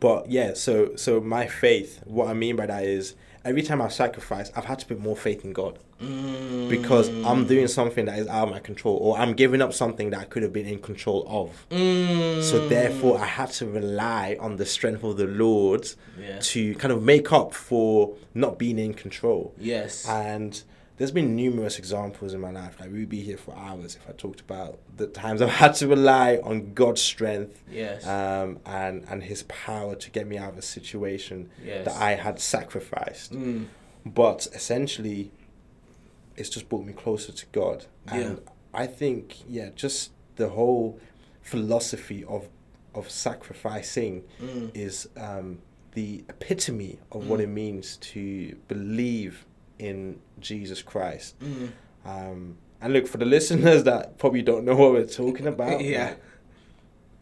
but 0.00 0.30
yeah, 0.30 0.54
so 0.54 0.96
so 0.96 1.20
my 1.20 1.46
faith, 1.46 2.00
what 2.04 2.28
I 2.28 2.34
mean 2.34 2.56
by 2.56 2.66
that 2.66 2.84
is 2.84 3.14
every 3.44 3.62
time 3.62 3.82
I've 3.82 3.92
sacrificed, 3.92 4.52
I've 4.56 4.64
had 4.64 4.78
to 4.80 4.86
put 4.86 4.98
more 5.00 5.16
faith 5.16 5.44
in 5.44 5.52
God 5.52 5.78
Mm. 6.02 6.68
because 6.68 7.08
I'm 7.24 7.46
doing 7.46 7.68
something 7.68 8.06
that 8.06 8.18
is 8.18 8.26
out 8.26 8.48
of 8.48 8.50
my 8.54 8.58
control, 8.58 8.96
or 8.96 9.16
I'm 9.16 9.32
giving 9.34 9.62
up 9.62 9.72
something 9.72 10.10
that 10.10 10.20
I 10.20 10.24
could 10.24 10.42
have 10.42 10.52
been 10.52 10.66
in 10.66 10.80
control 10.80 11.24
of. 11.28 11.66
Mm. 11.70 12.42
So 12.42 12.66
therefore, 12.68 13.18
I 13.20 13.26
had 13.26 13.50
to 13.52 13.66
rely 13.66 14.36
on 14.40 14.56
the 14.56 14.66
strength 14.66 15.04
of 15.04 15.16
the 15.16 15.26
Lord 15.26 15.88
Yeah. 16.20 16.38
to 16.40 16.74
kind 16.76 16.92
of 16.92 17.02
make 17.02 17.32
up 17.32 17.54
for 17.54 18.14
not 18.34 18.58
being 18.58 18.78
in 18.78 18.92
control. 18.94 19.54
Yes. 19.58 20.06
And 20.08 20.60
there's 20.96 21.10
been 21.10 21.34
numerous 21.34 21.78
examples 21.78 22.34
in 22.34 22.40
my 22.40 22.50
life. 22.50 22.78
Like 22.78 22.92
we'd 22.92 23.08
be 23.08 23.20
here 23.20 23.36
for 23.36 23.56
hours 23.56 23.96
if 23.96 24.08
I 24.08 24.12
talked 24.12 24.40
about 24.40 24.78
the 24.96 25.06
times 25.08 25.42
I've 25.42 25.48
had 25.64 25.74
to 25.76 25.88
rely 25.88 26.36
on 26.42 26.72
God's 26.72 27.02
strength 27.02 27.62
yes. 27.70 28.06
um, 28.06 28.60
and 28.64 29.04
and 29.08 29.22
His 29.24 29.42
power 29.44 29.94
to 29.96 30.10
get 30.10 30.26
me 30.26 30.38
out 30.38 30.52
of 30.52 30.58
a 30.58 30.62
situation 30.62 31.50
Yes. 31.64 31.84
that 31.86 31.96
I 32.00 32.12
had 32.14 32.38
sacrificed. 32.40 33.32
Mm. 33.32 33.66
But 34.06 34.46
essentially, 34.52 35.30
it's 36.36 36.48
just 36.50 36.68
brought 36.68 36.84
me 36.84 36.92
closer 36.92 37.32
to 37.32 37.46
God. 37.52 37.86
And 38.06 38.40
I 38.72 38.86
think, 38.86 39.36
yeah, 39.48 39.70
just 39.74 40.10
the 40.36 40.50
whole 40.50 41.00
philosophy 41.42 42.24
of 42.24 42.48
of 42.94 43.10
sacrificing 43.10 44.22
Mm. 44.40 44.70
is 44.74 45.08
um, 45.16 45.58
the 45.94 46.24
epitome 46.28 46.98
of 47.10 47.28
what 47.28 47.40
it 47.40 47.48
means 47.48 47.96
to 47.98 48.54
believe 48.68 49.44
in 49.78 50.20
Jesus 50.40 50.82
Christ. 50.82 51.38
Mm. 51.40 51.70
Um, 52.04 52.58
and 52.80 52.92
look, 52.92 53.06
for 53.06 53.18
the 53.18 53.24
listeners 53.36 53.84
that 53.84 54.18
probably 54.18 54.42
don't 54.42 54.64
know 54.64 54.74
what 54.76 54.92
we're 54.92 55.06
talking 55.06 55.46
about, 55.46 55.80
Yeah. 55.84 56.04
like, 56.10 56.20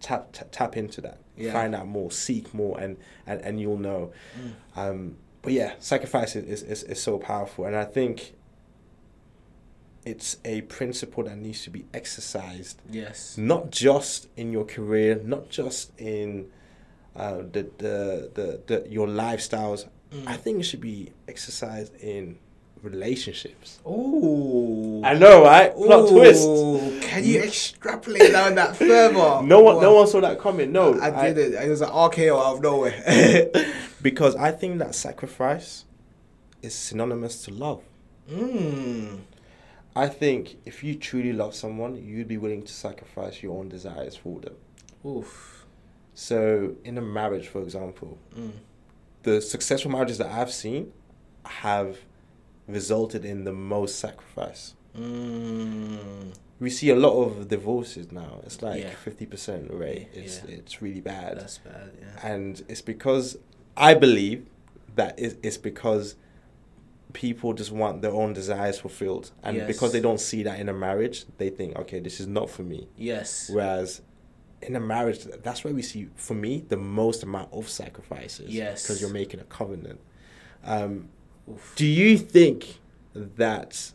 tap, 0.00 0.28
tap 0.32 0.48
tap 0.50 0.76
into 0.76 1.00
that, 1.02 1.18
Yeah. 1.36 1.52
find 1.52 1.74
out 1.74 1.86
more, 1.86 2.10
seek 2.10 2.52
more, 2.54 2.78
and 2.80 2.96
and, 3.26 3.40
and 3.42 3.60
you'll 3.60 3.78
know. 3.78 4.12
Mm. 4.38 4.78
Um, 4.78 5.16
but 5.42 5.52
yeah, 5.52 5.74
sacrifice 5.78 6.36
is, 6.36 6.62
is 6.62 6.82
is 6.84 7.02
so 7.02 7.18
powerful, 7.18 7.64
and 7.64 7.74
I 7.76 7.84
think 7.84 8.34
it's 10.04 10.36
a 10.44 10.62
principle 10.62 11.22
that 11.24 11.36
needs 11.36 11.62
to 11.62 11.70
be 11.70 11.84
exercised 11.94 12.80
Yes. 12.90 13.38
not 13.38 13.70
just 13.70 14.26
in 14.36 14.50
your 14.52 14.64
career, 14.64 15.20
not 15.22 15.48
just 15.48 15.92
in 15.98 16.50
uh, 17.14 17.36
the, 17.38 17.70
the, 17.78 18.30
the 18.34 18.60
the 18.66 18.86
your 18.90 19.06
lifestyles. 19.06 19.86
Mm. 20.14 20.26
I 20.26 20.36
think 20.36 20.60
it 20.60 20.64
should 20.64 20.80
be 20.80 21.10
exercised 21.28 21.94
in 21.96 22.38
relationships. 22.82 23.78
Ooh. 23.86 25.00
I 25.04 25.14
know, 25.14 25.44
right? 25.44 25.74
Plot 25.74 26.08
twist. 26.08 26.42
Can 27.08 27.24
you 27.24 27.40
extrapolate 27.42 28.32
down 28.32 28.54
that 28.56 28.76
further? 28.76 29.12
No 29.46 29.60
one, 29.60 29.80
no 29.80 29.94
one 29.94 30.06
saw 30.06 30.20
that 30.20 30.38
coming. 30.40 30.72
No, 30.72 31.00
I 31.00 31.32
did 31.32 31.38
it. 31.38 31.54
It 31.64 31.68
was 31.68 31.80
an 31.80 31.88
RKO 31.90 32.38
out 32.38 32.56
of 32.56 32.62
nowhere. 32.62 33.50
because 34.02 34.34
I 34.36 34.50
think 34.50 34.78
that 34.80 34.94
sacrifice 34.94 35.84
is 36.60 36.74
synonymous 36.74 37.44
to 37.44 37.52
love. 37.52 37.82
mm. 38.30 39.18
I 39.94 40.08
think 40.08 40.56
if 40.64 40.82
you 40.82 40.94
truly 40.94 41.32
love 41.34 41.54
someone, 41.54 41.96
you'd 42.02 42.26
be 42.28 42.38
willing 42.38 42.62
to 42.62 42.72
sacrifice 42.72 43.42
your 43.42 43.58
own 43.58 43.68
desires 43.68 44.16
for 44.16 44.40
them. 44.40 44.54
Oof. 45.06 45.66
So, 46.14 46.76
in 46.84 46.96
a 46.98 47.02
marriage, 47.02 47.48
for 47.48 47.60
example, 47.62 48.18
Mm. 48.38 48.52
The 49.22 49.40
successful 49.40 49.90
marriages 49.90 50.18
that 50.18 50.30
I've 50.30 50.52
seen 50.52 50.92
have 51.44 51.98
resulted 52.66 53.24
in 53.24 53.44
the 53.44 53.52
most 53.52 53.98
sacrifice. 53.98 54.74
Mm. 54.96 56.34
We 56.60 56.70
see 56.70 56.90
a 56.90 56.96
lot 56.96 57.14
of 57.20 57.48
divorces 57.48 58.12
now. 58.12 58.40
It's 58.44 58.62
like 58.62 58.82
Yeah. 58.82 58.90
fifty 58.90 59.26
percent 59.26 59.70
rate. 59.72 60.08
It's 60.14 60.42
Yeah. 60.46 60.56
it's 60.56 60.80
really 60.80 61.00
bad, 61.00 61.38
That's 61.40 61.58
bad. 61.58 61.90
Yeah. 62.00 62.32
and 62.32 62.62
it's 62.68 62.82
because 62.82 63.38
I 63.76 63.94
believe 63.94 64.46
that 64.94 65.18
it's 65.18 65.56
because 65.58 66.14
people 67.14 67.52
just 67.52 67.72
want 67.72 68.00
their 68.02 68.12
own 68.12 68.32
desires 68.32 68.78
fulfilled, 68.78 69.32
and 69.42 69.56
Yes. 69.56 69.66
because 69.66 69.92
they 69.92 70.00
don't 70.00 70.20
see 70.20 70.42
that 70.44 70.60
in 70.60 70.68
a 70.68 70.72
marriage, 70.72 71.26
they 71.38 71.50
think, 71.50 71.76
okay, 71.76 71.98
this 72.00 72.20
is 72.20 72.26
not 72.26 72.48
for 72.48 72.62
me. 72.62 72.88
Yes. 72.96 73.50
Whereas 73.52 74.00
in 74.62 74.76
a 74.76 74.80
marriage, 74.80 75.24
that's 75.42 75.64
where 75.64 75.74
we 75.74 75.82
see, 75.82 76.08
for 76.14 76.34
me, 76.34 76.64
the 76.68 76.76
most 76.76 77.22
amount 77.22 77.52
of 77.52 77.68
sacrifices. 77.68 78.50
Yes. 78.50 78.82
Because 78.82 79.00
you're 79.00 79.10
making 79.10 79.40
a 79.40 79.44
covenant. 79.44 80.00
Um, 80.64 81.08
do 81.74 81.86
you 81.86 82.16
think 82.16 82.78
that 83.14 83.92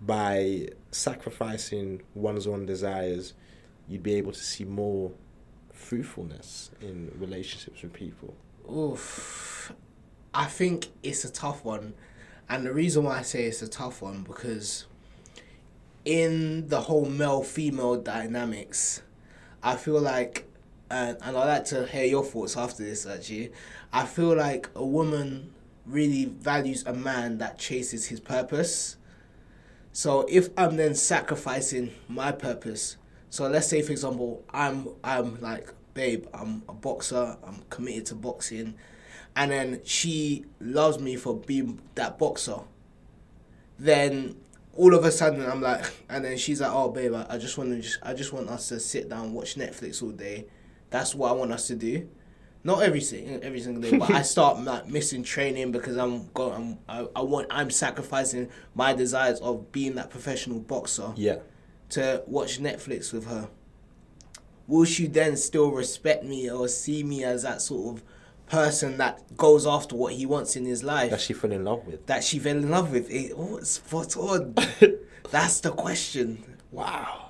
by 0.00 0.68
sacrificing 0.90 2.02
one's 2.14 2.46
own 2.46 2.66
desires, 2.66 3.34
you'd 3.88 4.02
be 4.02 4.14
able 4.14 4.32
to 4.32 4.40
see 4.40 4.64
more 4.64 5.12
fruitfulness 5.72 6.70
in 6.80 7.12
relationships 7.18 7.82
with 7.82 7.92
people? 7.92 8.34
Oof. 8.70 9.72
I 10.34 10.46
think 10.46 10.88
it's 11.02 11.24
a 11.24 11.32
tough 11.32 11.64
one. 11.64 11.94
And 12.48 12.66
the 12.66 12.72
reason 12.72 13.04
why 13.04 13.18
I 13.18 13.22
say 13.22 13.44
it's 13.44 13.62
a 13.62 13.68
tough 13.68 14.02
one 14.02 14.22
because 14.22 14.86
in 16.04 16.68
the 16.68 16.80
whole 16.80 17.04
male 17.04 17.42
female 17.42 17.96
dynamics, 17.96 19.02
I 19.62 19.76
feel 19.76 20.00
like 20.00 20.46
and, 20.90 21.16
and 21.22 21.36
I'd 21.36 21.44
like 21.46 21.64
to 21.66 21.86
hear 21.86 22.04
your 22.04 22.24
thoughts 22.24 22.56
after 22.56 22.82
this 22.82 23.06
actually. 23.06 23.52
I 23.92 24.06
feel 24.06 24.36
like 24.36 24.68
a 24.74 24.84
woman 24.84 25.52
really 25.86 26.26
values 26.26 26.84
a 26.86 26.92
man 26.92 27.38
that 27.38 27.58
chases 27.58 28.06
his 28.06 28.20
purpose. 28.20 28.96
So 29.92 30.26
if 30.28 30.50
I'm 30.56 30.76
then 30.76 30.94
sacrificing 30.94 31.92
my 32.08 32.32
purpose, 32.32 32.96
so 33.28 33.48
let's 33.48 33.66
say 33.68 33.82
for 33.82 33.92
example, 33.92 34.44
I'm 34.50 34.88
I'm 35.02 35.40
like, 35.40 35.72
babe, 35.94 36.26
I'm 36.34 36.62
a 36.68 36.72
boxer, 36.72 37.36
I'm 37.44 37.62
committed 37.70 38.06
to 38.06 38.14
boxing, 38.14 38.74
and 39.36 39.50
then 39.50 39.80
she 39.84 40.44
loves 40.60 40.98
me 40.98 41.16
for 41.16 41.36
being 41.36 41.80
that 41.94 42.18
boxer. 42.18 42.60
Then 43.78 44.36
all 44.80 44.94
of 44.94 45.04
a 45.04 45.12
sudden 45.12 45.44
I'm 45.44 45.60
like, 45.60 45.84
and 46.08 46.24
then 46.24 46.36
she's 46.38 46.60
like, 46.60 46.72
oh 46.72 46.88
babe, 46.90 47.14
I, 47.14 47.26
I 47.30 47.38
just 47.38 47.58
want 47.58 47.70
to 47.70 47.80
just 47.80 47.98
I 48.02 48.14
just 48.14 48.32
want 48.32 48.48
us 48.48 48.68
to 48.68 48.80
sit 48.80 49.08
down 49.10 49.26
and 49.26 49.34
watch 49.34 49.56
Netflix 49.56 50.02
all 50.02 50.10
day. 50.10 50.46
That's 50.90 51.14
what 51.14 51.28
I 51.30 51.32
want 51.34 51.52
us 51.52 51.66
to 51.68 51.76
do. 51.76 52.08
Not 52.62 52.82
every 52.82 53.00
single 53.00 53.40
every 53.42 53.60
single 53.60 53.82
day, 53.82 53.96
but 53.96 54.10
I 54.10 54.22
start 54.34 54.60
like 54.62 54.86
missing 54.88 55.22
training 55.22 55.72
because 55.72 55.96
I'm 55.96 56.28
going. 56.32 56.54
I'm, 56.88 57.04
I, 57.14 57.20
I 57.20 57.22
want. 57.22 57.46
I'm 57.50 57.70
sacrificing 57.70 58.48
my 58.74 58.92
desires 58.92 59.40
of 59.40 59.70
being 59.72 59.94
that 59.96 60.10
professional 60.10 60.60
boxer 60.60 61.12
Yeah. 61.16 61.38
to 61.90 62.22
watch 62.26 62.60
Netflix 62.60 63.12
with 63.12 63.26
her. 63.26 63.48
Will 64.66 64.84
she 64.84 65.06
then 65.06 65.36
still 65.36 65.70
respect 65.70 66.22
me 66.24 66.50
or 66.50 66.68
see 66.68 67.02
me 67.02 67.24
as 67.24 67.42
that 67.42 67.60
sort 67.62 67.96
of 67.96 68.04
person 68.50 68.98
that 68.98 69.36
goes 69.36 69.66
after 69.66 69.94
what 69.96 70.12
he 70.12 70.26
wants 70.26 70.56
in 70.56 70.64
his 70.64 70.82
life? 70.82 71.10
That 71.10 71.20
she 71.20 71.32
fell 71.32 71.52
in 71.52 71.64
love 71.64 71.86
with. 71.86 72.06
that 72.06 72.24
she 72.24 72.38
fell 72.38 72.56
in 72.56 72.70
love 72.70 72.90
with. 72.92 73.10
It, 73.10 73.32
oh, 73.36 73.60
spot 73.60 74.16
on. 74.16 74.54
That's 75.30 75.60
the 75.60 75.70
question. 75.70 76.42
Wow. 76.72 77.26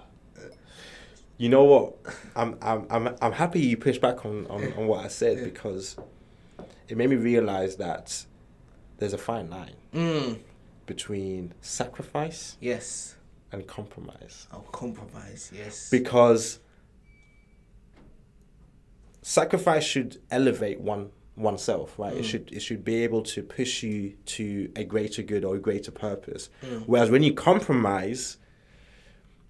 You 1.37 1.49
know 1.49 1.65
what? 1.65 1.97
I'm 2.37 2.57
I'm 2.61 2.87
I'm 2.91 3.17
I'm 3.23 3.33
happy 3.33 3.61
you 3.61 3.77
pushed 3.77 4.01
back 4.03 4.25
on, 4.27 4.47
on, 4.49 4.73
on 4.75 4.87
what 4.87 5.05
I 5.05 5.09
said 5.09 5.43
because 5.45 5.97
it 6.89 6.97
made 6.97 7.09
me 7.11 7.17
realize 7.17 7.77
that 7.77 8.25
there's 8.99 9.13
a 9.15 9.19
fine 9.19 9.49
line 9.49 9.75
Mm. 9.95 10.39
between 10.87 11.53
sacrifice 11.63 12.57
Yes. 12.61 13.17
and 13.53 13.67
compromise. 13.67 14.47
I'll 14.53 14.61
compromise. 14.73 15.51
Yes. 15.55 15.89
Because 15.91 16.59
sacrifice 19.23 19.85
should 19.85 20.21
elevate 20.31 20.81
one 20.81 21.11
oneself, 21.37 21.99
right? 21.99 22.15
It 22.15 22.23
mm. 22.23 22.25
should 22.25 22.53
it 22.53 22.61
should 22.61 22.85
be 22.85 23.03
able 23.05 23.23
to 23.23 23.43
push 23.43 23.83
you 23.83 24.17
to 24.27 24.71
a 24.77 24.85
greater 24.85 25.23
good 25.23 25.45
or 25.45 25.57
a 25.57 25.59
greater 25.59 25.91
purpose. 25.91 26.51
Mm. 26.63 26.85
Whereas 26.87 27.11
when 27.11 27.23
you 27.23 27.33
compromise, 27.35 28.37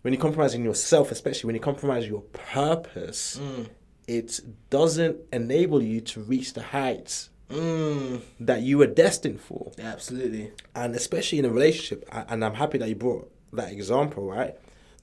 when 0.02 0.14
you 0.14 0.20
compromise 0.20 0.54
in 0.54 0.64
yourself, 0.64 1.10
especially 1.10 1.48
when 1.48 1.54
you 1.54 1.60
compromise 1.60 2.06
your 2.06 2.22
purpose, 2.32 3.40
mm. 3.40 3.68
it 4.06 4.40
doesn't 4.70 5.18
enable 5.32 5.82
you 5.82 6.00
to 6.00 6.20
reach 6.20 6.54
the 6.54 6.62
heights 6.62 7.30
mm. 7.50 8.20
that 8.38 8.62
you 8.62 8.78
were 8.78 8.86
destined 8.86 9.40
for. 9.40 9.72
Absolutely. 9.78 10.52
And 10.74 10.94
especially 10.94 11.38
in 11.38 11.44
a 11.44 11.50
relationship, 11.50 12.08
and 12.12 12.44
I'm 12.44 12.54
happy 12.54 12.78
that 12.78 12.88
you 12.88 12.94
brought 12.94 13.30
that 13.52 13.72
example, 13.72 14.24
right? 14.26 14.56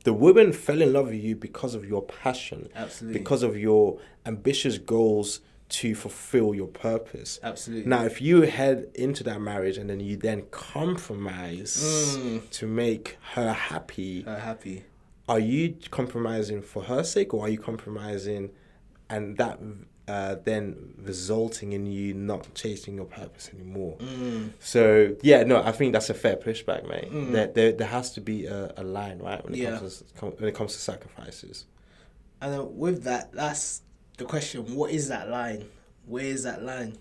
The 0.03 0.13
woman 0.13 0.53
fell 0.53 0.81
in 0.81 0.93
love 0.93 1.07
with 1.07 1.15
you 1.23 1.35
because 1.35 1.75
of 1.75 1.85
your 1.85 2.01
passion, 2.01 2.69
Absolutely. 2.75 3.19
because 3.19 3.43
of 3.43 3.57
your 3.57 3.99
ambitious 4.25 4.77
goals 4.77 5.41
to 5.69 5.93
fulfill 5.95 6.55
your 6.55 6.67
purpose. 6.67 7.39
Absolutely. 7.43 7.89
Now, 7.89 8.03
if 8.05 8.21
you 8.21 8.43
head 8.43 8.87
into 8.95 9.21
that 9.25 9.41
marriage 9.41 9.77
and 9.77 9.89
then 9.89 9.99
you 9.99 10.15
then 10.15 10.43
compromise 10.51 12.17
Mm. 12.17 12.49
to 12.51 12.67
make 12.67 13.17
her 13.33 13.51
happy, 13.51 14.23
Uh, 14.25 14.37
happy. 14.39 14.83
are 15.27 15.39
you 15.39 15.75
compromising 15.91 16.61
for 16.61 16.83
her 16.83 17.03
sake 17.03 17.33
or 17.33 17.43
are 17.45 17.49
you 17.49 17.57
compromising 17.57 18.51
and 19.09 19.37
that 19.37 19.59
uh, 20.07 20.35
then 20.43 20.93
resulting 20.97 21.73
in 21.73 21.85
you 21.85 22.13
not 22.13 22.47
chasing 22.55 22.95
your 22.95 23.05
purpose 23.05 23.49
anymore? 23.53 23.97
Mm. 23.97 24.51
So 24.59 25.15
yeah, 25.21 25.43
no, 25.43 25.61
I 25.61 25.71
think 25.71 25.93
that's 25.93 26.09
a 26.09 26.13
fair 26.13 26.35
pushback, 26.37 26.87
mate. 26.87 27.09
There, 27.33 27.47
there, 27.47 27.71
there 27.73 27.87
has 27.87 28.13
to 28.13 28.21
be 28.21 28.45
a, 28.45 28.73
a 28.77 28.83
line, 28.83 29.19
right, 29.19 29.43
when 29.43 29.53
it 29.53 29.59
Yeah. 29.59 29.77
comes 29.77 30.03
to 30.19 30.25
when 30.25 30.47
it 30.49 30.55
comes 30.55 30.73
to 30.73 30.79
sacrifices. 30.79 31.65
And 32.41 32.53
then 32.53 32.77
with 32.77 33.03
that, 33.03 33.31
that's 33.33 33.81
the 34.17 34.25
question. 34.25 34.75
What 34.75 34.91
is 34.91 35.09
that 35.09 35.29
line? 35.29 35.65
Where 36.05 36.23
is 36.25 36.43
that 36.43 36.63
line? 36.63 36.97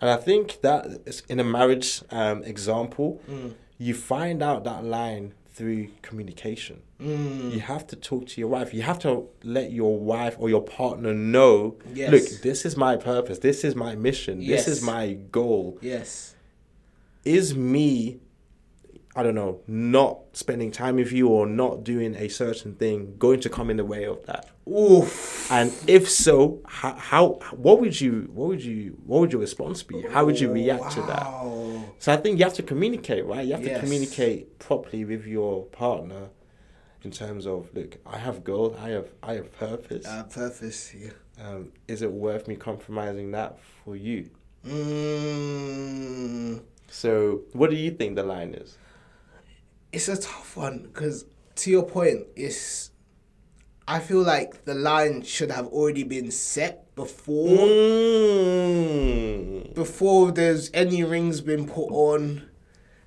And 0.00 0.10
I 0.10 0.16
think 0.16 0.60
that 0.62 1.22
in 1.28 1.38
a 1.40 1.44
marriage 1.44 2.02
um, 2.10 2.42
example, 2.44 3.20
Mm. 3.28 3.54
you 3.78 3.94
find 3.94 4.42
out 4.42 4.64
that 4.64 4.84
line 4.84 5.34
through 5.50 5.88
communication. 6.02 6.82
Mm. 7.00 7.52
You 7.52 7.60
have 7.60 7.86
to 7.88 7.96
talk 7.96 8.26
to 8.28 8.40
your 8.40 8.48
wife. 8.48 8.72
You 8.72 8.82
have 8.82 8.98
to 9.00 9.28
let 9.42 9.70
your 9.70 9.98
wife 9.98 10.36
or 10.38 10.48
your 10.48 10.62
partner 10.62 11.12
know. 11.12 11.76
Yes. 11.92 12.10
Look, 12.10 12.42
this 12.42 12.64
is 12.64 12.76
my 12.76 12.96
purpose. 12.96 13.38
This 13.38 13.64
is 13.64 13.74
my 13.74 13.94
mission. 13.94 14.44
This 14.44 14.66
is 14.66 14.82
my 14.82 15.14
goal. 15.30 15.78
Yes. 15.82 16.34
Is 17.24 17.54
me, 17.54 18.20
I 19.14 19.22
don't 19.22 19.34
know, 19.34 19.60
not 19.66 20.20
spending 20.32 20.70
time 20.70 20.96
with 20.96 21.12
you 21.12 21.28
or 21.28 21.46
not 21.46 21.84
doing 21.84 22.14
a 22.14 22.28
certain 22.28 22.74
thing 22.76 23.16
going 23.18 23.40
to 23.40 23.50
come 23.50 23.68
in 23.68 23.76
the 23.76 23.84
way 23.84 24.04
of 24.04 24.24
that? 24.26 24.50
Oof. 24.68 25.50
And 25.50 25.72
if 25.86 26.08
so, 26.08 26.60
how, 26.66 26.94
how 26.94 27.28
what 27.52 27.80
would 27.80 28.00
you 28.00 28.30
what 28.32 28.48
would 28.48 28.64
you 28.64 28.96
what 29.04 29.20
would 29.20 29.32
your 29.32 29.40
response 29.40 29.82
be? 29.82 30.02
How 30.02 30.24
would 30.24 30.40
you 30.40 30.50
react 30.50 30.92
to 30.92 31.02
that? 31.02 31.26
So 31.98 32.12
I 32.12 32.16
think 32.16 32.38
you 32.38 32.44
have 32.44 32.54
to 32.54 32.62
communicate, 32.62 33.24
right? 33.26 33.46
You 33.46 33.52
have 33.52 33.64
to 33.64 33.78
communicate 33.80 34.58
properly 34.58 35.04
with 35.04 35.26
your 35.26 35.64
partner 35.66 36.30
in 37.02 37.10
terms 37.10 37.46
of 37.46 37.68
look, 37.74 37.98
I 38.06 38.18
have 38.18 38.42
goals, 38.44 38.76
I 38.80 38.90
have 38.90 39.08
I 39.22 39.34
have 39.34 39.52
purpose. 39.58 40.06
Uh, 40.06 40.24
purpose. 40.24 40.92
Yeah. 40.94 41.10
Um, 41.44 41.72
is 41.86 42.02
it 42.02 42.10
worth 42.10 42.48
me 42.48 42.56
compromising 42.56 43.30
that 43.32 43.58
for 43.84 43.94
you? 43.96 44.30
Mm. 44.66 46.62
So 46.88 47.42
what 47.52 47.70
do 47.70 47.76
you 47.76 47.90
think 47.90 48.16
the 48.16 48.22
line 48.22 48.54
is? 48.54 48.78
It's 49.92 50.08
a 50.08 50.16
tough 50.16 50.56
one 50.56 50.78
because, 50.84 51.24
to 51.56 51.70
your 51.70 51.84
point, 51.84 52.26
it's. 52.34 52.90
I 53.88 54.00
feel 54.00 54.22
like 54.22 54.64
the 54.64 54.74
line 54.74 55.22
should 55.22 55.52
have 55.52 55.68
already 55.68 56.02
been 56.02 56.30
set 56.32 56.92
before 56.96 57.68
Mm. 58.66 59.74
before 59.74 60.32
there's 60.32 60.70
any 60.74 61.04
rings 61.04 61.40
been 61.40 61.66
put 61.68 61.88
on, 61.90 62.48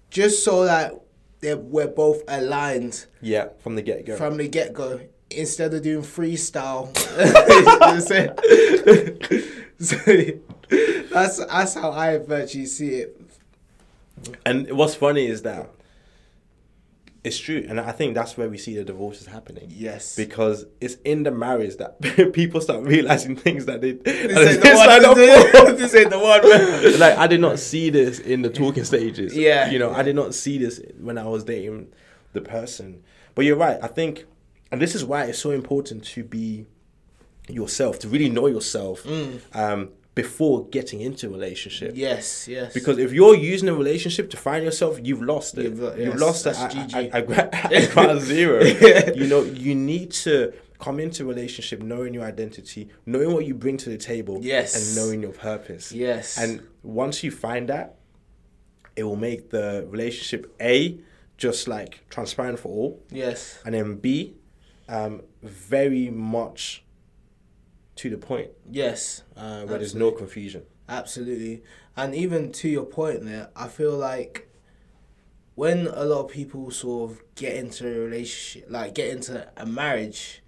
just 0.09 0.43
so 0.43 0.63
that 0.63 0.93
they're, 1.41 1.57
we're 1.57 1.87
both 1.87 2.21
aligned 2.27 3.05
Yeah, 3.21 3.49
from 3.59 3.75
the 3.75 3.81
get 3.81 4.05
go. 4.05 4.15
from 4.17 4.37
the 4.37 4.47
get 4.47 4.73
go 4.73 4.99
instead 5.29 5.73
of 5.73 5.83
doing 5.83 6.03
freestyle. 6.03 6.87
You 7.17 7.63
know 7.63 7.77
what 7.77 7.83
I'm 7.83 8.01
so 9.79 9.97
that's 11.13 11.37
that's 11.45 11.73
how 11.75 11.91
I 11.91 12.17
virtually 12.17 12.65
see 12.65 12.95
it. 12.95 13.19
And 14.45 14.69
what's 14.73 14.95
funny 14.95 15.27
is 15.27 15.41
that 15.43 15.69
it's 17.23 17.37
true, 17.37 17.65
and 17.67 17.79
I 17.81 17.91
think 17.91 18.15
that's 18.15 18.37
where 18.37 18.47
we 18.47 18.57
see 18.57 18.75
the 18.75 18.83
divorces 18.85 19.27
happening. 19.27 19.67
Yes. 19.69 20.15
because 20.15 20.65
it's 20.79 20.95
in 21.03 21.23
the 21.23 21.31
marriage 21.31 21.75
that 21.77 21.99
people 22.33 22.61
start 22.61 22.83
realizing 22.83 23.35
things 23.35 23.65
that 23.65 23.81
they, 23.81 23.91
This 23.93 24.57
they 24.57 24.71
ain't 24.71 25.03
the 25.03 25.61
one. 25.65 25.75
This 25.75 25.95
ain't 25.95 26.09
the 26.11 26.19
one, 26.19 26.49
man. 26.49 26.99
like 27.05 27.17
I 27.17 27.27
did 27.27 27.41
not 27.41 27.59
see 27.59 27.89
this 27.89 28.19
in 28.19 28.41
the 28.41 28.49
talking 28.49 28.85
stages. 28.85 29.35
Yeah. 29.35 29.69
you 29.69 29.79
know, 29.79 29.91
I 29.91 30.03
did 30.03 30.15
not 30.15 30.33
see 30.33 30.57
this 30.57 30.81
when 30.99 31.17
I 31.17 31.25
was 31.25 31.43
dating 31.43 31.91
the 32.33 32.41
person. 32.41 33.03
But 33.35 33.45
you're 33.45 33.57
right. 33.57 33.77
I 33.81 33.87
think, 33.87 34.25
and 34.71 34.81
this 34.81 34.95
is 34.95 35.03
why 35.03 35.25
it's 35.25 35.39
so 35.39 35.51
important 35.51 36.03
to 36.05 36.23
be 36.23 36.67
yourself, 37.49 37.99
to 37.99 38.07
really 38.07 38.29
know 38.29 38.47
yourself 38.47 39.03
Mm. 39.03 39.39
um, 39.53 39.89
before 40.21 40.67
getting 40.77 40.99
into 41.01 41.27
a 41.27 41.29
relationship. 41.39 41.91
Yes, 41.95 42.47
yes. 42.47 42.73
Because 42.73 42.97
if 43.05 43.11
you're 43.17 43.35
using 43.35 43.69
a 43.69 43.73
relationship 43.83 44.25
to 44.31 44.37
find 44.37 44.61
yourself, 44.63 44.99
you've 45.01 45.21
lost 45.33 45.57
it. 45.57 45.63
You've 45.65 45.79
lo- 45.79 45.95
You've 45.95 46.15
lost 46.27 46.41
it 46.41 46.53
that's 46.55 46.75
at, 46.75 46.89
GG. 46.89 47.13
at, 47.13 47.73
at, 47.73 47.91
ground 47.91 48.21
zero. 48.21 48.57
Yeah. 48.63 49.11
You 49.19 49.27
know, 49.27 49.41
you 49.43 49.73
need 49.75 50.11
to 50.25 50.53
come 50.85 50.99
into 50.99 51.23
a 51.23 51.27
relationship 51.33 51.81
knowing 51.81 52.13
your 52.13 52.23
identity, 52.23 52.89
knowing 53.05 53.31
what 53.33 53.45
you 53.45 53.53
bring 53.53 53.77
to 53.77 53.89
the 53.89 53.97
table, 53.97 54.39
Yes. 54.41 54.69
and 54.77 54.85
knowing 54.97 55.21
your 55.21 55.31
purpose. 55.33 55.91
Yes. 55.91 56.37
And 56.37 56.61
once 56.83 57.23
you 57.23 57.31
find 57.31 57.69
that, 57.69 57.95
it 58.95 59.03
will 59.03 59.15
make 59.29 59.49
the 59.51 59.85
relationship 59.89 60.41
A 60.61 60.99
just 61.37 61.67
like 61.67 61.91
transparent 62.09 62.59
for 62.59 62.67
all, 62.69 62.91
yes. 63.11 63.59
and 63.65 63.73
then 63.73 63.95
B 63.95 64.33
um, 64.89 65.21
very 65.41 66.09
much 66.09 66.83
to 67.99 68.09
the 68.09 68.17
point, 68.17 68.49
Yes. 68.71 69.23
uh, 69.35 69.63
where 69.63 69.77
there's 69.77 69.93
no 69.95 70.11
confusion. 70.11 70.63
Absolutely. 70.87 71.63
And 71.97 72.15
even 72.15 72.51
to 72.53 72.69
your 72.69 72.85
point 72.85 73.25
there, 73.25 73.49
I 73.57 73.67
feel 73.67 73.91
like 73.95 74.47
when 75.55 75.87
a 75.87 76.05
lot 76.05 76.25
of 76.25 76.31
people 76.31 76.71
sort 76.71 77.11
of 77.11 77.21
get 77.35 77.55
into 77.57 77.85
a 77.87 77.99
relationship, 77.99 78.69
like 78.71 78.95
get 78.95 79.09
into 79.09 79.45
a 79.57 79.65
marriage, 79.65 80.41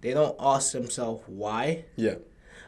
they 0.00 0.14
don't 0.14 0.36
ask 0.40 0.72
themselves 0.72 1.22
why. 1.26 1.84
Yeah. 1.96 2.14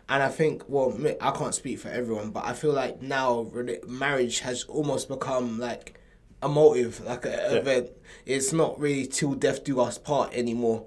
And 0.09 0.23
I 0.23 0.29
think, 0.29 0.65
well, 0.69 0.97
I 1.21 1.31
can't 1.31 1.55
speak 1.55 1.79
for 1.79 1.89
everyone, 1.89 2.31
but 2.31 2.45
I 2.45 2.53
feel 2.53 2.73
like 2.73 3.01
now 3.01 3.51
marriage 3.89 4.41
has 4.41 4.65
almost 4.65 5.09
become 5.09 5.59
like 5.59 5.99
a 6.43 6.49
motive, 6.51 7.01
like 7.05 7.25
an 7.25 7.33
Yeah. 7.33 7.53
event. 7.55 7.91
It's 8.27 8.53
not 8.53 8.79
really 8.79 9.07
till 9.07 9.33
death 9.35 9.65
do 9.65 9.81
us 9.81 9.97
part 9.97 10.35
anymore. 10.35 10.85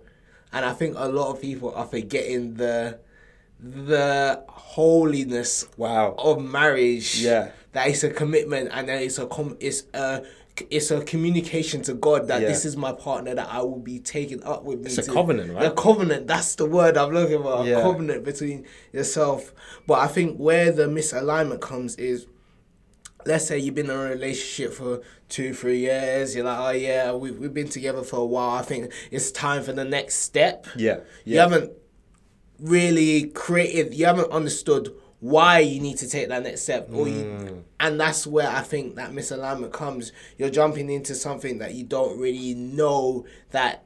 And 0.51 0.65
I 0.65 0.73
think 0.73 0.95
a 0.97 1.07
lot 1.07 1.31
of 1.31 1.41
people 1.41 1.73
are 1.75 1.85
forgetting 1.85 2.55
the 2.55 2.99
the 3.61 4.43
holiness 4.47 5.67
Wow. 5.77 6.15
of 6.17 6.41
marriage. 6.41 7.19
Yeah. 7.21 7.51
that 7.73 7.87
it's 7.87 8.03
a 8.03 8.09
commitment 8.09 8.69
and 8.73 8.89
that 8.89 8.99
it's 9.01 9.19
a 9.19 9.27
com- 9.27 9.55
it's 9.59 9.83
a 9.93 10.23
it's 10.71 10.89
a 10.91 11.01
communication 11.05 11.81
to 11.83 11.93
God 11.93 12.27
that 12.29 12.41
Yeah. 12.41 12.47
this 12.49 12.65
is 12.65 12.75
my 12.75 12.91
partner 12.91 13.35
that 13.35 13.47
I 13.49 13.61
will 13.61 13.79
be 13.79 13.99
taking 13.99 14.43
up 14.43 14.63
with 14.63 14.79
me. 14.79 14.85
It's 14.87 14.97
a 14.97 15.03
to- 15.03 15.13
covenant, 15.13 15.53
right? 15.53 15.65
A 15.67 15.71
covenant. 15.71 16.27
That's 16.27 16.55
the 16.55 16.65
word 16.65 16.97
I'm 16.97 17.13
looking 17.13 17.41
for. 17.43 17.63
Yeah. 17.65 17.79
A 17.79 17.81
covenant 17.81 18.23
between 18.25 18.65
yourself. 18.91 19.53
But 19.87 19.99
I 19.99 20.07
think 20.07 20.37
where 20.37 20.71
the 20.71 20.87
misalignment 20.87 21.61
comes 21.61 21.95
is 21.95 22.25
let's 23.25 23.45
say 23.47 23.59
you've 23.59 23.75
been 23.75 23.89
in 23.89 23.95
a 23.95 23.97
relationship 24.09 24.73
for 24.73 25.01
two, 25.27 25.53
three 25.53 25.79
years, 25.79 26.35
you're 26.35 26.45
like, 26.45 26.59
oh 26.59 26.69
yeah, 26.71 27.11
we've, 27.13 27.37
we've 27.37 27.53
been 27.53 27.69
together 27.69 28.01
for 28.03 28.17
a 28.17 28.25
while. 28.25 28.51
I 28.57 28.61
think 28.61 28.91
it's 29.11 29.31
time 29.31 29.61
for 29.63 29.73
the 29.73 29.83
next 29.85 30.15
step. 30.15 30.65
Yeah. 30.75 30.99
You 31.25 31.39
haven't 31.39 31.71
really 32.59 33.25
created, 33.27 33.93
you 33.93 34.05
haven't 34.05 34.31
understood 34.31 34.93
why 35.19 35.59
you 35.59 35.81
need 35.81 35.97
to 35.97 36.07
take 36.09 36.29
that 36.29 36.43
next 36.43 36.61
step. 36.61 36.89
Or 36.93 37.05
Mm. 37.05 37.11
you, 37.47 37.65
and 37.79 37.99
that's 37.99 38.25
where 38.25 38.49
I 38.49 38.61
think 38.61 38.95
that 38.95 39.11
misalignment 39.11 39.71
comes. 39.73 40.11
You're 40.37 40.49
jumping 40.49 40.89
into 40.89 41.13
something 41.13 41.57
that 41.59 41.73
you 41.73 41.83
don't 41.83 42.17
really 42.17 42.53
know 42.53 43.25
that 43.51 43.83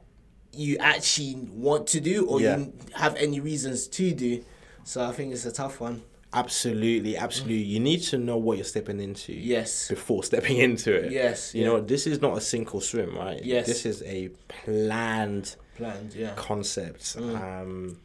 you 0.52 0.76
actually 0.78 1.34
want 1.50 1.88
to 1.88 2.00
do 2.00 2.26
or 2.26 2.40
Yeah. 2.40 2.58
you 2.58 2.72
have 2.94 3.16
any 3.16 3.40
reasons 3.40 3.88
to 3.88 4.12
do. 4.12 4.44
So 4.84 5.02
I 5.04 5.10
think 5.12 5.32
it's 5.32 5.44
a 5.44 5.52
tough 5.52 5.80
one. 5.80 6.02
Absolutely, 6.34 7.16
absolutely. 7.16 7.62
You 7.62 7.80
need 7.80 8.02
to 8.02 8.18
know 8.18 8.36
what 8.36 8.56
you're 8.58 8.64
stepping 8.64 9.00
into. 9.00 9.32
Yes. 9.32 9.88
Before 9.88 10.22
stepping 10.24 10.56
into 10.58 10.92
it. 10.94 11.12
Yes, 11.12 11.54
You 11.54 11.62
yeah. 11.62 11.66
know, 11.68 11.80
this 11.80 12.06
is 12.06 12.20
not 12.20 12.36
a 12.36 12.40
sink 12.40 12.74
or 12.74 12.82
swim, 12.82 13.16
right? 13.16 13.42
Yes. 13.44 13.66
This 13.66 13.86
is 13.86 14.02
a 14.02 14.28
planned 14.48 15.56
Planned, 15.76 16.14
yeah. 16.14 16.34
concept. 16.36 17.16
Mm. 17.16 17.40
Um, 17.62 17.98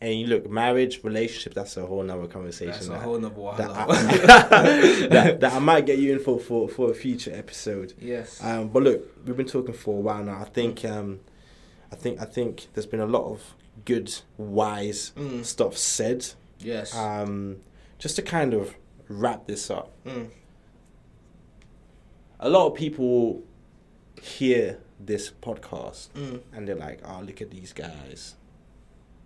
and 0.00 0.14
you 0.20 0.26
look, 0.28 0.48
marriage, 0.48 1.02
relationship, 1.02 1.54
that's 1.54 1.76
a 1.76 1.84
whole 1.84 2.02
nother 2.04 2.26
conversation. 2.28 2.72
That's 2.72 2.86
a 2.86 2.90
that- 2.90 3.02
whole 3.02 3.18
nother 3.18 3.34
that, 3.56 3.70
wahala. 3.70 4.52
I, 4.52 5.06
that, 5.08 5.40
that 5.40 5.52
I 5.54 5.58
might 5.58 5.86
get 5.86 5.98
you 5.98 6.12
in 6.12 6.18
for, 6.20 6.38
for, 6.38 6.68
for 6.68 6.90
a 6.90 6.94
future 6.94 7.32
episode. 7.34 7.94
yes. 8.00 8.42
Um, 8.44 8.68
but 8.68 8.82
look, 8.84 9.26
we've 9.26 9.36
been 9.36 9.46
talking 9.46 9.74
for 9.74 9.96
a 9.98 10.00
while 10.00 10.22
now. 10.22 10.38
I 10.40 10.44
think, 10.44 10.84
um, 10.84 11.20
I 11.90 11.96
think, 11.96 12.20
I 12.20 12.26
think 12.26 12.68
there's 12.74 12.86
been 12.86 13.00
a 13.00 13.06
lot 13.06 13.24
of 13.32 13.54
good, 13.84 14.14
wise 14.36 15.12
Mm. 15.16 15.44
stuff 15.44 15.76
said. 15.76 16.26
Yes. 16.60 16.94
Um, 16.96 17.58
just 17.98 18.16
to 18.16 18.22
kind 18.22 18.54
of 18.54 18.74
wrap 19.08 19.46
this 19.46 19.70
up, 19.70 19.90
Mm. 20.04 20.30
a 22.40 22.48
lot 22.48 22.66
of 22.68 22.74
people 22.74 23.42
hear 24.22 24.78
this 25.00 25.30
podcast 25.30 26.08
Mm. 26.10 26.42
and 26.52 26.66
they're 26.68 26.74
like, 26.76 27.00
"Oh, 27.04 27.20
look 27.22 27.40
at 27.40 27.50
these 27.50 27.72
guys 27.72 28.34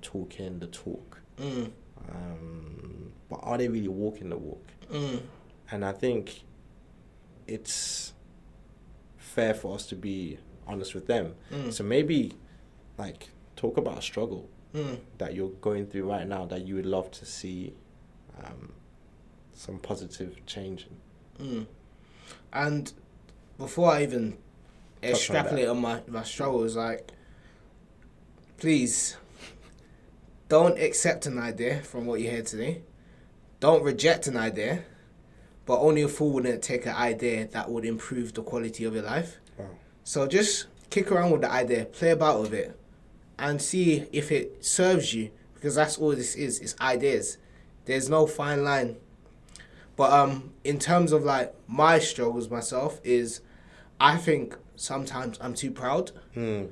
talking 0.03 0.59
the 0.59 0.67
talk." 0.67 1.21
Mm. 1.39 1.73
Um, 2.11 3.13
but 3.29 3.37
are 3.43 3.59
they 3.59 3.69
really 3.69 3.89
walking 3.89 4.29
the 4.31 4.37
walk? 4.37 4.65
Mm. 4.91 5.23
And 5.71 5.85
I 5.85 5.93
think 5.93 6.43
it's 7.47 8.13
fair 9.17 9.55
for 9.55 9.75
us 9.75 9.87
to 9.87 9.97
be 9.97 10.39
honest 10.67 10.95
with 10.95 11.07
them. 11.07 11.35
Mm. 11.51 11.73
So 11.73 11.85
maybe, 11.85 12.33
like, 12.99 13.31
talk 13.57 13.77
about 13.77 13.99
a 13.99 14.03
struggle 14.03 14.49
Mm. 14.75 15.01
that 15.19 15.35
you're 15.35 15.51
going 15.61 15.87
through 15.87 16.09
right 16.09 16.27
now 16.27 16.47
that 16.47 16.67
you 16.67 16.77
would 16.77 16.87
love 16.87 17.11
to 17.11 17.27
see 17.27 17.75
um, 18.43 18.73
some 19.53 19.79
positive 19.79 20.47
change 20.47 20.87
in. 21.39 21.47
Mm. 21.47 21.67
And 22.55 22.93
before 23.59 23.93
I 23.93 24.03
even 24.03 24.33
Touch 24.33 24.41
on 25.03 25.11
extrapolate 25.11 25.69
on, 25.69 25.79
my, 25.79 26.01
my 26.07 26.23
struggles, 26.23 26.75
like, 26.75 27.13
please 28.57 29.19
don't 30.49 30.79
accept 30.79 31.27
an 31.27 31.39
idea 31.39 31.83
from 31.83 32.07
what 32.07 32.21
you 32.21 32.31
hear 32.31 32.43
today. 32.43 32.83
Don't 33.61 33.83
reject 33.83 34.27
an 34.27 34.39
idea, 34.39 34.85
but 35.67 35.81
only 35.81 36.01
a 36.01 36.09
fool 36.09 36.33
wouldn't 36.33 36.63
take 36.63 36.87
an 36.87 36.95
idea 36.95 37.47
that 37.49 37.71
would 37.71 37.85
improve 37.85 38.33
the 38.33 38.43
quality 38.43 38.85
of 38.85 38.95
your 38.95 39.05
life. 39.05 39.39
Wow. 39.59 39.67
So 40.05 40.27
just 40.27 40.67
kick 40.89 41.13
around 41.13 41.31
with 41.31 41.43
the 41.43 41.51
idea, 41.51 41.85
play 41.85 42.11
about 42.11 42.41
with 42.41 42.55
it, 42.55 42.79
and 43.43 43.61
see 43.61 44.07
if 44.13 44.31
it 44.33 44.65
serves 44.65 45.13
you. 45.13 45.31
Because 45.55 45.75
that's 45.75 45.99
all 45.99 46.11
this 46.17 46.35
is. 46.35 46.59
It's 46.61 46.75
ideas. 46.81 47.37
There's 47.85 48.09
no 48.09 48.27
fine 48.27 48.65
line. 48.65 48.97
But 49.97 50.11
um, 50.13 50.53
in 50.65 50.79
terms 50.79 51.13
of 51.13 51.23
like 51.25 51.55
my 51.69 51.99
struggles 51.99 52.49
myself, 52.49 53.01
is 53.05 53.41
I 54.01 54.17
think 54.17 54.57
sometimes 54.77 55.39
I'm 55.41 55.55
too 55.55 55.71
proud, 55.71 56.11
Hmm. 56.35 56.65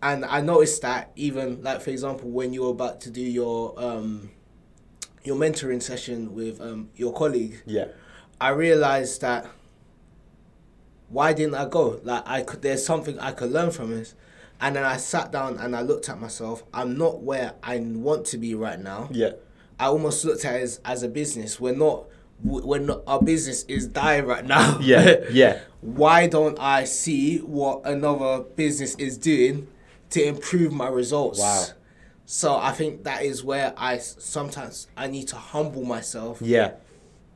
and 0.00 0.24
I 0.24 0.40
noticed 0.40 0.80
that 0.82 1.10
even 1.16 1.62
like 1.62 1.80
for 1.82 1.90
example 1.90 2.30
when 2.30 2.52
you're 2.54 2.70
about 2.70 3.00
to 3.02 3.10
do 3.10 3.20
your 3.20 3.74
um, 3.76 4.30
your 5.24 5.36
mentoring 5.36 5.82
session 5.82 6.34
with 6.34 6.60
um, 6.60 6.88
your 6.96 7.12
colleague, 7.12 7.62
Yeah. 7.66 7.88
I 8.40 8.50
realized 8.50 9.20
that 9.22 9.46
why 11.08 11.32
didn't 11.32 11.54
I 11.56 11.66
go? 11.68 12.00
Like 12.04 12.22
I 12.26 12.42
could 12.42 12.62
there's 12.62 12.84
something 12.86 13.18
I 13.18 13.32
could 13.32 13.50
learn 13.50 13.70
from 13.70 13.90
this. 13.90 14.14
And 14.60 14.76
then 14.76 14.84
I 14.84 14.96
sat 14.96 15.30
down 15.30 15.58
and 15.58 15.76
I 15.76 15.82
looked 15.82 16.08
at 16.08 16.20
myself. 16.20 16.64
I'm 16.74 16.96
not 16.98 17.20
where 17.22 17.54
I 17.62 17.78
want 17.78 18.24
to 18.26 18.38
be 18.38 18.54
right 18.54 18.78
now. 18.78 19.08
Yeah. 19.12 19.32
I 19.78 19.86
almost 19.86 20.24
looked 20.24 20.44
at 20.44 20.56
it 20.56 20.62
as, 20.62 20.80
as 20.84 21.02
a 21.02 21.08
business. 21.08 21.60
We're 21.60 21.76
not 21.76 22.06
we're 22.42 22.78
not 22.78 23.02
our 23.06 23.20
business 23.20 23.64
is 23.64 23.86
dying 23.88 24.24
right 24.26 24.44
now. 24.44 24.78
Yeah. 24.82 25.24
Yeah. 25.30 25.60
why 25.80 26.28
don't 26.28 26.58
I 26.58 26.84
see 26.84 27.38
what 27.38 27.82
another 27.84 28.44
business 28.44 28.94
is 28.96 29.18
doing 29.18 29.68
to 30.10 30.22
improve 30.22 30.72
my 30.72 30.88
results? 30.88 31.40
Wow. 31.40 31.64
So 32.26 32.56
I 32.56 32.72
think 32.72 33.04
that 33.04 33.22
is 33.22 33.42
where 33.42 33.72
I 33.76 33.98
sometimes 33.98 34.88
I 34.96 35.06
need 35.06 35.28
to 35.28 35.36
humble 35.36 35.84
myself. 35.84 36.40
Yeah. 36.42 36.72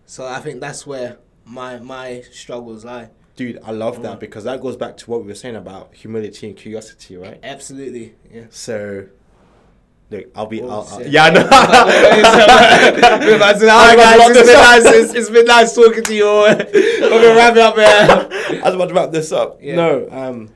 So 0.06 0.26
I 0.26 0.40
think 0.40 0.60
that's 0.60 0.86
where 0.86 1.18
my 1.44 1.78
my 1.78 2.22
struggles 2.30 2.84
lie. 2.84 3.10
Dude, 3.36 3.58
I 3.64 3.70
love 3.70 3.98
Mm. 3.98 4.02
that 4.02 4.20
because 4.20 4.44
that 4.44 4.60
goes 4.60 4.76
back 4.76 4.96
to 4.98 5.10
what 5.10 5.22
we 5.22 5.28
were 5.28 5.34
saying 5.34 5.56
about 5.56 5.94
humility 5.94 6.46
and 6.48 6.56
curiosity, 6.56 7.16
right? 7.16 7.38
Absolutely, 7.42 8.14
yeah. 8.30 8.44
So, 8.50 9.06
look, 10.10 10.26
I'll 10.34 10.46
be. 10.46 10.60
Oh, 10.62 10.68
I'll, 10.68 10.88
I'll- 10.92 11.06
yeah. 11.06 11.30
Guys, 13.02 13.62
it's 13.62 14.46
been 14.46 14.46
nice. 14.54 14.84
It's, 14.86 15.14
it's 15.14 15.30
been 15.30 15.44
nice 15.46 15.74
talking 15.74 16.02
to 16.04 16.14
you. 16.14 16.26
all. 16.26 16.42
We're 16.44 16.54
gonna 17.10 17.34
wrap 17.36 17.52
it 17.56 17.58
up 17.58 17.76
here. 17.76 18.60
I 18.60 18.66
was 18.66 18.74
about 18.74 18.88
to 18.88 18.94
wrap 18.94 19.10
this 19.12 19.32
up. 19.32 19.58
Yeah. 19.62 19.76
No, 19.76 20.08
um, 20.10 20.50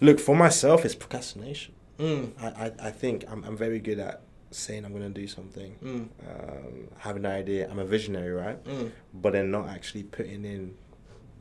look 0.00 0.18
for 0.20 0.34
myself. 0.36 0.84
It's 0.84 0.94
procrastination. 0.94 1.74
Mm, 1.98 2.32
I, 2.40 2.46
I, 2.66 2.72
I 2.88 2.90
think 2.90 3.24
I'm, 3.30 3.44
I'm 3.44 3.56
very 3.56 3.78
good 3.78 3.98
at 3.98 4.22
saying 4.50 4.84
I'm 4.84 4.92
gonna 4.92 5.10
do 5.10 5.26
something, 5.28 5.76
mm, 5.82 6.08
um, 6.28 6.88
having 6.98 7.24
an 7.24 7.30
idea. 7.32 7.68
I'm 7.70 7.78
a 7.78 7.84
visionary, 7.84 8.32
right? 8.32 8.62
mm, 8.64 8.90
But 9.14 9.32
then 9.34 9.50
not 9.50 9.68
actually 9.68 10.04
putting 10.04 10.44
in 10.44 10.74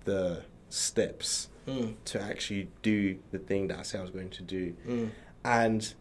the 0.05 0.43
steps 0.69 1.49
mm, 1.67 1.95
to 2.05 2.21
actually 2.21 2.69
do 2.81 3.17
the 3.31 3.39
thing 3.39 3.67
that 3.67 3.79
I 3.79 3.81
said 3.83 3.99
I 3.99 4.01
was 4.03 4.11
going 4.11 4.29
to 4.29 4.43
do. 4.43 4.75
mm, 4.87 5.09
and 5.43 5.93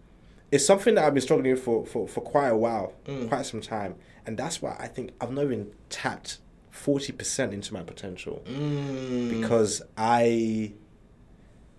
it's 0.51 0.65
something 0.65 0.95
that 0.95 1.05
I've 1.05 1.13
been 1.15 1.21
struggling 1.23 1.53
with 1.53 1.63
for, 1.63 1.85
for, 1.85 2.09
for 2.09 2.21
quite 2.23 2.49
a 2.49 2.57
while, 2.57 2.95
Mm. 3.07 3.29
quite 3.29 3.45
some 3.45 3.61
time, 3.61 3.97
and 4.27 4.37
that's 4.39 4.63
why 4.63 4.77
I 4.81 4.87
think 4.89 5.11
I've 5.21 5.31
not 5.33 5.45
even 5.45 5.73
tapped 5.91 6.39
forty 6.71 7.13
percent 7.13 7.53
into 7.53 7.75
my 7.75 7.83
potential 7.83 8.43
mm. 8.47 9.41
because 9.41 9.83
I 9.97 10.73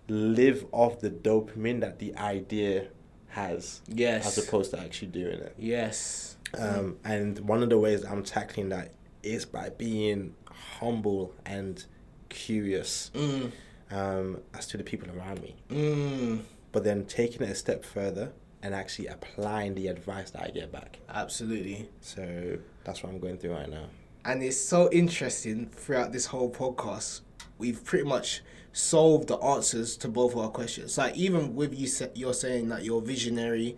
live 0.08 0.66
off 0.72 1.00
the 1.00 1.10
dopamine 1.10 1.82
that 1.82 2.00
the 2.00 2.16
idea 2.18 2.88
has, 3.30 3.82
yes, 3.88 4.26
as 4.38 4.46
opposed 4.48 4.72
to 4.72 4.80
actually 4.80 5.10
doing 5.10 5.40
it. 5.40 5.54
yes, 5.58 6.36
Um, 6.58 6.98
and 7.04 7.40
one 7.42 7.62
of 7.62 7.70
the 7.70 7.78
ways 7.78 8.04
I'm 8.04 8.24
tackling 8.24 8.70
that 8.70 8.92
is 9.22 9.46
by 9.46 9.70
being 9.70 10.34
humble 10.80 11.34
and 11.46 11.84
curious 12.30 13.12
mm, 13.14 13.52
um, 13.92 14.40
as 14.54 14.68
to 14.68 14.78
the 14.78 14.84
people 14.84 15.10
around 15.18 15.42
me 15.42 15.56
mm. 15.70 16.40
but 16.72 16.84
then 16.84 17.06
taking 17.06 17.42
it 17.42 17.50
a 17.50 17.56
step 17.56 17.84
further 17.84 18.32
and 18.62 18.76
actually 18.76 19.08
applying 19.08 19.76
the 19.76 19.88
advice 19.88 20.32
that 20.32 20.44
I 20.44 20.50
get 20.50 20.72
back. 20.72 21.00
absolutely. 21.10 21.90
So 22.02 22.58
that's 22.84 23.04
what 23.04 23.12
I'm 23.12 23.20
going 23.20 23.38
through 23.38 23.54
right 23.54 23.70
now. 23.70 23.86
And 24.26 24.44
it's 24.44 24.60
so 24.60 24.90
interesting 24.92 25.68
throughout 25.68 26.12
this 26.12 26.26
whole 26.26 26.52
podcast. 26.52 27.22
We've 27.58 27.84
pretty 27.84 28.06
much 28.06 28.42
solved 28.74 29.30
the 29.30 29.38
answers 29.38 29.98
to 29.98 30.08
both 30.08 30.34
of 30.34 30.40
our 30.40 30.50
questions. 30.50 30.98
Like 30.98 31.16
even 31.16 31.56
with 31.56 31.78
you, 31.78 31.90
you're 32.16 32.34
saying 32.34 32.70
that 32.70 32.84
you're 32.84 33.02
visionary. 33.02 33.78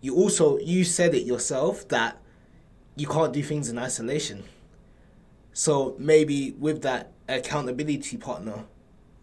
You 0.00 0.14
also 0.16 0.58
you 0.58 0.84
said 0.84 1.14
it 1.14 1.26
yourself 1.26 1.88
that 1.88 2.18
you 2.96 3.06
can't 3.06 3.32
do 3.32 3.42
things 3.42 3.68
in 3.68 3.78
isolation. 3.78 4.44
So 5.54 5.96
maybe 5.98 6.52
with 6.58 6.82
that 6.82 7.12
accountability 7.28 8.16
partner 8.18 8.64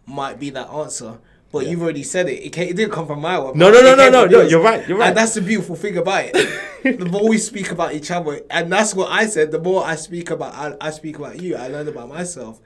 might 0.06 0.40
be 0.40 0.50
that 0.50 0.68
answer. 0.68 1.18
But 1.52 1.64
Yeah. 1.64 1.70
you've 1.72 1.82
already 1.82 2.02
said 2.02 2.28
it. 2.30 2.42
It, 2.46 2.50
came, 2.50 2.68
it 2.70 2.76
didn't 2.76 2.92
come 2.92 3.06
from 3.06 3.20
my 3.20 3.38
one. 3.38 3.56
No, 3.58 3.70
no, 3.70 3.82
no, 3.82 3.94
no, 3.94 4.08
no, 4.10 4.24
no. 4.24 4.40
You're 4.40 4.62
right. 4.62 4.88
You're 4.88 4.96
right. 4.96 5.08
And 5.08 5.16
that's 5.16 5.34
the 5.34 5.42
beautiful 5.42 5.76
thing 5.76 5.98
about 5.98 6.24
it. 6.32 6.34
the 6.98 7.04
more 7.04 7.28
we 7.28 7.36
speak 7.36 7.70
about 7.70 7.92
each 7.94 8.10
other, 8.10 8.40
and 8.50 8.72
that's 8.72 8.94
what 8.94 9.10
I 9.10 9.26
said. 9.26 9.52
The 9.52 9.60
more 9.60 9.84
I 9.84 9.94
speak 9.96 10.30
about, 10.30 10.54
I, 10.54 10.74
I 10.80 10.90
speak 10.90 11.18
about 11.18 11.40
you. 11.42 11.54
I 11.56 11.68
learn 11.68 11.86
about 11.88 12.08
myself. 12.08 12.58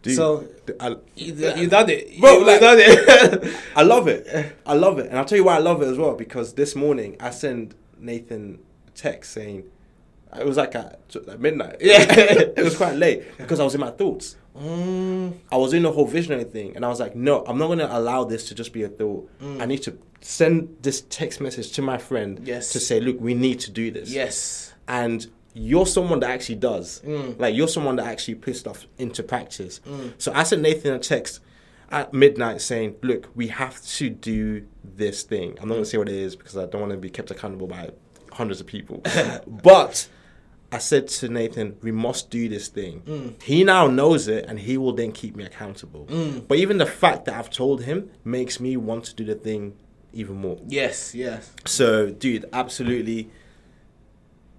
Dude, 0.00 0.16
so 0.16 0.48
I, 0.80 0.96
you, 1.16 1.34
you 1.34 1.66
done 1.68 1.88
it, 1.90 2.18
Bro, 2.20 2.38
you 2.38 2.44
like- 2.46 2.60
done 2.60 2.76
it. 2.78 3.56
I 3.76 3.82
love 3.82 4.08
it. 4.08 4.26
I 4.66 4.72
love 4.74 4.98
it. 4.98 5.06
And 5.08 5.18
I'll 5.18 5.24
tell 5.26 5.38
you 5.38 5.44
why 5.44 5.56
I 5.56 5.60
love 5.60 5.82
it 5.82 5.88
as 5.88 5.96
well 5.98 6.14
because 6.14 6.54
this 6.54 6.74
morning 6.74 7.16
I 7.20 7.30
sent 7.30 7.74
Nathan 7.98 8.58
a 8.86 8.90
text 8.90 9.32
saying, 9.32 9.64
it 10.38 10.46
was 10.46 10.56
like 10.56 10.74
at, 10.74 11.00
at 11.28 11.40
midnight. 11.40 11.76
Yeah. 11.80 12.04
it 12.08 12.62
was 12.62 12.76
quite 12.76 12.96
late 12.96 13.24
because 13.38 13.60
I 13.60 13.64
was 13.64 13.74
in 13.74 13.80
my 13.80 13.90
thoughts. 13.90 14.36
mm, 14.56 15.34
I 15.50 15.56
was 15.56 15.72
in 15.72 15.82
the 15.82 15.92
whole 15.92 16.06
visionary 16.06 16.44
thing, 16.44 16.76
and 16.76 16.84
I 16.84 16.88
was 16.88 17.00
like, 17.00 17.14
no, 17.16 17.44
I'm 17.46 17.58
not 17.58 17.66
going 17.66 17.78
to 17.80 17.96
allow 17.96 18.24
this 18.24 18.48
to 18.48 18.54
just 18.54 18.72
be 18.72 18.82
a 18.82 18.88
thought. 18.88 19.30
I 19.60 19.66
need 19.66 19.82
to 19.84 19.98
send 20.20 20.76
this 20.80 21.02
text 21.10 21.40
message 21.40 21.72
to 21.72 21.82
my 21.82 21.98
friend 21.98 22.40
Yes. 22.44 22.72
to 22.72 22.80
say, 22.80 22.98
look, 23.00 23.20
we 23.20 23.34
need 23.34 23.60
to 23.60 23.70
do 23.70 23.90
this. 23.90 24.10
yes. 24.10 24.72
And 24.88 25.26
you're 25.56 25.86
someone 25.86 26.20
that 26.20 26.30
actually 26.30 26.56
does. 26.56 27.00
Mm. 27.06 27.38
Like, 27.38 27.54
you're 27.54 27.68
someone 27.68 27.96
that 27.96 28.06
actually 28.06 28.34
puts 28.36 28.58
stuff 28.60 28.86
into 28.98 29.22
practice. 29.22 29.80
So 30.18 30.32
I 30.34 30.42
sent 30.42 30.62
Nathan 30.62 30.92
a 30.94 30.98
text 30.98 31.40
at 31.90 32.12
midnight 32.12 32.60
saying, 32.60 32.96
look, 33.02 33.28
we 33.36 33.48
have 33.48 33.80
to 33.98 34.10
do 34.10 34.66
this 34.82 35.22
thing. 35.22 35.50
I'm 35.60 35.68
not 35.68 35.74
going 35.74 35.84
to 35.84 35.90
say 35.90 35.98
what 35.98 36.08
it 36.08 36.14
is 36.16 36.34
because 36.34 36.56
I 36.56 36.66
don't 36.66 36.80
want 36.80 36.92
to 36.92 36.98
be 36.98 37.08
kept 37.10 37.30
accountable 37.30 37.66
by 37.68 37.90
hundreds 38.32 38.60
of 38.60 38.66
people. 38.66 39.00
but 39.46 40.08
I 40.74 40.78
said 40.78 41.06
to 41.06 41.28
Nathan, 41.28 41.76
we 41.82 41.92
must 41.92 42.30
do 42.30 42.48
this 42.48 42.66
thing. 42.66 43.02
Mm. 43.02 43.40
He 43.40 43.62
now 43.62 43.86
knows 43.86 44.26
it 44.26 44.46
and 44.48 44.58
he 44.58 44.76
will 44.76 44.92
then 44.92 45.12
keep 45.12 45.36
me 45.36 45.44
accountable. 45.44 46.08
But 46.48 46.58
even 46.58 46.78
the 46.78 46.86
fact 46.86 47.26
that 47.26 47.34
I've 47.36 47.48
told 47.48 47.84
him 47.84 48.10
makes 48.24 48.58
me 48.58 48.76
want 48.76 49.04
to 49.04 49.14
do 49.14 49.24
the 49.24 49.36
thing 49.36 49.76
even 50.12 50.34
more. 50.34 50.58
Yes. 50.66 51.14
Yes. 51.14 51.52
So, 51.64 52.10
dude, 52.10 52.46
absolutely. 52.52 53.30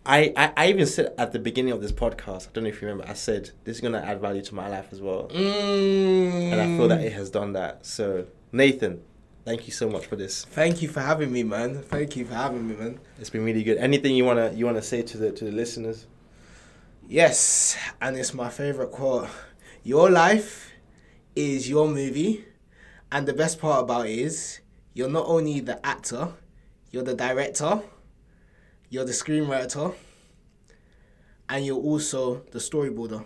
I, 0.06 0.32
I, 0.38 0.54
I 0.56 0.70
even 0.70 0.86
said 0.86 1.14
at 1.18 1.34
the 1.34 1.40
beginning 1.40 1.74
of 1.74 1.82
this 1.82 1.92
podcast, 1.92 2.48
I 2.48 2.52
don't 2.54 2.64
know 2.64 2.70
if 2.70 2.82
you 2.82 2.88
remember, 2.88 3.12
I 3.12 3.14
said 3.14 3.52
this 3.66 3.76
is 3.76 3.82
going 3.82 3.92
to 3.92 4.06
add 4.06 4.22
value 4.22 4.42
to 4.44 4.56
my 4.56 4.70
life 4.70 4.88
as 4.94 5.02
well. 5.02 5.30
Mm. 5.34 6.54
And 6.54 6.62
I 6.62 6.78
feel 6.78 6.88
that 6.88 7.02
it 7.02 7.12
has 7.12 7.30
done 7.30 7.52
that. 7.54 7.86
So, 7.86 8.28
Nathan, 8.54 9.02
thank 9.46 9.68
you 9.68 9.72
so 9.72 9.88
much 9.88 10.08
for 10.08 10.16
this. 10.16 10.46
Thank 10.46 10.82
you 10.82 10.90
for 10.90 11.00
having 11.00 11.32
me, 11.32 11.44
man. 11.44 11.82
Thank 11.84 12.18
you 12.18 12.26
for 12.26 12.34
having 12.34 12.68
me, 12.68 12.76
man. 12.76 13.00
It's 13.20 13.30
been 13.30 13.46
really 13.46 13.64
good. 13.64 13.78
Anything 13.78 14.16
you 14.16 14.26
wanna 14.26 14.52
you 14.54 14.66
wanna 14.66 14.82
say 14.82 15.02
to 15.04 15.18
the 15.18 15.32
to 15.32 15.46
the 15.46 15.52
listeners? 15.52 16.08
Yes, 17.08 17.78
and 18.02 18.18
it's 18.18 18.34
my 18.34 18.50
favorite 18.50 18.92
quote. 18.92 19.30
Your 19.84 20.10
life 20.10 20.72
is 21.36 21.70
your 21.70 21.88
movie, 21.88 22.46
and 23.12 23.28
the 23.28 23.34
best 23.34 23.60
part 23.60 23.84
about 23.84 24.08
it 24.08 24.18
is 24.18 24.60
you're 24.94 25.10
not 25.10 25.28
only 25.28 25.60
the 25.60 25.86
actor, 25.86 26.30
you're 26.92 27.04
the 27.04 27.14
director, 27.14 27.82
you're 28.90 29.06
the 29.06 29.12
screenwriter, 29.12 29.94
and 31.48 31.66
you're 31.66 31.78
also 31.78 32.42
the 32.52 32.60
storyboarder. 32.60 33.24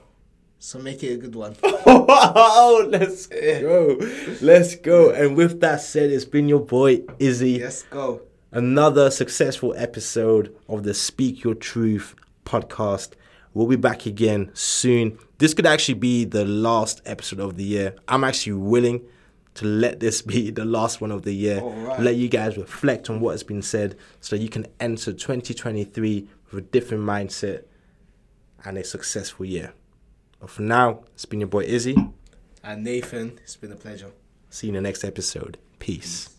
So 0.62 0.78
make 0.78 1.02
it 1.04 1.14
a 1.14 1.18
good 1.18 1.36
one. 1.36 1.56
oh, 1.64 2.86
let's 2.90 3.28
go. 3.28 3.98
Let's 4.42 4.76
go. 4.76 5.10
And 5.10 5.38
with 5.38 5.62
that 5.62 5.80
said, 5.80 6.12
it's 6.12 6.26
been 6.26 6.50
your 6.50 6.60
boy 6.60 7.04
Izzy. 7.18 7.60
Let's 7.60 7.84
go. 7.84 8.24
another 8.52 9.10
successful 9.10 9.74
episode 9.78 10.54
of 10.68 10.84
the 10.84 10.94
Speak 10.94 11.46
Your 11.46 11.56
Truth 11.56 12.14
podcast. 12.44 13.12
We'll 13.54 13.68
be 13.68 13.78
back 13.78 14.06
again 14.06 14.52
soon. 14.54 15.18
This 15.38 15.54
could 15.54 15.66
actually 15.66 15.94
be 15.94 16.26
the 16.26 16.44
last 16.44 17.02
episode 17.06 17.40
of 17.40 17.56
the 17.56 17.64
year. 17.64 17.96
I'm 18.10 18.26
actually 18.26 18.54
willing 18.54 19.06
to 19.56 19.66
let 19.66 20.02
this 20.02 20.22
be 20.34 20.52
the 20.52 20.66
last 20.66 21.00
one 21.00 21.12
of 21.12 21.22
the 21.22 21.34
year. 21.34 21.62
Alright. 21.62 22.02
Let 22.02 22.18
you 22.18 22.28
guys 22.28 22.58
reflect 22.58 23.10
on 23.10 23.22
what 23.22 23.32
has 23.32 23.44
been 23.44 23.62
said 23.62 23.96
so 24.20 24.36
you 24.36 24.50
can 24.50 24.68
enter 24.82 25.14
2023 25.14 26.28
with 26.52 26.66
a 26.66 26.68
different 26.68 27.06
mindset 27.06 27.64
and 28.66 28.78
a 28.78 28.84
successful 28.84 29.46
year. 29.46 29.74
But 30.40 30.50
for 30.50 30.62
now, 30.62 31.04
it's 31.14 31.26
been 31.26 31.42
your 31.42 31.50
boy 31.50 31.64
Izzy. 31.64 31.96
And 32.64 32.84
Nathan, 32.84 33.40
it's 33.44 33.56
been 33.56 33.72
a 33.72 33.76
pleasure. 33.76 34.12
See 34.50 34.68
you 34.68 34.72
in 34.72 34.76
the 34.76 34.82
next 34.82 35.04
episode. 35.04 35.58
Peace. 35.80 36.39